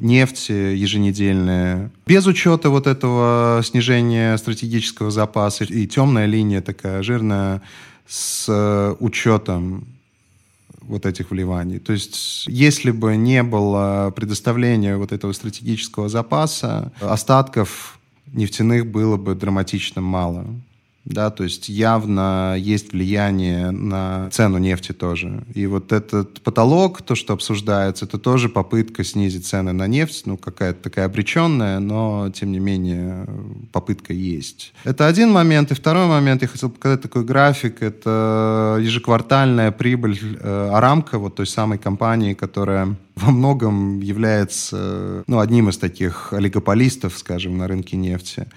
нефти 0.00 0.52
еженедельные. 0.52 1.90
Без 2.06 2.26
учета 2.26 2.70
вот 2.70 2.86
этого 2.86 3.60
снижения 3.62 4.36
стратегического 4.38 5.10
запаса. 5.10 5.64
И 5.64 5.86
темная 5.86 6.26
линия 6.26 6.62
такая 6.62 7.02
жирная 7.02 7.60
с 8.08 8.96
учетом 9.00 9.86
вот 10.82 11.06
этих 11.06 11.30
вливаний. 11.30 11.78
То 11.78 11.92
есть, 11.92 12.46
если 12.46 12.90
бы 12.90 13.16
не 13.16 13.42
было 13.42 14.12
предоставления 14.14 14.96
вот 14.96 15.12
этого 15.12 15.32
стратегического 15.32 16.08
запаса, 16.08 16.92
остатков 17.00 17.98
нефтяных 18.32 18.86
было 18.86 19.16
бы 19.16 19.34
драматично 19.34 20.00
мало 20.00 20.46
да, 21.04 21.30
то 21.30 21.44
есть 21.44 21.68
явно 21.68 22.54
есть 22.56 22.92
влияние 22.92 23.70
на 23.70 24.30
цену 24.30 24.58
нефти 24.58 24.92
тоже. 24.92 25.44
И 25.54 25.66
вот 25.66 25.92
этот 25.92 26.40
потолок, 26.42 27.02
то, 27.02 27.14
что 27.14 27.32
обсуждается, 27.32 28.04
это 28.04 28.18
тоже 28.18 28.48
попытка 28.48 29.02
снизить 29.02 29.46
цены 29.46 29.72
на 29.72 29.88
нефть, 29.88 30.26
ну, 30.26 30.36
какая-то 30.36 30.82
такая 30.82 31.06
обреченная, 31.06 31.80
но, 31.80 32.30
тем 32.30 32.52
не 32.52 32.60
менее, 32.60 33.26
попытка 33.72 34.12
есть. 34.12 34.72
Это 34.84 35.06
один 35.06 35.32
момент. 35.32 35.72
И 35.72 35.74
второй 35.74 36.06
момент, 36.06 36.42
я 36.42 36.48
хотел 36.48 36.70
показать 36.70 37.02
такой 37.02 37.24
график, 37.24 37.82
это 37.82 38.78
ежеквартальная 38.80 39.72
прибыль 39.72 40.18
э, 40.40 40.70
Арамка, 40.72 41.18
вот 41.18 41.34
той 41.34 41.46
самой 41.46 41.78
компании, 41.78 42.34
которая 42.34 42.96
во 43.14 43.30
многом 43.30 44.00
является 44.00 45.24
ну, 45.26 45.38
одним 45.38 45.68
из 45.68 45.78
таких 45.78 46.32
олигополистов, 46.32 47.16
скажем, 47.18 47.58
на 47.58 47.68
рынке 47.68 47.96
нефти. 47.96 48.48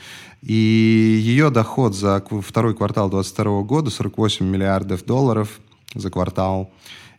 И 0.41 0.53
ее 0.53 1.49
доход 1.49 1.95
за 1.95 2.23
второй 2.41 2.75
квартал 2.75 3.09
2022 3.09 3.61
года 3.63 3.89
48 3.89 4.45
миллиардов 4.45 5.05
долларов 5.05 5.59
за 5.93 6.09
квартал. 6.09 6.71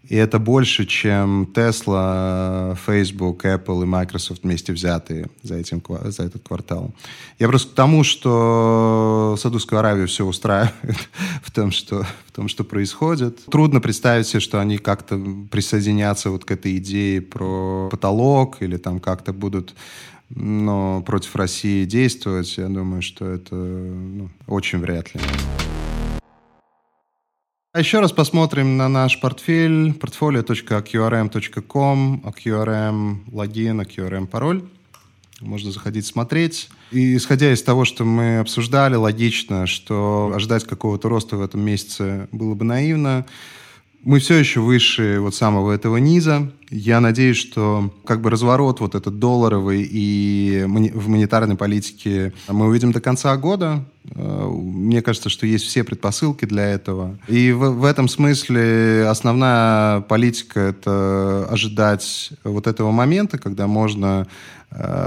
И 0.08 0.16
это 0.16 0.38
больше, 0.38 0.86
чем 0.86 1.48
Tesla, 1.52 2.76
Facebook, 2.86 3.44
Apple 3.44 3.82
и 3.82 3.86
Microsoft 3.86 4.44
вместе 4.44 4.72
взятые 4.72 5.26
за, 5.42 5.56
этим, 5.56 5.82
за 6.04 6.22
этот 6.24 6.46
квартал. 6.46 6.94
Я 7.38 7.48
просто 7.48 7.70
к 7.70 7.74
тому, 7.74 8.04
что 8.04 9.36
Саудовскую 9.38 9.78
Аравию 9.78 10.06
все 10.06 10.24
устраивает 10.24 10.72
в 11.42 11.50
том, 11.50 11.70
что, 11.72 12.06
в 12.26 12.32
том, 12.32 12.48
что 12.48 12.64
происходит. 12.64 13.44
Трудно 13.46 13.80
представить 13.80 14.26
себе, 14.26 14.40
что 14.40 14.60
они 14.60 14.78
как-то 14.78 15.20
присоединятся 15.50 16.30
вот 16.30 16.44
к 16.44 16.50
этой 16.50 16.76
идее 16.76 17.20
про 17.20 17.88
потолок 17.90 18.62
или 18.62 18.76
там 18.76 19.00
как-то 19.00 19.32
будут 19.32 19.74
но 20.28 21.02
против 21.06 21.36
России 21.36 21.84
действовать, 21.84 22.56
я 22.58 22.68
думаю, 22.68 23.00
что 23.00 23.26
это 23.26 23.54
ну, 23.54 24.28
очень 24.48 24.80
вряд 24.80 25.14
ли. 25.14 25.20
А 27.76 27.80
еще 27.80 28.00
раз 28.00 28.10
посмотрим 28.10 28.78
на 28.78 28.88
наш 28.88 29.20
портфель 29.20 29.90
portfolio.qrm.com, 29.90 32.24
QRM 32.24 33.16
логин, 33.30 33.82
QRM 33.82 34.26
пароль. 34.26 34.64
Можно 35.42 35.70
заходить 35.70 36.06
смотреть. 36.06 36.70
И 36.90 37.18
исходя 37.18 37.52
из 37.52 37.62
того, 37.62 37.84
что 37.84 38.06
мы 38.06 38.38
обсуждали, 38.38 38.94
логично, 38.94 39.66
что 39.66 40.32
ожидать 40.34 40.64
какого-то 40.64 41.10
роста 41.10 41.36
в 41.36 41.42
этом 41.42 41.60
месяце 41.60 42.30
было 42.32 42.54
бы 42.54 42.64
наивно. 42.64 43.26
Мы 44.06 44.20
все 44.20 44.36
еще 44.36 44.60
выше 44.60 45.18
вот 45.18 45.34
самого 45.34 45.72
этого 45.72 45.96
низа. 45.96 46.52
Я 46.70 47.00
надеюсь, 47.00 47.38
что 47.38 47.92
как 48.04 48.20
бы 48.20 48.30
разворот 48.30 48.78
вот 48.78 48.94
этот 48.94 49.18
долларовый 49.18 49.82
и 49.82 50.62
в 50.64 51.08
монетарной 51.08 51.56
политике 51.56 52.32
мы 52.46 52.66
увидим 52.66 52.92
до 52.92 53.00
конца 53.00 53.36
года. 53.36 53.84
Э, 54.14 54.48
мне 54.48 55.02
кажется, 55.02 55.28
что 55.28 55.44
есть 55.44 55.64
все 55.64 55.82
предпосылки 55.82 56.44
для 56.44 56.66
этого. 56.66 57.18
И 57.26 57.50
в, 57.50 57.70
в 57.70 57.84
этом 57.84 58.08
смысле 58.08 59.08
основная 59.08 60.02
политика— 60.02 60.60
это 60.60 61.48
ожидать 61.50 62.30
вот 62.44 62.68
этого 62.68 62.92
момента, 62.92 63.38
когда 63.38 63.66
можно 63.66 64.28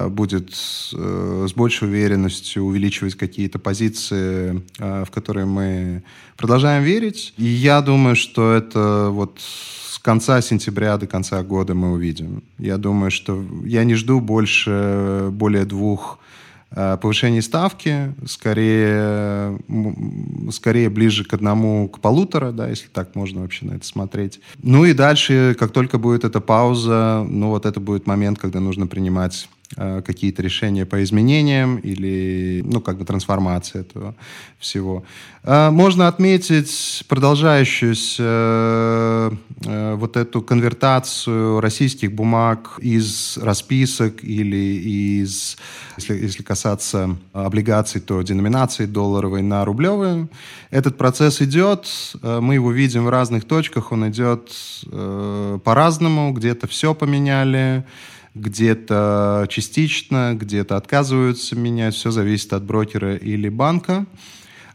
будет 0.09 0.49
э, 0.93 1.45
с 1.47 1.53
большей 1.53 1.87
уверенностью 1.87 2.63
увеличивать 2.63 3.15
какие-то 3.15 3.59
позиции, 3.59 4.63
в 4.77 5.07
которые 5.11 5.45
мы 5.45 6.03
продолжаем 6.37 6.83
верить. 6.83 7.33
И 7.37 7.43
я 7.43 7.81
думаю, 7.81 8.15
что 8.15 8.53
это 8.53 9.09
вот 9.11 9.39
с 9.39 9.99
конца 9.99 10.41
сентября 10.41 10.97
до 10.97 11.07
конца 11.07 11.43
года 11.43 11.75
мы 11.75 11.91
увидим. 11.91 12.43
Я 12.57 12.77
думаю, 12.77 13.11
что 13.11 13.43
я 13.65 13.83
не 13.83 13.95
жду 13.95 14.21
больше 14.21 15.29
более 15.31 15.65
двух 15.65 16.19
Э, 16.19 16.28
повышение 16.73 17.41
ставки 17.41 18.13
скорее, 18.25 19.59
скорее 20.51 20.89
ближе 20.89 21.23
к 21.23 21.33
одному, 21.33 21.89
к 21.89 21.99
полутора, 21.99 22.51
да, 22.51 22.69
если 22.69 22.87
так 22.87 23.15
можно 23.15 23.41
вообще 23.41 23.65
на 23.65 23.73
это 23.73 23.85
смотреть. 23.85 24.39
Ну 24.61 24.85
и 24.85 24.93
дальше, 24.93 25.55
как 25.59 25.71
только 25.71 25.97
будет 25.97 26.23
эта 26.23 26.39
пауза, 26.41 27.25
ну 27.27 27.49
вот 27.49 27.65
это 27.65 27.79
будет 27.79 28.07
момент, 28.07 28.39
когда 28.39 28.59
нужно 28.59 28.87
принимать 28.87 29.47
Э, 29.49 29.58
какие-то 29.75 30.41
решения 30.41 30.85
по 30.85 31.03
изменениям 31.03 31.77
или, 31.77 32.61
ну, 32.65 32.81
как 32.81 32.97
бы 32.97 33.05
трансформация 33.05 33.81
этого 33.81 34.15
всего. 34.57 35.03
Э, 35.43 35.69
можно 35.69 36.07
отметить 36.07 37.05
продолжающуюся 37.07 38.23
э, 38.23 39.95
вот 39.95 40.17
эту 40.17 40.41
конвертацию 40.41 41.59
российских 41.61 42.11
бумаг 42.13 42.79
из 42.79 43.37
расписок 43.37 44.23
или 44.23 45.21
из, 45.21 45.57
если, 45.97 46.15
если 46.15 46.41
касаться 46.41 47.15
облигаций, 47.33 48.01
то 48.01 48.21
деноминации 48.23 48.87
долларовой 48.87 49.43
на 49.43 49.65
рублевые. 49.65 50.27
Этот 50.71 50.97
процесс 50.97 51.41
идет, 51.41 51.87
мы 52.21 52.55
его 52.55 52.71
видим 52.71 53.05
в 53.05 53.09
разных 53.09 53.45
точках, 53.45 53.91
он 53.91 54.09
идет 54.09 54.51
по-разному, 55.63 56.31
где-то 56.31 56.67
все 56.67 56.93
поменяли, 56.93 57.83
где-то 58.35 59.47
частично, 59.49 60.33
где-то 60.35 60.77
отказываются 60.77 61.55
менять. 61.55 61.95
Все 61.95 62.11
зависит 62.11 62.53
от 62.53 62.63
брокера 62.63 63.15
или 63.15 63.49
банка. 63.49 64.05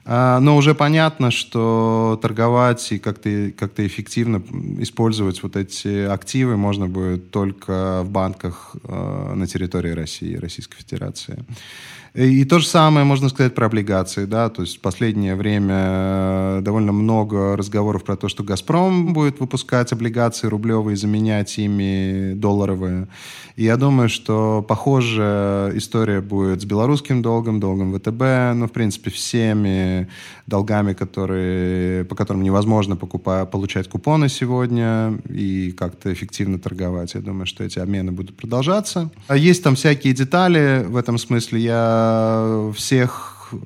А, 0.07 0.39
но 0.41 0.57
уже 0.57 0.75
понятно, 0.75 1.31
что 1.31 2.19
торговать 2.21 2.93
и 2.93 2.99
как-то 2.99 3.51
как 3.57 3.79
эффективно 3.81 4.43
использовать 4.81 5.43
вот 5.43 5.57
эти 5.57 6.05
активы 6.05 6.57
можно 6.57 6.87
будет 6.87 7.31
только 7.31 8.03
в 8.03 8.11
банках 8.11 8.77
а, 8.85 9.35
на 9.35 9.47
территории 9.47 9.93
России, 9.93 10.37
Российской 10.37 10.77
Федерации. 10.77 11.45
И 12.15 12.45
то 12.45 12.61
же 12.61 12.69
самое 12.69 13.05
можно 13.05 13.29
сказать 13.29 13.57
про 13.57 13.67
облигации, 13.67 14.25
да, 14.25 14.49
то 14.49 14.63
есть 14.63 14.77
в 14.77 14.81
последнее 14.81 15.35
время 15.35 15.75
э, 15.75 16.61
довольно 16.63 16.93
много 16.93 17.57
разговоров 17.57 18.05
про 18.05 18.17
то, 18.17 18.29
что 18.29 18.45
«Газпром» 18.45 19.13
будет 19.13 19.41
выпускать 19.41 19.93
облигации 19.93 20.47
рублевые, 20.47 20.97
заменять 20.97 21.59
ими 21.59 22.35
долларовые. 22.35 23.09
И 23.57 23.65
я 23.65 23.77
думаю, 23.77 24.09
что 24.09 24.65
похожая 24.67 25.77
история 25.77 26.21
будет 26.21 26.63
с 26.63 26.65
белорусским 26.65 27.21
долгом, 27.21 27.59
долгом 27.59 27.93
ВТБ, 27.99 28.55
ну, 28.55 28.69
в 28.69 28.73
принципе, 28.73 29.11
всеми 29.11 30.09
долгами, 30.47 30.93
которые, 30.93 32.05
по 32.05 32.15
которым 32.15 32.43
невозможно 32.43 32.97
покупать, 32.97 33.51
получать 33.51 33.89
купоны 33.89 34.29
сегодня 34.29 35.19
и 35.29 35.73
как-то 35.73 36.13
эффективно 36.13 36.59
торговать. 36.59 37.15
Я 37.15 37.21
думаю, 37.21 37.47
что 37.47 37.65
эти 37.65 37.79
обмены 37.79 38.13
будут 38.13 38.37
продолжаться. 38.37 39.11
А 39.27 39.37
есть 39.37 39.65
там 39.65 39.75
всякие 39.75 40.13
детали 40.13 40.85
в 40.87 40.97
этом 40.97 41.19
смысле. 41.19 41.61
Я 41.61 42.04
всех, 42.77 43.49
э, 43.53 43.57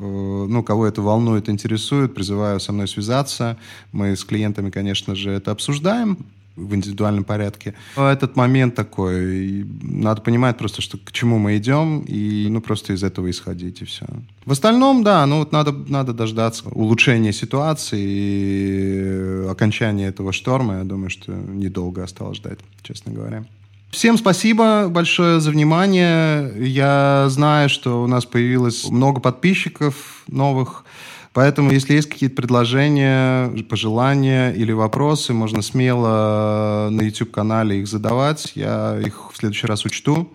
ну, 0.49 0.63
кого 0.63 0.87
это 0.87 1.03
волнует, 1.03 1.49
интересует, 1.49 2.15
призываю 2.15 2.61
со 2.61 2.73
мной 2.73 2.89
связаться. 2.89 3.57
Мы 3.93 4.17
с 4.17 4.25
клиентами, 4.25 4.71
конечно 4.71 5.15
же, 5.15 5.31
это 5.31 5.51
обсуждаем 5.51 6.19
в 6.59 6.75
индивидуальном 6.75 7.25
порядке. 7.25 7.75
Но 7.97 8.11
этот 8.11 8.37
момент 8.37 8.75
такой, 8.75 9.65
надо 9.83 10.21
понимать 10.23 10.59
просто, 10.59 10.83
что 10.83 10.99
к 10.99 11.13
чему 11.13 11.39
мы 11.39 11.57
идем, 11.57 12.01
и 12.01 12.49
ну 12.51 12.61
просто 12.61 12.93
из 12.93 13.05
этого 13.05 13.31
исходить, 13.31 13.83
и 13.83 13.85
все. 13.85 14.07
В 14.45 14.53
остальном, 14.53 15.05
да, 15.05 15.25
ну 15.27 15.39
вот 15.39 15.53
надо, 15.53 15.73
надо 15.73 16.13
дождаться 16.13 16.69
улучшения 16.71 17.33
ситуации 17.33 18.01
и 18.01 19.49
окончания 19.49 20.09
этого 20.09 20.33
шторма. 20.33 20.79
Я 20.79 20.85
думаю, 20.85 21.11
что 21.11 21.33
недолго 21.33 22.03
осталось 22.03 22.39
ждать, 22.39 22.59
честно 22.83 23.13
говоря. 23.13 23.45
Всем 23.91 24.19
спасибо 24.19 24.89
большое 24.89 25.41
за 25.41 25.51
внимание. 25.51 26.53
Я 26.59 27.27
знаю, 27.31 27.69
что 27.69 28.03
у 28.03 28.07
нас 28.07 28.27
появилось 28.27 28.89
много 28.89 29.21
подписчиков 29.21 30.23
новых. 30.29 30.85
Поэтому, 31.33 31.71
если 31.71 31.95
есть 31.95 32.09
какие-то 32.09 32.37
предложения, 32.37 33.49
пожелания 33.69 34.51
или 34.51 34.73
вопросы, 34.73 35.33
можно 35.33 35.63
смело 35.63 36.89
на 36.91 37.03
YouTube-канале 37.03 37.81
их 37.81 37.89
задавать. 37.89 38.53
Я 38.55 38.99
их 38.99 39.31
в 39.33 39.37
следующий 39.37 39.67
раз 39.67 39.85
учту. 39.85 40.33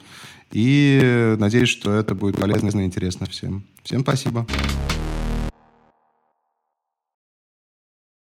И 0.52 1.36
надеюсь, 1.40 1.70
что 1.70 1.94
это 1.94 2.16
будет 2.16 2.40
полезно 2.40 2.80
и 2.80 2.86
интересно 2.86 3.26
всем. 3.28 3.64
Всем 3.84 4.02
спасибо. 4.02 4.46